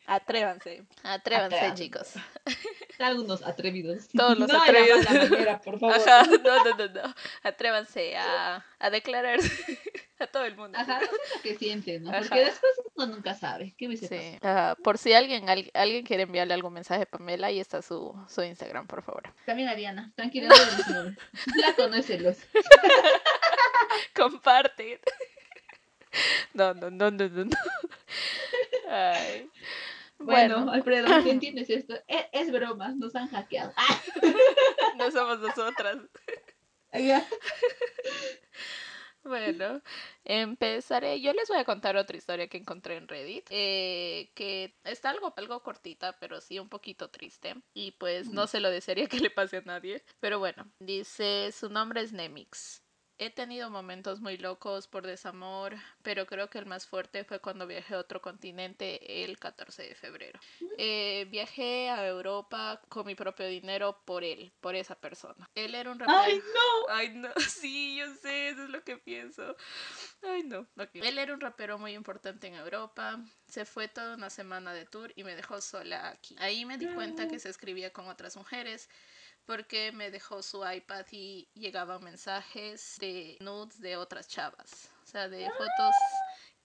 Atrévanse, 0.08 0.86
atrévanse, 1.04 1.74
chicos. 1.74 2.14
Algunos 3.00 3.42
atrevidos. 3.42 4.08
Todos 4.16 4.40
los 4.40 4.50
atrevidos. 4.54 5.06
por 5.66 5.80
favor. 5.80 5.98
no, 6.44 6.64
no, 6.64 6.78
no, 6.78 6.88
no. 6.88 7.16
Atrévanse 7.44 8.16
a, 8.16 8.64
a 8.80 8.90
declararse 8.90 9.80
a 10.20 10.28
todo 10.28 10.46
el 10.46 10.56
mundo. 10.56 10.78
Ajá, 10.78 11.02
lo 11.02 11.42
que 11.42 11.56
sienten, 11.56 12.04
¿no? 12.04 12.12
Porque 12.12 12.46
después 12.46 12.72
uno 12.96 13.08
nunca 13.08 13.34
sabe. 13.34 13.76
¿Qué 13.78 13.88
hubiese 13.88 14.08
sí. 14.08 14.40
por 14.84 14.98
si 14.98 15.14
alguien, 15.14 15.48
alguien 15.50 16.06
quiere 16.06 16.24
enviarle 16.24 16.54
algún 16.54 16.74
mensaje 16.74 17.04
a 17.04 17.06
Pamela, 17.06 17.48
ahí 17.48 17.60
está 17.60 17.82
su, 17.82 18.16
su 18.30 18.44
Instagram, 18.44 18.88
por 18.88 19.04
favor. 19.04 19.24
También 19.46 19.70
a 19.70 19.76
Diana. 19.76 20.12
Tranquila, 20.16 20.50
La 21.56 21.74
conócelos. 21.76 22.38
Comparte. 24.16 25.02
No, 26.54 26.74
no, 26.74 26.90
no, 26.90 27.12
no, 27.12 27.28
no. 27.28 27.58
Ay. 28.90 29.50
Bueno, 30.18 30.72
Alfredo, 30.72 31.08
¿qué 31.24 31.32
entiendes 31.32 31.70
esto? 31.70 31.96
Es, 32.08 32.26
es, 32.32 32.52
broma, 32.52 32.94
nos 32.96 33.16
han 33.16 33.28
hackeado. 33.28 33.74
No 34.96 35.12
somos 35.12 35.40
nosotras. 35.42 35.98
Bueno, 39.26 39.82
empezaré. 40.24 41.20
Yo 41.20 41.34
les 41.34 41.50
voy 41.50 41.58
a 41.58 41.66
contar 41.66 41.98
otra 41.98 42.16
historia 42.16 42.48
que 42.48 42.58
encontré 42.58 42.96
en 42.98 43.08
Reddit, 43.08 43.48
eh, 43.50 44.32
que 44.36 44.78
está 44.84 45.10
algo, 45.10 45.34
algo 45.36 45.64
cortita, 45.64 46.16
pero 46.20 46.40
sí 46.40 46.60
un 46.60 46.70
poquito 46.70 47.10
triste. 47.10 47.56
Y 47.74 47.94
pues 47.94 48.30
no 48.30 48.46
se 48.46 48.60
lo 48.60 48.70
desearía 48.70 49.08
que 49.08 49.20
le 49.20 49.32
pase 49.32 49.58
a 49.58 49.62
nadie. 49.62 50.04
Pero 50.20 50.38
bueno, 50.38 50.72
dice, 50.80 51.52
su 51.52 51.70
nombre 51.70 52.02
es 52.02 52.14
Nemix. 52.14 52.85
He 53.18 53.30
tenido 53.30 53.70
momentos 53.70 54.20
muy 54.20 54.38
locos 54.38 54.88
por 54.88 55.08
desamor, 55.08 55.76
pero 56.04 56.26
creo 56.26 56.50
que 56.50 56.58
el 56.58 56.66
más 56.66 56.86
fuerte 56.86 57.24
fue 57.24 57.40
cuando 57.40 57.66
viajé 57.66 57.96
a 57.96 58.00
otro 58.00 58.22
continente 58.22 59.24
el 59.24 59.40
14 59.40 59.84
de 59.84 59.96
febrero. 59.96 60.38
Eh, 60.78 61.26
viajé 61.30 61.90
a 61.90 62.06
Europa 62.06 62.82
con 62.90 63.06
mi 63.06 63.16
propio 63.16 63.48
dinero 63.48 64.02
por 64.04 64.26
él, 64.26 64.52
por 64.60 64.76
esa 64.76 64.96
persona. 64.96 65.50
Él 65.56 65.76
era 65.76 65.92
un 65.92 66.00
rapero. 66.00 66.20
¡Ay, 66.20 66.38
no! 66.54 66.94
¡Ay, 66.94 67.10
no! 67.10 67.30
Sí, 67.66 67.96
yo 67.96 68.14
sé, 68.16 68.50
eso 68.50 68.66
es 68.66 68.70
lo 68.70 68.84
que 68.84 68.98
pienso. 68.98 69.56
¡Ay, 70.22 70.44
no! 70.44 70.68
Él 70.94 71.18
era 71.18 71.34
un 71.34 71.40
rapero 71.40 71.78
muy 71.78 71.94
importante 71.94 72.48
en 72.48 72.56
Europa. 72.56 73.24
Se 73.48 73.64
fue 73.64 73.88
toda 73.88 74.16
una 74.16 74.30
semana 74.30 74.74
de 74.74 74.86
tour 74.86 75.14
y 75.16 75.24
me 75.24 75.36
dejó 75.36 75.62
sola 75.62 76.10
aquí. 76.10 76.36
Ahí 76.40 76.66
me 76.66 76.78
di 76.78 76.88
cuenta 76.88 77.30
que 77.30 77.40
se 77.40 77.50
escribía 77.50 77.94
con 77.94 78.10
otras 78.10 78.36
mujeres 78.36 78.90
porque 79.46 79.92
me 79.92 80.12
dejó 80.12 80.42
su 80.42 80.64
iPad 80.68 81.06
y 81.12 81.48
llegaban 81.54 82.04
mensajes 82.04 82.98
de 83.00 83.38
nudes 83.40 83.80
de 83.80 83.98
otras 83.98 84.28
chavas, 84.28 84.92
o 85.04 85.08
sea, 85.08 85.30
de 85.30 85.50
fotos 85.52 85.96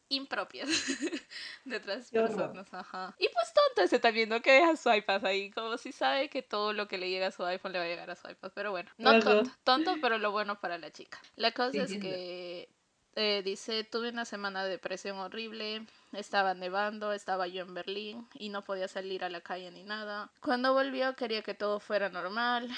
impropias 0.09 0.69
de 1.65 1.77
otras 1.77 2.11
personas, 2.11 2.73
ajá. 2.75 3.15
Y 3.19 3.29
pues 3.29 3.53
tonto 3.53 3.83
ese 3.83 3.99
también, 3.99 4.29
¿no? 4.29 4.43
Que 4.43 4.53
deja 4.53 4.77
su 4.77 4.93
iPad 4.93 5.25
ahí, 5.25 5.51
como 5.51 5.79
si 5.79 5.93
sabe 5.93 6.29
que 6.29 6.43
todo 6.43 6.73
lo 6.73 6.89
que 6.89 6.99
le 6.99 7.09
llega 7.09 7.29
a 7.29 7.33
su 7.33 7.45
iPhone 7.45 7.73
le 7.73 7.79
va 7.79 7.85
a 7.85 7.89
llegar 7.89 8.11
a 8.11 8.17
su 8.17 8.29
iPad, 8.29 8.51
pero 8.55 8.73
bueno, 8.73 8.91
no 8.99 9.21
tonto, 9.21 9.51
tonto, 9.63 9.95
pero 10.03 10.19
lo 10.19 10.33
bueno 10.33 10.61
para 10.61 10.79
la 10.79 10.91
chica. 10.91 11.21
La 11.37 11.53
cosa 11.53 11.85
es 11.85 11.93
que 11.93 12.69
eh, 13.17 13.43
dice, 13.45 13.85
tuve 13.85 14.11
una 14.11 14.25
semana 14.25 14.65
de 14.65 14.71
depresión 14.71 15.19
horrible, 15.19 15.87
estaba 16.13 16.55
nevando, 16.55 17.13
estaba 17.13 17.47
yo 17.47 17.63
en 17.63 17.75
Berlín 17.75 18.29
y 18.35 18.49
no 18.51 18.63
podía 18.63 18.89
salir 18.89 19.25
a 19.25 19.31
la 19.31 19.41
calle 19.41 19.71
ni 19.71 19.83
nada. 19.83 20.31
Cuando 20.41 20.73
volvió 20.73 21.17
quería 21.17 21.43
que 21.43 21.55
todo 21.55 21.81
fuera 21.81 22.09
normal, 22.09 22.69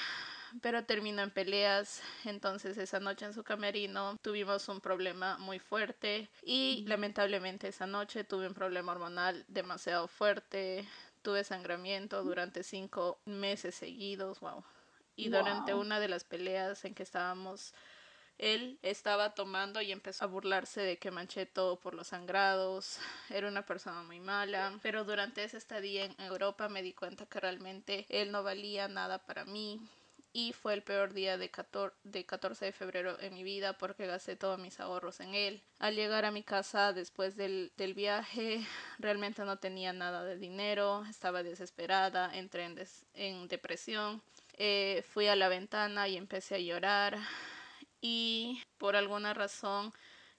pero 0.60 0.84
terminó 0.84 1.22
en 1.22 1.30
peleas. 1.30 2.02
Entonces 2.24 2.76
esa 2.76 3.00
noche 3.00 3.24
en 3.24 3.34
su 3.34 3.44
camerino 3.44 4.18
tuvimos 4.22 4.68
un 4.68 4.80
problema 4.80 5.38
muy 5.38 5.58
fuerte 5.58 6.28
y 6.42 6.84
lamentablemente 6.86 7.68
esa 7.68 7.86
noche 7.86 8.24
tuve 8.24 8.46
un 8.46 8.54
problema 8.54 8.92
hormonal 8.92 9.44
demasiado 9.48 10.08
fuerte. 10.08 10.86
Tuve 11.22 11.44
sangramiento 11.44 12.24
durante 12.24 12.64
cinco 12.64 13.20
meses 13.24 13.76
seguidos, 13.76 14.40
wow. 14.40 14.64
Y 15.14 15.28
durante 15.28 15.74
una 15.74 16.00
de 16.00 16.08
las 16.08 16.24
peleas 16.24 16.84
en 16.84 16.94
que 16.94 17.04
estábamos 17.04 17.74
él 18.38 18.78
estaba 18.82 19.34
tomando 19.34 19.80
y 19.80 19.92
empezó 19.92 20.24
a 20.24 20.28
burlarse 20.28 20.80
de 20.80 20.98
que 20.98 21.10
manché 21.10 21.46
todo 21.46 21.78
por 21.78 21.94
los 21.94 22.08
sangrados. 22.08 22.98
Era 23.30 23.48
una 23.48 23.64
persona 23.64 24.02
muy 24.02 24.20
mala. 24.20 24.78
Pero 24.82 25.04
durante 25.04 25.44
ese 25.44 25.58
estadía 25.58 26.04
en 26.04 26.20
Europa 26.20 26.68
me 26.68 26.82
di 26.82 26.92
cuenta 26.92 27.26
que 27.26 27.40
realmente 27.40 28.06
él 28.08 28.32
no 28.32 28.42
valía 28.42 28.88
nada 28.88 29.18
para 29.18 29.44
mí. 29.44 29.80
Y 30.34 30.54
fue 30.54 30.72
el 30.72 30.82
peor 30.82 31.12
día 31.12 31.36
de 31.36 31.50
14 31.50 31.94
de, 32.04 32.24
14 32.24 32.64
de 32.64 32.72
febrero 32.72 33.20
en 33.20 33.34
mi 33.34 33.44
vida 33.44 33.76
porque 33.76 34.06
gasté 34.06 34.34
todos 34.34 34.58
mis 34.58 34.80
ahorros 34.80 35.20
en 35.20 35.34
él. 35.34 35.62
Al 35.78 35.94
llegar 35.94 36.24
a 36.24 36.30
mi 36.30 36.42
casa 36.42 36.94
después 36.94 37.36
del, 37.36 37.70
del 37.76 37.92
viaje, 37.92 38.66
realmente 38.98 39.44
no 39.44 39.58
tenía 39.58 39.92
nada 39.92 40.24
de 40.24 40.38
dinero, 40.38 41.04
estaba 41.08 41.42
desesperada, 41.42 42.34
entré 42.34 42.64
en, 42.64 42.82
en 43.12 43.46
depresión. 43.48 44.22
Eh, 44.54 45.04
fui 45.12 45.26
a 45.28 45.36
la 45.36 45.48
ventana 45.48 46.08
y 46.08 46.16
empecé 46.16 46.54
a 46.54 46.58
llorar 46.58 47.18
y 48.02 48.62
por 48.76 48.96
alguna 48.96 49.32
razón 49.32 49.94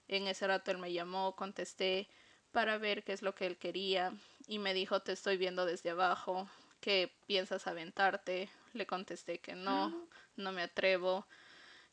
en 0.06 0.28
ese 0.28 0.46
rato 0.46 0.70
él 0.70 0.78
me 0.78 0.92
llamó, 0.92 1.34
contesté 1.34 2.08
para 2.52 2.78
ver 2.78 3.02
qué 3.02 3.12
es 3.12 3.22
lo 3.22 3.34
que 3.34 3.46
él 3.46 3.56
quería 3.56 4.12
y 4.46 4.60
me 4.60 4.74
dijo 4.74 5.00
te 5.00 5.12
estoy 5.12 5.36
viendo 5.36 5.66
desde 5.66 5.90
abajo, 5.90 6.48
¿qué 6.80 7.12
piensas 7.26 7.66
aventarte? 7.66 8.48
Le 8.74 8.86
contesté 8.86 9.40
que 9.40 9.54
no, 9.54 9.86
ah. 9.86 10.16
no 10.36 10.52
me 10.52 10.62
atrevo 10.62 11.26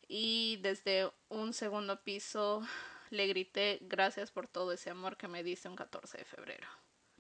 y 0.08 0.58
desde 0.58 1.10
un 1.30 1.54
segundo 1.54 2.04
piso 2.04 2.62
le 3.10 3.28
grité 3.28 3.80
gracias 3.82 4.30
por 4.30 4.48
todo 4.48 4.74
ese 4.74 4.90
amor 4.90 5.16
que 5.16 5.28
me 5.28 5.44
diste 5.44 5.70
un 5.70 5.76
14 5.76 6.18
de 6.18 6.26
febrero. 6.26 6.68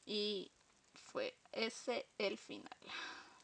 Y 0.06 0.52
fue 0.94 1.36
ese 1.52 2.06
el 2.18 2.38
final. 2.38 2.78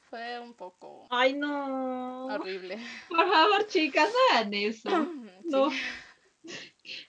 Fue 0.09 0.39
un 0.39 0.53
poco. 0.53 1.07
Ay, 1.09 1.33
no. 1.33 2.27
Horrible. 2.27 2.77
Por 3.09 3.29
favor, 3.29 3.67
chicas, 3.67 4.09
no 4.09 4.37
hagan 4.37 4.53
eso. 4.53 4.89
No. 5.43 5.69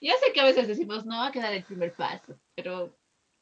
Ya 0.01 0.13
sé 0.17 0.33
que 0.33 0.41
a 0.41 0.45
veces 0.45 0.67
decimos, 0.67 1.05
no, 1.05 1.17
va 1.17 1.27
a 1.27 1.31
quedar 1.31 1.53
el 1.53 1.63
primer 1.63 1.93
paso, 1.93 2.39
pero. 2.55 2.93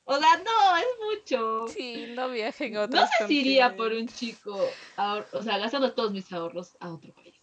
O 0.03 0.17
sea, 0.17 0.37
no, 0.37 0.77
es 0.77 0.85
mucho. 1.05 1.67
Sí, 1.67 2.13
no 2.15 2.29
viajen 2.29 2.77
a 2.77 2.83
otros 2.83 3.01
No 3.01 3.27
sé 3.27 3.33
iría 3.33 3.75
por 3.75 3.91
un 3.91 4.07
chico, 4.07 4.57
o 4.95 5.43
sea, 5.43 5.57
gastando 5.57 5.93
todos 5.93 6.11
mis 6.11 6.31
ahorros 6.31 6.77
a 6.79 6.93
otro 6.93 7.13
país. 7.13 7.36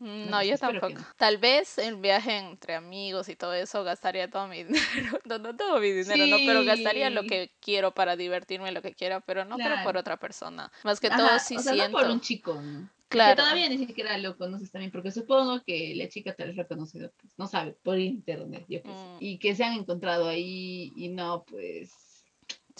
Mm, 0.00 0.30
no, 0.30 0.42
yo 0.42 0.58
tampoco. 0.58 1.00
Tal 1.16 1.38
vez 1.38 1.78
en 1.78 2.02
viaje 2.02 2.36
entre 2.38 2.74
amigos 2.74 3.28
y 3.28 3.36
todo 3.36 3.54
eso 3.54 3.84
gastaría 3.84 4.28
todo 4.28 4.48
mi 4.48 4.64
dinero. 4.64 5.20
No, 5.24 5.38
no 5.38 5.56
todo 5.56 5.78
mi 5.78 5.90
dinero, 5.92 6.26
no, 6.26 6.36
pero 6.44 6.64
gastaría 6.64 7.10
lo 7.10 7.22
que 7.22 7.52
quiero 7.60 7.92
para 7.92 8.16
divertirme, 8.16 8.72
lo 8.72 8.82
que 8.82 8.94
quiera, 8.94 9.20
pero 9.20 9.44
no 9.44 9.56
claro. 9.56 9.84
por 9.84 9.96
otra 9.96 10.18
persona. 10.18 10.72
Más 10.82 10.98
que 10.98 11.10
todo 11.10 11.38
sí 11.38 11.56
o 11.56 11.60
sea, 11.60 11.88
No 11.88 11.92
por 11.92 12.10
un 12.10 12.20
chico, 12.20 12.60
¿no? 12.60 12.88
Claro. 13.08 13.34
Que 13.34 13.42
todavía 13.42 13.68
ni 13.68 13.78
siquiera 13.78 14.16
lo 14.18 14.36
conoces 14.36 14.70
también, 14.70 14.92
porque 14.92 15.10
supongo 15.10 15.62
que 15.64 15.94
la 15.96 16.08
chica 16.08 16.32
tal 16.32 16.48
vez 16.48 16.56
reconocido, 16.56 17.10
pues, 17.20 17.32
no 17.36 17.48
sabe, 17.48 17.72
por 17.82 17.98
internet, 17.98 18.64
yo 18.68 18.78
mm. 18.84 19.16
Y 19.18 19.38
que 19.38 19.56
se 19.56 19.64
han 19.64 19.74
encontrado 19.74 20.28
ahí 20.28 20.92
y 20.94 21.08
no, 21.08 21.44
pues 21.44 22.09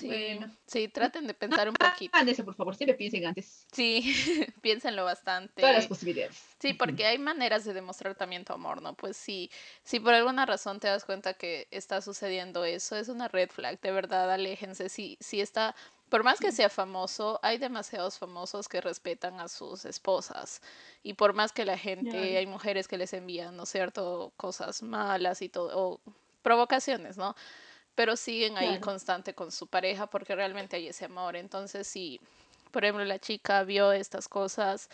Sí, 0.01 0.07
bueno. 0.07 0.51
sí, 0.67 0.89
traten 0.89 1.27
de 1.27 1.35
pensar 1.35 1.69
un 1.69 1.75
poquito. 1.75 2.19
Eso, 2.19 2.45
por 2.45 2.55
favor, 2.55 2.75
siempre 2.75 2.97
piensen 2.97 3.27
antes. 3.27 3.67
Sí, 3.73 4.03
piénsenlo 4.63 5.05
bastante. 5.05 5.61
Todas 5.61 5.77
las 5.77 5.87
posibilidades. 5.87 6.43
Sí, 6.59 6.75
porque 6.75 7.07
hay 7.07 7.19
maneras 7.19 7.65
de 7.65 7.75
demostrar 7.75 8.15
también 8.15 8.45
tu 8.45 8.53
amor, 8.53 8.81
¿no? 8.81 8.95
Pues 8.95 9.17
sí, 9.17 9.51
si 9.83 10.01
por 10.01 10.15
alguna 10.15 10.47
razón 10.47 10.81
te 10.81 10.89
das 10.89 11.05
cuenta 11.05 11.35
que 11.35 11.69
está 11.71 12.01
sucediendo 12.01 12.65
eso, 12.65 12.97
es 12.97 13.09
una 13.09 13.29
red 13.29 13.51
flag, 13.51 13.81
de 13.81 13.93
verdad, 13.93 14.31
aléjense. 14.31 14.89
Si, 14.89 15.19
si 15.21 15.41
está, 15.41 15.75
por 16.09 16.25
más 16.25 16.41
que 16.41 16.53
sea 16.53 16.71
famoso, 16.71 17.39
hay 17.43 17.59
demasiados 17.59 18.19
famosos 18.19 18.69
que 18.69 18.81
respetan 18.81 19.41
a 19.41 19.49
sus 19.49 19.85
esposas. 19.85 20.63
Y 21.03 21.15
por 21.15 21.35
más 21.35 21.53
que 21.53 21.65
la 21.65 21.79
gente, 21.79 22.39
hay 22.39 22.47
mujeres 22.47 22.89
que 22.89 22.99
les 22.99 23.13
envían, 23.13 23.57
¿no 23.57 23.65
es 23.65 23.69
cierto?, 23.69 24.33
cosas 24.37 24.83
malas 24.83 25.43
y 25.43 25.49
todo, 25.49 25.71
o 25.77 26.01
provocaciones, 26.43 27.17
¿no? 27.17 27.35
Pero 27.95 28.17
siguen 28.17 28.57
ahí 28.57 28.79
constante 28.81 29.35
con 29.35 29.53
su 29.53 29.67
pareja 29.67 30.07
porque 30.07 30.35
realmente 30.35 30.77
hay 30.77 30.89
ese 30.89 31.05
amor. 31.05 31.37
Entonces, 31.37 31.87
si, 31.87 32.21
por 32.71 32.85
ejemplo, 32.85 33.05
la 33.05 33.19
chica 33.19 33.63
vio 33.65 33.93
estas 33.93 34.29
cosas, 34.29 34.89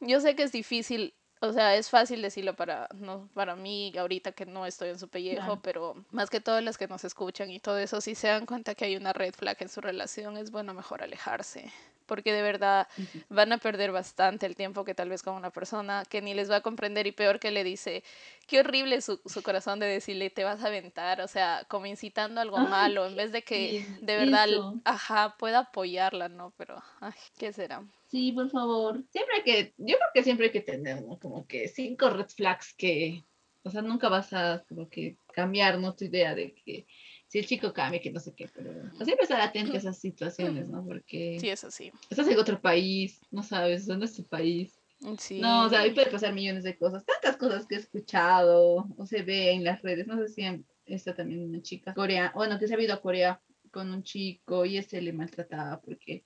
yo 0.00 0.20
sé 0.20 0.34
que 0.34 0.42
es 0.42 0.52
difícil, 0.52 1.14
o 1.40 1.52
sea, 1.52 1.76
es 1.76 1.90
fácil 1.90 2.22
decirlo 2.22 2.54
para, 2.54 2.88
no, 2.94 3.28
para 3.34 3.54
mí 3.54 3.92
ahorita 3.96 4.32
que 4.32 4.46
no 4.46 4.66
estoy 4.66 4.90
en 4.90 4.98
su 4.98 5.08
pellejo, 5.08 5.60
pero 5.62 5.94
más 6.10 6.30
que 6.30 6.40
todas 6.40 6.62
las 6.62 6.78
que 6.78 6.88
nos 6.88 7.04
escuchan 7.04 7.50
y 7.50 7.60
todo 7.60 7.78
eso, 7.78 8.00
si 8.00 8.14
se 8.14 8.28
dan 8.28 8.46
cuenta 8.46 8.74
que 8.74 8.86
hay 8.86 8.96
una 8.96 9.12
red 9.12 9.34
flag 9.34 9.56
en 9.60 9.68
su 9.68 9.80
relación, 9.80 10.36
es 10.36 10.50
bueno 10.50 10.74
mejor 10.74 11.02
alejarse 11.02 11.72
porque 12.08 12.32
de 12.32 12.42
verdad 12.42 12.88
van 13.28 13.52
a 13.52 13.58
perder 13.58 13.92
bastante 13.92 14.46
el 14.46 14.56
tiempo 14.56 14.84
que 14.84 14.94
tal 14.94 15.10
vez 15.10 15.22
con 15.22 15.34
una 15.34 15.50
persona 15.50 16.02
que 16.08 16.20
ni 16.20 16.34
les 16.34 16.50
va 16.50 16.56
a 16.56 16.60
comprender 16.62 17.06
y 17.06 17.12
peor 17.12 17.38
que 17.38 17.52
le 17.52 17.62
dice, 17.62 18.02
qué 18.48 18.60
horrible 18.60 19.00
su, 19.00 19.20
su 19.24 19.42
corazón 19.42 19.78
de 19.78 19.86
decirle, 19.86 20.30
te 20.30 20.42
vas 20.42 20.64
a 20.64 20.68
aventar, 20.68 21.20
o 21.20 21.28
sea, 21.28 21.64
como 21.68 21.86
incitando 21.86 22.40
algo 22.40 22.58
malo, 22.58 23.06
en 23.06 23.14
vez 23.14 23.30
de 23.30 23.42
que 23.42 23.84
de 24.00 24.16
verdad, 24.16 24.48
ajá, 24.84 25.36
pueda 25.38 25.60
apoyarla, 25.60 26.28
¿no? 26.28 26.52
Pero, 26.56 26.82
ay, 27.00 27.12
¿qué 27.38 27.52
será? 27.52 27.84
Sí, 28.06 28.32
por 28.32 28.50
favor. 28.50 29.04
Siempre 29.10 29.36
hay 29.36 29.42
que, 29.42 29.74
yo 29.76 29.96
creo 29.96 30.08
que 30.14 30.22
siempre 30.24 30.46
hay 30.46 30.52
que 30.52 30.62
tener, 30.62 31.04
Como 31.20 31.46
que 31.46 31.68
cinco 31.68 32.08
red 32.10 32.28
flags 32.28 32.74
que, 32.74 33.22
o 33.62 33.70
sea, 33.70 33.82
nunca 33.82 34.08
vas 34.08 34.32
a 34.32 34.64
como 34.66 34.88
que 34.88 35.18
cambiar, 35.34 35.78
¿no? 35.78 35.94
Tu 35.94 36.06
idea 36.06 36.34
de 36.34 36.54
que 36.54 36.86
si 37.28 37.38
el 37.38 37.46
chico 37.46 37.72
cambia, 37.72 38.00
que 38.00 38.10
no 38.10 38.20
sé 38.20 38.34
qué, 38.34 38.48
pero 38.54 38.72
siempre 39.04 39.24
estar 39.24 39.40
atento 39.40 39.74
a 39.74 39.76
esas 39.76 39.98
situaciones, 39.98 40.66
¿no? 40.66 40.84
Porque 40.84 41.38
sí, 41.38 41.48
eso 41.50 41.70
sí. 41.70 41.92
Estás 42.08 42.26
en 42.26 42.38
otro 42.38 42.60
país, 42.60 43.20
no 43.30 43.42
sabes, 43.42 43.86
no 43.86 44.02
es 44.02 44.14
tu 44.14 44.24
país. 44.24 44.80
Sí. 45.18 45.38
No, 45.38 45.66
o 45.66 45.68
sea, 45.68 45.80
ahí 45.80 45.92
puede 45.92 46.10
pasar 46.10 46.32
millones 46.32 46.64
de 46.64 46.76
cosas, 46.76 47.04
tantas 47.04 47.36
cosas 47.36 47.66
que 47.66 47.76
he 47.76 47.78
escuchado 47.78 48.88
o 48.96 49.06
se 49.06 49.22
ve 49.22 49.52
en 49.52 49.62
las 49.62 49.82
redes, 49.82 50.06
no 50.06 50.16
sé 50.16 50.28
si 50.28 50.64
está 50.86 51.14
también 51.14 51.44
una 51.44 51.62
chica 51.62 51.94
coreana, 51.94 52.32
bueno, 52.34 52.58
que 52.58 52.66
se 52.66 52.74
ha 52.74 52.82
ido 52.82 52.94
a 52.94 53.02
Corea 53.02 53.40
con 53.70 53.92
un 53.92 54.02
chico 54.02 54.64
y 54.64 54.78
este 54.78 55.00
le 55.00 55.12
maltrataba 55.12 55.80
porque, 55.82 56.24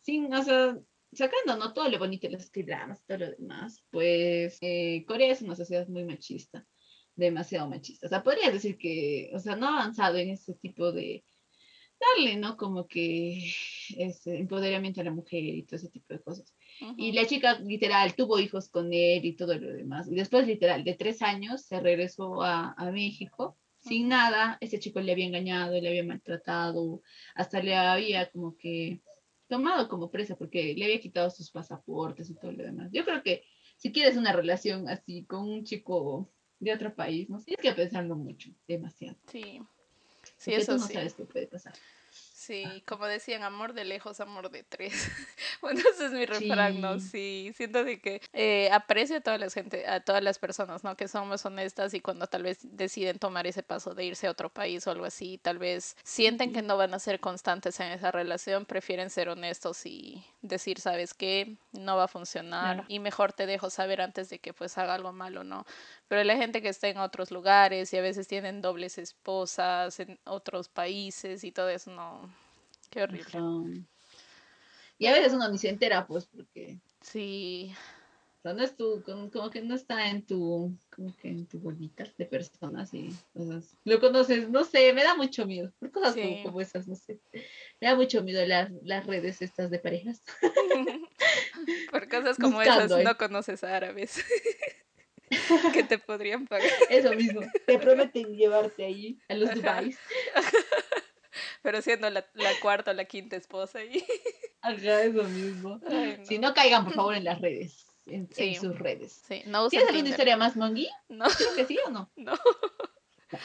sin, 0.00 0.32
o 0.32 0.42
sea, 0.42 0.78
sacando 1.12 1.56
no 1.56 1.74
todo 1.74 1.88
lo 1.88 1.98
bonito, 1.98 2.28
los 2.30 2.50
dramas, 2.52 3.04
todo 3.04 3.18
lo 3.18 3.30
demás, 3.32 3.84
pues 3.90 4.56
eh, 4.62 5.04
Corea 5.06 5.32
es 5.32 5.42
una 5.42 5.56
sociedad 5.56 5.86
muy 5.88 6.04
machista 6.04 6.64
demasiado 7.16 7.68
machista. 7.68 8.06
O 8.06 8.10
sea, 8.10 8.22
podrías 8.22 8.52
decir 8.52 8.78
que, 8.78 9.30
o 9.34 9.38
sea, 9.38 9.56
no 9.56 9.66
ha 9.66 9.80
avanzado 9.80 10.16
en 10.16 10.30
ese 10.30 10.54
tipo 10.54 10.92
de 10.92 11.24
darle, 12.00 12.36
¿no? 12.36 12.56
Como 12.56 12.86
que 12.86 13.52
ese 13.96 14.38
empoderamiento 14.38 15.00
a 15.00 15.04
la 15.04 15.10
mujer 15.10 15.44
y 15.44 15.62
todo 15.62 15.76
ese 15.76 15.90
tipo 15.90 16.12
de 16.12 16.20
cosas. 16.20 16.54
Y 16.96 17.12
la 17.12 17.26
chica 17.26 17.58
literal 17.60 18.14
tuvo 18.14 18.38
hijos 18.40 18.68
con 18.68 18.92
él 18.92 19.24
y 19.24 19.36
todo 19.36 19.56
lo 19.56 19.72
demás. 19.72 20.10
Y 20.10 20.14
después 20.14 20.46
literal, 20.46 20.84
de 20.84 20.94
tres 20.94 21.22
años, 21.22 21.62
se 21.62 21.80
regresó 21.80 22.42
a, 22.42 22.74
a 22.76 22.90
México 22.90 23.56
sin 23.78 24.08
nada. 24.08 24.58
Ese 24.60 24.78
chico 24.78 25.00
le 25.00 25.12
había 25.12 25.26
engañado, 25.26 25.80
le 25.80 25.88
había 25.88 26.04
maltratado, 26.04 27.02
hasta 27.34 27.62
le 27.62 27.74
había 27.76 28.30
como 28.30 28.56
que 28.56 29.00
tomado 29.46 29.88
como 29.88 30.10
presa 30.10 30.36
porque 30.36 30.74
le 30.74 30.86
había 30.86 31.00
quitado 31.00 31.30
sus 31.30 31.50
pasaportes 31.50 32.30
y 32.30 32.34
todo 32.34 32.52
lo 32.52 32.64
demás. 32.64 32.90
Yo 32.92 33.04
creo 33.04 33.22
que 33.22 33.44
si 33.76 33.92
quieres 33.92 34.16
una 34.16 34.32
relación 34.32 34.88
así 34.88 35.24
con 35.26 35.48
un 35.48 35.64
chico 35.64 36.32
de 36.64 36.72
otro 36.72 36.94
país, 36.94 37.28
¿no? 37.28 37.38
Tienes 37.40 37.62
que 37.62 37.72
pensarlo 37.72 38.16
mucho, 38.16 38.50
demasiado. 38.66 39.16
Sí. 39.30 39.60
Sí, 40.36 40.54
eso 40.54 40.74
tú 40.74 40.80
no 40.80 40.88
sabes 40.88 41.14
qué 41.14 41.24
puede 41.24 41.46
pasar. 41.46 41.74
Sí, 42.46 42.82
como 42.86 43.06
decían, 43.06 43.42
amor 43.42 43.72
de 43.72 43.84
lejos, 43.84 44.20
amor 44.20 44.50
de 44.50 44.62
tres. 44.64 44.92
bueno, 45.62 45.80
ese 45.80 46.06
es 46.06 46.12
mi 46.12 46.26
refrán, 46.26 46.78
¿no? 46.78 47.00
Sí, 47.00 47.52
siento 47.56 47.84
de 47.84 48.00
que 48.00 48.20
eh, 48.34 48.68
aprecio 48.70 49.16
a 49.16 49.20
toda 49.20 49.38
la 49.38 49.48
gente, 49.48 49.86
a 49.86 50.00
todas 50.00 50.22
las 50.22 50.38
personas, 50.38 50.84
¿no? 50.84 50.94
Que 50.94 51.08
somos 51.08 51.44
honestas 51.46 51.94
y 51.94 52.00
cuando 52.00 52.26
tal 52.26 52.42
vez 52.42 52.58
deciden 52.62 53.18
tomar 53.18 53.46
ese 53.46 53.62
paso 53.62 53.94
de 53.94 54.04
irse 54.04 54.26
a 54.26 54.30
otro 54.30 54.50
país 54.50 54.86
o 54.86 54.90
algo 54.90 55.06
así, 55.06 55.38
tal 55.38 55.58
vez 55.58 55.96
sienten 56.02 56.52
que 56.52 56.60
no 56.60 56.76
van 56.76 56.92
a 56.92 56.98
ser 56.98 57.18
constantes 57.18 57.80
en 57.80 57.92
esa 57.92 58.10
relación, 58.10 58.66
prefieren 58.66 59.08
ser 59.08 59.30
honestos 59.30 59.86
y 59.86 60.22
decir, 60.42 60.80
¿sabes 60.80 61.14
qué? 61.14 61.56
No 61.72 61.96
va 61.96 62.04
a 62.04 62.08
funcionar 62.08 62.84
y 62.88 62.98
mejor 62.98 63.32
te 63.32 63.46
dejo 63.46 63.70
saber 63.70 64.02
antes 64.02 64.28
de 64.28 64.38
que 64.38 64.52
pues 64.52 64.76
haga 64.76 64.94
algo 64.94 65.12
malo, 65.12 65.44
¿no? 65.44 65.64
Pero 66.08 66.22
la 66.24 66.36
gente 66.36 66.60
que 66.60 66.68
está 66.68 66.88
en 66.88 66.98
otros 66.98 67.30
lugares 67.30 67.92
y 67.92 67.96
a 67.96 68.02
veces 68.02 68.28
tienen 68.28 68.60
dobles 68.60 68.98
esposas 68.98 69.98
en 70.00 70.18
otros 70.24 70.68
países 70.68 71.44
y 71.44 71.52
todo 71.52 71.68
eso, 71.70 71.90
no, 71.90 72.33
Qué 72.94 73.02
horrible. 73.02 73.82
Y 74.98 75.06
a 75.08 75.12
veces 75.12 75.32
uno 75.32 75.48
ni 75.48 75.58
se 75.58 75.68
entera, 75.68 76.06
pues, 76.06 76.26
porque. 76.26 76.78
Sí. 77.00 77.74
O 78.38 78.42
sea, 78.42 78.52
no 78.52 78.62
es 78.62 78.76
tu, 78.76 79.02
como, 79.02 79.50
que 79.50 79.62
no 79.62 79.74
está 79.74 80.10
en 80.10 80.24
tu, 80.24 80.72
como 80.94 81.12
que 81.16 81.28
en 81.28 81.46
tu 81.46 81.58
bolita 81.58 82.04
de 82.16 82.24
personas 82.24 82.94
y 82.94 83.12
cosas. 83.32 83.76
Lo 83.84 83.98
conoces, 83.98 84.48
no 84.48 84.62
sé, 84.62 84.92
me 84.92 85.02
da 85.02 85.16
mucho 85.16 85.44
miedo. 85.44 85.72
Por 85.80 85.90
cosas 85.90 86.14
como, 86.44 86.60
esas, 86.60 86.86
no 86.86 86.94
sé. 86.94 87.18
Me 87.80 87.88
da 87.88 87.96
mucho 87.96 88.22
miedo 88.22 88.46
las, 88.46 88.70
las 88.84 89.04
redes 89.06 89.42
estas 89.42 89.70
de 89.70 89.80
parejas. 89.80 90.22
Por 91.90 92.08
cosas 92.08 92.36
como 92.36 92.62
esas 92.62 92.90
no 93.02 93.16
conoces 93.16 93.64
árabes. 93.64 94.24
que 95.72 95.82
te 95.82 95.98
podrían 95.98 96.46
pagar. 96.46 96.70
Eso 96.90 97.12
mismo, 97.14 97.40
te 97.66 97.78
prometen 97.78 98.36
llevarte 98.36 98.84
ahí 98.84 99.18
a 99.28 99.34
los 99.34 99.52
Dubais. 99.52 99.98
Pero 101.62 101.82
siendo 101.82 102.10
la, 102.10 102.24
cuarta 102.60 102.90
o 102.90 102.94
la 102.94 103.04
quinta 103.04 103.36
esposa 103.36 103.78
ahí. 103.78 104.04
Ajá, 104.62 105.02
eso 105.02 105.24
mismo. 105.24 105.80
Si 106.24 106.38
no 106.38 106.54
caigan, 106.54 106.84
por 106.84 106.94
favor, 106.94 107.14
en 107.14 107.24
las 107.24 107.40
redes. 107.40 107.86
En, 108.06 108.28
sus 108.54 108.78
redes. 108.78 109.22
Sí, 109.26 109.42
no 109.46 109.68
¿Tienes 109.68 109.88
alguna 109.88 110.10
historia 110.10 110.36
más, 110.36 110.56
Mongi? 110.56 110.88
No. 111.08 111.24
Creo 111.24 111.54
que 111.54 111.64
sí 111.64 111.78
o 111.86 111.90
no. 111.90 112.10
No. 112.16 112.34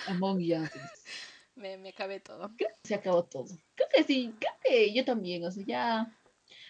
A 0.08 0.14
Mongi 0.14 0.48
ya. 0.48 0.70
Me, 1.56 1.78
me 1.78 1.90
acabé 1.90 2.20
todo. 2.20 2.52
se 2.84 2.96
acabó 2.96 3.24
todo. 3.24 3.48
Creo 3.76 3.90
que 3.94 4.04
sí, 4.04 4.34
creo 4.38 4.54
que 4.64 4.94
yo 4.94 5.06
también, 5.06 5.46
o 5.46 5.52
sea, 5.52 5.64
ya 5.66 6.20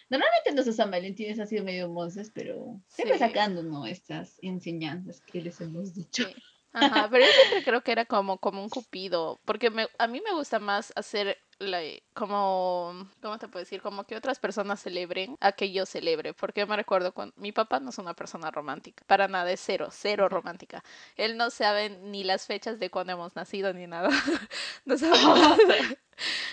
Normalmente 0.09 0.51
nuestros 0.53 0.76
San 0.76 0.89
Valentín 0.89 1.39
ha 1.39 1.45
sido 1.45 1.63
medio 1.63 1.88
monces, 1.88 2.32
pero 2.34 2.82
siempre 2.88 3.20
sacando 3.20 3.61
¿no? 3.61 3.86
estas 3.86 4.39
enseñanzas 4.41 5.22
que 5.22 5.41
les 5.41 5.61
hemos 5.61 5.93
dicho. 5.93 6.28
Ajá, 6.74 7.07
pero 7.09 7.26
yo 7.26 7.32
siempre 7.32 7.63
creo 7.63 7.82
que 7.82 7.91
era 7.91 8.05
como, 8.05 8.38
como 8.38 8.61
un 8.61 8.70
cupido, 8.70 9.39
porque 9.45 9.70
me, 9.70 9.88
a 9.97 10.07
mí 10.07 10.22
me 10.24 10.34
gusta 10.34 10.59
más 10.59 10.93
hacer 10.95 11.38
la, 11.57 11.82
como, 12.13 13.09
¿cómo 13.22 13.38
te 13.38 13.47
puedo 13.47 13.63
decir? 13.63 13.82
Como 13.82 14.03
que 14.05 14.15
otras 14.15 14.39
personas 14.39 14.80
celebren 14.82 15.36
a 15.41 15.51
que 15.51 15.72
yo 15.72 15.86
celebre, 15.86 16.34
porque 16.34 16.61
yo 16.61 16.67
me 16.67 16.76
recuerdo 16.76 17.11
cuando 17.13 17.34
mi 17.38 17.51
papá 17.51 17.80
no 17.80 17.89
es 17.89 17.97
una 17.97 18.13
persona 18.13 18.51
romántica, 18.51 19.03
para 19.07 19.28
nada, 19.28 19.51
es 19.51 19.59
cero, 19.59 19.89
cero 19.91 20.30
romántica. 20.30 20.84
Él 21.15 21.38
no 21.38 21.49
sabe 21.49 21.89
ni 21.89 22.24
las 22.24 22.45
fechas 22.45 22.80
de 22.80 22.89
cuando 22.89 23.13
hemos 23.13 23.36
nacido 23.36 23.74
ni 23.74 23.88
nada. 23.88 24.09
no 24.86 24.97
sabe 24.97 25.17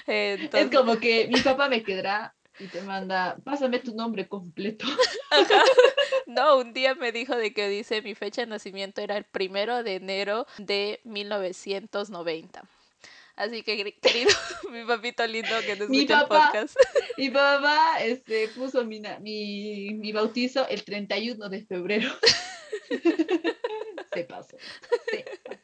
Es 0.07 0.71
como 0.71 0.99
que 0.99 1.29
mi 1.29 1.41
papá 1.41 1.69
me 1.69 1.83
quedará 1.83 2.35
y 2.59 2.67
te 2.69 2.81
manda, 2.83 3.37
pásame 3.45 3.81
tu 3.81 3.95
nombre 3.95 4.29
completo. 4.29 4.87
No, 6.27 6.59
un 6.59 6.72
día 6.72 6.95
me 6.97 7.12
dijo 7.12 7.37
de 7.37 7.53
que 7.53 7.68
dice 7.68 8.03
mi 8.03 8.16
fecha 8.16 8.43
de 8.43 8.49
nacimiento 8.49 9.01
era 9.01 9.16
el 9.16 9.24
primero 9.24 9.85
de 9.85 9.95
enero 9.95 10.47
de 10.59 11.01
1990. 11.05 12.62
Así 13.37 13.62
que, 13.62 13.95
querido, 14.01 14.31
mi 14.72 14.85
papito 14.85 15.27
lindo 15.27 15.51
que 15.64 15.77
nos 15.77 15.91
escucha 15.91 16.20
el 16.22 16.27
podcast. 16.27 16.77
Mi 17.16 17.31
papá 17.31 17.99
este, 18.01 18.49
puso 18.49 18.85
mi, 18.85 19.01
mi, 19.20 19.95
mi 19.95 20.12
bautizo 20.12 20.66
el 20.68 20.83
31 20.83 21.49
de 21.49 21.64
febrero. 21.64 22.11
Se 24.12 24.24
pasó. 24.24 24.57
Se 25.11 25.24
pasó. 25.45 25.61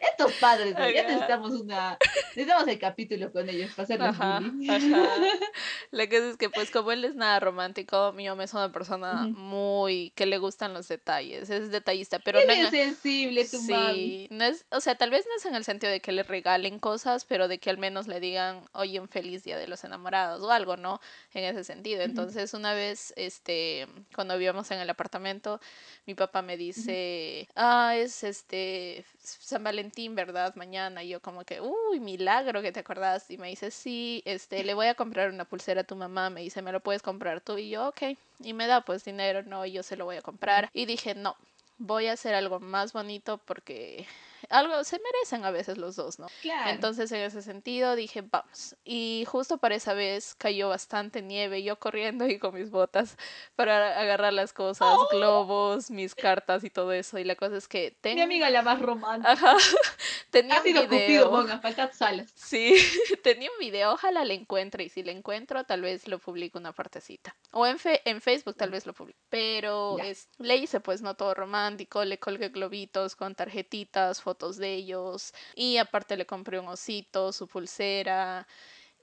Estos 0.00 0.32
padres, 0.34 0.74
ya 0.76 1.02
necesitamos 1.02 1.52
una, 1.52 1.96
necesitamos 2.34 2.68
el 2.68 2.78
capítulo 2.78 3.32
con 3.32 3.48
ellos 3.48 3.70
para 3.74 3.84
hacerles 3.84 4.08
ajá, 4.10 4.40
La 5.90 6.08
cosa 6.08 6.30
es 6.30 6.36
que 6.36 6.50
pues 6.50 6.70
como 6.70 6.92
él 6.92 7.04
es 7.04 7.14
nada 7.14 7.40
romántico, 7.40 8.12
mi 8.12 8.28
mamá 8.28 8.44
es 8.44 8.52
una 8.54 8.72
persona 8.72 9.28
muy 9.32 10.12
que 10.14 10.26
le 10.26 10.38
gustan 10.38 10.74
los 10.74 10.88
detalles, 10.88 11.50
es 11.50 11.70
detallista, 11.70 12.18
pero 12.18 12.44
no 12.44 12.52
es 12.52 12.70
sensible 12.70 13.44
tu 13.44 13.58
sí, 13.58 14.28
no 14.30 14.44
es, 14.44 14.66
o 14.70 14.80
sea, 14.80 14.96
tal 14.96 15.10
vez 15.10 15.24
no 15.26 15.36
es 15.36 15.46
en 15.46 15.54
el 15.54 15.64
sentido 15.64 15.92
de 15.92 16.00
que 16.00 16.12
le 16.12 16.22
regalen 16.22 16.78
cosas, 16.78 17.24
pero 17.24 17.48
de 17.48 17.58
que 17.58 17.70
al 17.70 17.78
menos 17.78 18.06
le 18.06 18.20
digan, 18.20 18.64
"Oye, 18.72 19.00
un 19.00 19.08
feliz 19.08 19.44
día 19.44 19.58
de 19.58 19.66
los 19.68 19.84
enamorados" 19.84 20.42
o 20.42 20.50
algo, 20.50 20.76
¿no? 20.76 21.00
En 21.34 21.44
ese 21.44 21.64
sentido. 21.64 22.02
Entonces, 22.02 22.54
una 22.54 22.74
vez 22.74 23.12
este 23.16 23.86
cuando 24.14 24.34
vivíamos 24.34 24.70
en 24.70 24.78
el 24.80 24.90
apartamento, 24.90 25.60
mi 26.06 26.14
papá 26.14 26.42
me 26.42 26.56
dice, 26.56 27.48
"Ah, 27.54 27.94
es 27.96 28.24
este 28.24 29.04
San 29.18 29.62
Valentín, 29.66 30.14
¿verdad? 30.14 30.54
Mañana. 30.54 31.02
Y 31.02 31.08
yo 31.08 31.20
como 31.20 31.44
que, 31.44 31.60
uy, 31.60 31.98
milagro 32.00 32.62
que 32.62 32.72
te 32.72 32.80
acordás. 32.80 33.30
Y 33.30 33.36
me 33.36 33.48
dice, 33.48 33.70
sí, 33.72 34.22
este, 34.24 34.62
le 34.62 34.74
voy 34.74 34.86
a 34.86 34.94
comprar 34.94 35.30
una 35.30 35.44
pulsera 35.44 35.80
a 35.80 35.84
tu 35.84 35.96
mamá. 35.96 36.30
Me 36.30 36.40
dice, 36.40 36.62
¿me 36.62 36.72
lo 36.72 36.80
puedes 36.80 37.02
comprar 37.02 37.40
tú? 37.40 37.58
Y 37.58 37.70
yo, 37.70 37.88
ok. 37.88 38.16
Y 38.40 38.52
me 38.52 38.66
da 38.68 38.82
pues 38.82 39.04
dinero, 39.04 39.42
no, 39.42 39.66
y 39.66 39.72
yo 39.72 39.82
se 39.82 39.96
lo 39.96 40.04
voy 40.04 40.16
a 40.16 40.22
comprar. 40.22 40.70
Y 40.72 40.86
dije, 40.86 41.14
no, 41.16 41.36
voy 41.78 42.06
a 42.06 42.12
hacer 42.12 42.34
algo 42.34 42.60
más 42.60 42.92
bonito 42.92 43.38
porque 43.38 44.06
algo 44.50 44.84
se 44.84 44.98
merecen 44.98 45.44
a 45.44 45.50
veces 45.50 45.78
los 45.78 45.96
dos, 45.96 46.18
¿no? 46.18 46.26
Claro. 46.42 46.70
Entonces 46.70 47.10
en 47.12 47.20
ese 47.20 47.42
sentido 47.42 47.96
dije, 47.96 48.22
vamos. 48.22 48.76
Y 48.84 49.24
justo 49.26 49.58
para 49.58 49.74
esa 49.74 49.94
vez 49.94 50.34
cayó 50.34 50.68
bastante 50.68 51.22
nieve, 51.22 51.62
yo 51.62 51.78
corriendo 51.78 52.26
y 52.26 52.38
con 52.38 52.54
mis 52.54 52.70
botas 52.70 53.16
para 53.54 53.98
agarrar 53.98 54.32
las 54.32 54.52
cosas, 54.52 54.88
¡Oh! 54.98 55.08
globos, 55.10 55.90
mis 55.90 56.14
cartas 56.14 56.64
y 56.64 56.70
todo 56.70 56.92
eso. 56.92 57.18
Y 57.18 57.24
la 57.24 57.36
cosa 57.36 57.56
es 57.56 57.68
que 57.68 57.96
tengo... 58.00 58.16
Mi 58.16 58.22
amiga 58.22 58.50
la 58.50 58.62
más 58.62 58.80
romántica. 58.80 59.32
Ajá. 59.32 59.56
tenía 60.30 60.58
un 60.58 60.64
video. 60.64 60.88
Cupido, 60.88 61.30
ponga, 61.30 61.58
falta 61.58 61.92
salas. 61.92 62.30
Sí, 62.34 62.74
tenía 63.22 63.50
un 63.50 63.58
video, 63.58 63.92
ojalá 63.92 64.24
le 64.24 64.34
encuentre 64.34 64.84
y 64.84 64.88
si 64.88 65.02
le 65.02 65.12
encuentro 65.12 65.64
tal 65.64 65.82
vez 65.82 66.08
lo 66.08 66.18
publico 66.18 66.58
una 66.58 66.72
partecita. 66.72 67.36
O 67.52 67.66
en, 67.66 67.78
fe 67.78 68.02
en 68.04 68.20
Facebook 68.20 68.56
tal 68.56 68.70
vez 68.70 68.86
lo 68.86 68.92
publique. 68.92 69.18
Pero 69.28 69.98
es, 69.98 70.28
le 70.38 70.56
hice 70.56 70.80
pues 70.80 71.02
no 71.02 71.14
todo 71.14 71.34
romántico, 71.34 72.04
le 72.04 72.18
colgué 72.18 72.48
globitos 72.48 73.16
con 73.16 73.34
tarjetitas, 73.34 74.20
fotos 74.26 74.56
de 74.56 74.74
ellos 74.74 75.32
y 75.54 75.76
aparte 75.76 76.16
le 76.16 76.26
compré 76.26 76.58
un 76.58 76.66
osito, 76.66 77.32
su 77.32 77.46
pulsera 77.46 78.44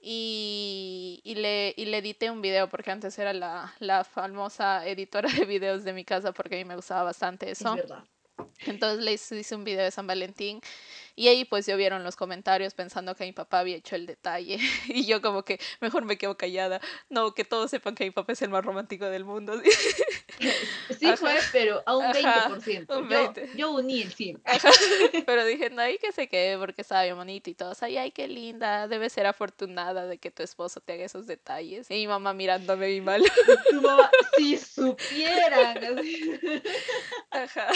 y, 0.02 1.22
y, 1.24 1.34
le, 1.36 1.72
y 1.78 1.86
le 1.86 1.96
edité 1.96 2.30
un 2.30 2.42
video 2.42 2.68
porque 2.68 2.90
antes 2.90 3.18
era 3.18 3.32
la, 3.32 3.74
la 3.78 4.04
famosa 4.04 4.86
editora 4.86 5.30
de 5.32 5.46
videos 5.46 5.82
de 5.82 5.94
mi 5.94 6.04
casa 6.04 6.32
porque 6.32 6.56
a 6.56 6.58
mí 6.58 6.66
me 6.66 6.76
gustaba 6.76 7.04
bastante 7.04 7.50
eso. 7.50 7.74
Es. 7.74 7.90
Entonces 8.66 9.02
le 9.02 9.12
hice 9.14 9.56
un 9.56 9.64
video 9.64 9.82
de 9.82 9.90
San 9.90 10.06
Valentín 10.06 10.60
y 11.16 11.28
ahí 11.28 11.44
pues 11.44 11.66
yo 11.66 11.76
vieron 11.76 12.02
los 12.02 12.16
comentarios 12.16 12.74
pensando 12.74 13.14
que 13.14 13.24
mi 13.24 13.32
papá 13.32 13.60
había 13.60 13.76
hecho 13.76 13.96
el 13.96 14.06
detalle 14.06 14.58
y 14.88 15.06
yo 15.06 15.22
como 15.22 15.44
que 15.44 15.60
mejor 15.80 16.04
me 16.04 16.18
quedo 16.18 16.36
callada. 16.36 16.80
No, 17.08 17.34
que 17.34 17.44
todos 17.44 17.70
sepan 17.70 17.94
que 17.94 18.04
mi 18.04 18.10
papá 18.10 18.32
es 18.32 18.42
el 18.42 18.50
más 18.50 18.64
romántico 18.64 19.06
del 19.06 19.24
mundo. 19.24 19.54
Sí 20.98 21.16
fue, 21.16 21.38
pero 21.52 21.82
a 21.86 21.96
un 21.96 22.06
20%. 22.06 23.08
Yo, 23.08 23.46
yo, 23.54 23.70
uní 23.70 24.02
el 24.02 24.12
100. 24.12 24.42
Pero 25.24 25.44
dije, 25.44 25.70
no, 25.70 25.80
hay 25.80 25.96
que 25.98 26.10
se 26.10 26.28
quede 26.28 26.58
porque 26.58 26.82
estaba 26.82 27.04
bien 27.04 27.16
bonito 27.16 27.50
y 27.50 27.54
todo. 27.54 27.72
Ay, 27.80 27.96
ay, 27.96 28.10
qué 28.10 28.26
linda. 28.26 28.88
Debe 28.88 29.08
ser 29.10 29.26
afortunada 29.26 30.06
de 30.06 30.18
que 30.18 30.32
tu 30.32 30.42
esposo 30.42 30.80
te 30.80 30.94
haga 30.94 31.04
esos 31.04 31.26
detalles. 31.26 31.88
Y 31.90 31.94
mi 31.94 32.08
mamá 32.08 32.34
mirándome 32.34 32.88
bien 32.88 33.04
mal. 33.04 33.22
Tu 33.70 33.80
mamá, 33.80 34.10
si 34.36 34.56
supieran. 34.56 35.78
Ajá. 37.30 37.68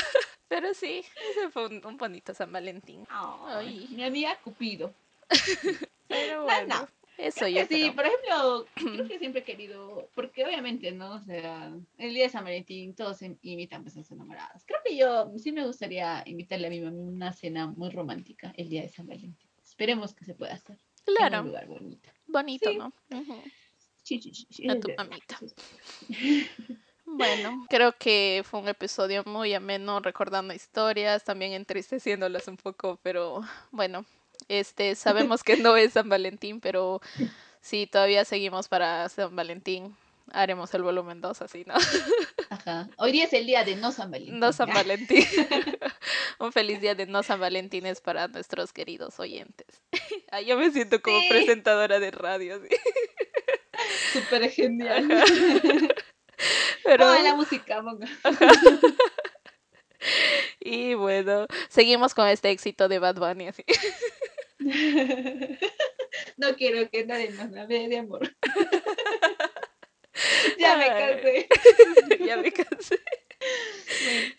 Pero 0.48 0.72
sí, 0.72 1.04
ese 1.30 1.50
fue 1.50 1.66
un, 1.66 1.96
bonito 1.98 2.32
San 2.32 2.50
Valentín. 2.50 3.06
Ay, 3.46 3.88
mi 3.90 4.04
amiga 4.04 4.38
Cupido. 4.42 4.92
Pero 6.08 6.44
bueno. 6.44 6.88
Eso 7.18 7.48
yo 7.48 7.66
Sí, 7.66 7.90
por 7.90 8.06
ejemplo, 8.06 8.66
creo 8.74 9.08
que 9.08 9.18
siempre 9.18 9.40
he 9.40 9.44
querido, 9.44 10.08
porque 10.14 10.44
obviamente, 10.44 10.92
¿no? 10.92 11.14
O 11.14 11.20
sea, 11.20 11.72
el 11.98 12.14
día 12.14 12.24
de 12.24 12.28
San 12.30 12.44
Valentín 12.44 12.94
todos 12.94 13.20
invitan 13.42 13.82
pues, 13.82 13.96
a 13.96 14.02
sus 14.02 14.12
enamoradas. 14.12 14.64
Creo 14.64 14.78
que 14.84 14.96
yo 14.96 15.32
sí 15.36 15.50
me 15.50 15.66
gustaría 15.66 16.22
invitarle 16.26 16.68
a 16.68 16.70
mi 16.70 16.80
mamá 16.80 16.96
una 16.96 17.32
cena 17.32 17.66
muy 17.66 17.90
romántica 17.90 18.52
el 18.56 18.68
día 18.68 18.82
de 18.82 18.88
San 18.88 19.08
Valentín. 19.08 19.50
Esperemos 19.60 20.14
que 20.14 20.24
se 20.24 20.34
pueda 20.34 20.54
hacer. 20.54 20.78
Claro. 21.04 21.38
En 21.38 21.40
un 21.42 21.46
lugar 21.48 21.66
bonito. 21.66 22.10
Bonito, 22.26 22.72
¿no? 22.72 22.92
Sí, 24.04 24.20
sí, 24.22 24.32
sí, 24.32 24.68
A 24.68 24.78
tu 24.78 24.88
mamita. 24.96 25.40
Bueno, 27.10 27.66
creo 27.68 27.92
que 27.92 28.42
fue 28.48 28.60
un 28.60 28.68
episodio 28.68 29.24
muy 29.24 29.54
ameno, 29.54 30.00
recordando 30.00 30.54
historias, 30.54 31.24
también 31.24 31.52
entristeciéndolas 31.52 32.48
un 32.48 32.56
poco, 32.56 32.98
pero 33.02 33.42
bueno, 33.70 34.04
este, 34.48 34.94
sabemos 34.94 35.42
que 35.42 35.56
no 35.56 35.76
es 35.76 35.94
San 35.94 36.08
Valentín, 36.08 36.60
pero 36.60 37.00
si 37.60 37.86
todavía 37.86 38.24
seguimos 38.24 38.68
para 38.68 39.08
San 39.08 39.34
Valentín, 39.34 39.96
haremos 40.32 40.72
el 40.74 40.82
volumen 40.82 41.20
2 41.20 41.42
así, 41.42 41.64
¿no? 41.66 41.74
Ajá. 42.50 42.88
Hoy 42.96 43.12
día 43.12 43.24
es 43.24 43.32
el 43.32 43.46
día 43.46 43.64
de 43.64 43.76
no 43.76 43.92
San 43.92 44.10
Valentín. 44.10 44.38
No 44.38 44.52
San 44.52 44.72
Valentín. 44.72 45.24
Un 46.38 46.52
feliz 46.52 46.80
día 46.80 46.94
de 46.94 47.06
no 47.06 47.22
San 47.22 47.40
Valentín 47.40 47.86
es 47.86 48.00
para 48.00 48.28
nuestros 48.28 48.72
queridos 48.72 49.18
oyentes. 49.18 49.82
Ay, 50.30 50.46
yo 50.46 50.56
me 50.56 50.70
siento 50.70 51.00
como 51.02 51.18
presentadora 51.28 51.98
de 52.00 52.10
radio. 52.10 52.60
¿sí? 52.60 52.76
Súper 54.12 54.50
genial. 54.50 55.08
Pero... 56.88 57.22
la 57.22 57.34
música, 57.34 57.84
Y 60.60 60.94
bueno, 60.94 61.46
seguimos 61.68 62.14
con 62.14 62.26
este 62.28 62.50
éxito 62.50 62.88
de 62.88 62.98
Bad 62.98 63.16
Bunny 63.16 63.48
así. 63.48 63.64
No 66.36 66.56
quiero 66.56 66.90
que 66.90 67.04
nadie 67.04 67.30
nos 67.30 67.54
hable 67.54 67.88
de 67.88 67.98
amor. 67.98 68.34
Ya 70.58 70.76
me 70.76 70.88
cansé. 70.88 71.48
Ya 72.24 72.36
me 72.38 72.50
cansé. 72.50 72.98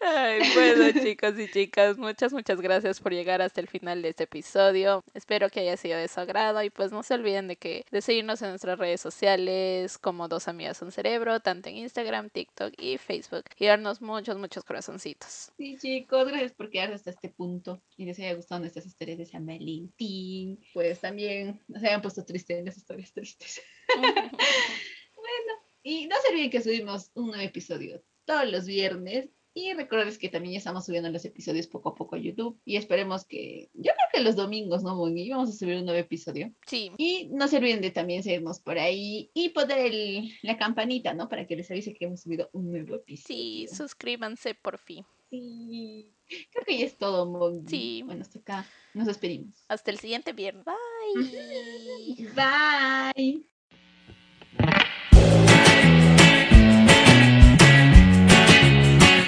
Ay, 0.01 0.41
bueno, 0.53 0.91
chicos 1.01 1.37
y 1.39 1.49
chicas, 1.49 1.97
muchas, 1.97 2.33
muchas 2.33 2.59
gracias 2.61 2.99
por 2.99 3.13
llegar 3.13 3.41
hasta 3.41 3.61
el 3.61 3.67
final 3.67 4.01
de 4.01 4.09
este 4.09 4.23
episodio. 4.25 5.03
Espero 5.13 5.49
que 5.49 5.61
haya 5.61 5.77
sido 5.77 5.97
de 5.97 6.07
su 6.07 6.19
agrado 6.19 6.61
y 6.63 6.69
pues 6.69 6.91
no 6.91 7.03
se 7.03 7.13
olviden 7.13 7.47
de 7.47 7.55
que 7.55 7.85
de 7.91 8.01
seguirnos 8.01 8.41
en 8.41 8.49
nuestras 8.49 8.77
redes 8.77 9.01
sociales 9.01 9.97
como 9.97 10.27
Dos 10.27 10.47
Amigas 10.47 10.81
Un 10.81 10.91
Cerebro, 10.91 11.39
tanto 11.39 11.69
en 11.69 11.77
Instagram, 11.77 12.29
TikTok 12.29 12.73
y 12.77 12.97
Facebook 12.97 13.45
y 13.57 13.67
darnos 13.67 14.01
muchos, 14.01 14.37
muchos 14.37 14.63
corazoncitos. 14.63 15.51
Sí, 15.57 15.77
chicos, 15.77 16.27
gracias 16.27 16.53
por 16.53 16.69
quedarse 16.69 16.95
hasta 16.95 17.11
este 17.11 17.29
punto 17.29 17.81
y 17.97 18.05
les 18.05 18.19
haya 18.19 18.33
gustado 18.33 18.59
nuestras 18.61 18.85
historias 18.85 19.17
de 19.17 19.25
San 19.25 19.45
Valentín. 19.45 20.59
Pues 20.73 20.99
también 20.99 21.61
nos 21.67 21.83
hayan 21.83 22.01
puesto 22.01 22.25
tristes 22.25 22.59
en 22.59 22.65
las 22.65 22.77
historias 22.77 23.13
tristes. 23.13 23.61
bueno 23.95 25.53
Y 25.83 26.07
no 26.07 26.15
se 26.21 26.33
olviden 26.33 26.49
que 26.49 26.61
subimos 26.61 27.11
un 27.13 27.27
nuevo 27.27 27.43
episodio 27.43 28.03
todos 28.29 28.51
los 28.51 28.65
viernes 28.67 29.27
y 29.55 29.73
recuerden 29.73 30.15
que 30.15 30.29
también 30.29 30.53
ya 30.53 30.59
estamos 30.59 30.85
subiendo 30.85 31.09
los 31.09 31.25
episodios 31.25 31.65
poco 31.65 31.89
a 31.89 31.95
poco 31.95 32.15
a 32.15 32.19
YouTube. 32.19 32.61
Y 32.63 32.77
esperemos 32.77 33.25
que, 33.25 33.69
yo 33.73 33.91
creo 33.91 34.07
que 34.13 34.19
los 34.21 34.35
domingos, 34.35 34.83
¿no, 34.83 34.95
Moni? 34.95 35.29
Vamos 35.29 35.49
a 35.49 35.53
subir 35.53 35.77
un 35.77 35.85
nuevo 35.85 35.99
episodio. 35.99 36.53
Sí. 36.67 36.91
Y 36.97 37.29
no 37.31 37.47
se 37.47 37.57
olviden 37.57 37.81
de 37.81 37.89
también 37.89 38.21
seguirnos 38.21 38.59
por 38.59 38.77
ahí 38.77 39.31
y 39.33 39.49
poner 39.49 39.79
el, 39.79 40.31
la 40.43 40.57
campanita, 40.57 41.15
¿no? 41.15 41.27
Para 41.27 41.47
que 41.47 41.55
les 41.55 41.71
avise 41.71 41.93
que 41.93 42.05
hemos 42.05 42.21
subido 42.21 42.49
un 42.53 42.71
nuevo 42.71 42.95
episodio. 42.95 43.27
Sí, 43.27 43.67
suscríbanse 43.73 44.53
por 44.53 44.77
fin. 44.77 45.03
Sí. 45.31 46.13
Creo 46.51 46.65
que 46.65 46.77
ya 46.77 46.85
es 46.85 46.97
todo, 46.97 47.25
Moni. 47.25 47.67
Sí. 47.67 48.03
Bueno, 48.05 48.21
hasta 48.21 48.39
acá. 48.39 48.67
Nos 48.93 49.07
despedimos. 49.07 49.65
Hasta 49.67 49.89
el 49.89 49.99
siguiente 49.99 50.31
viernes. 50.31 50.63
Bye. 50.65 52.27
Bye. 53.15 53.58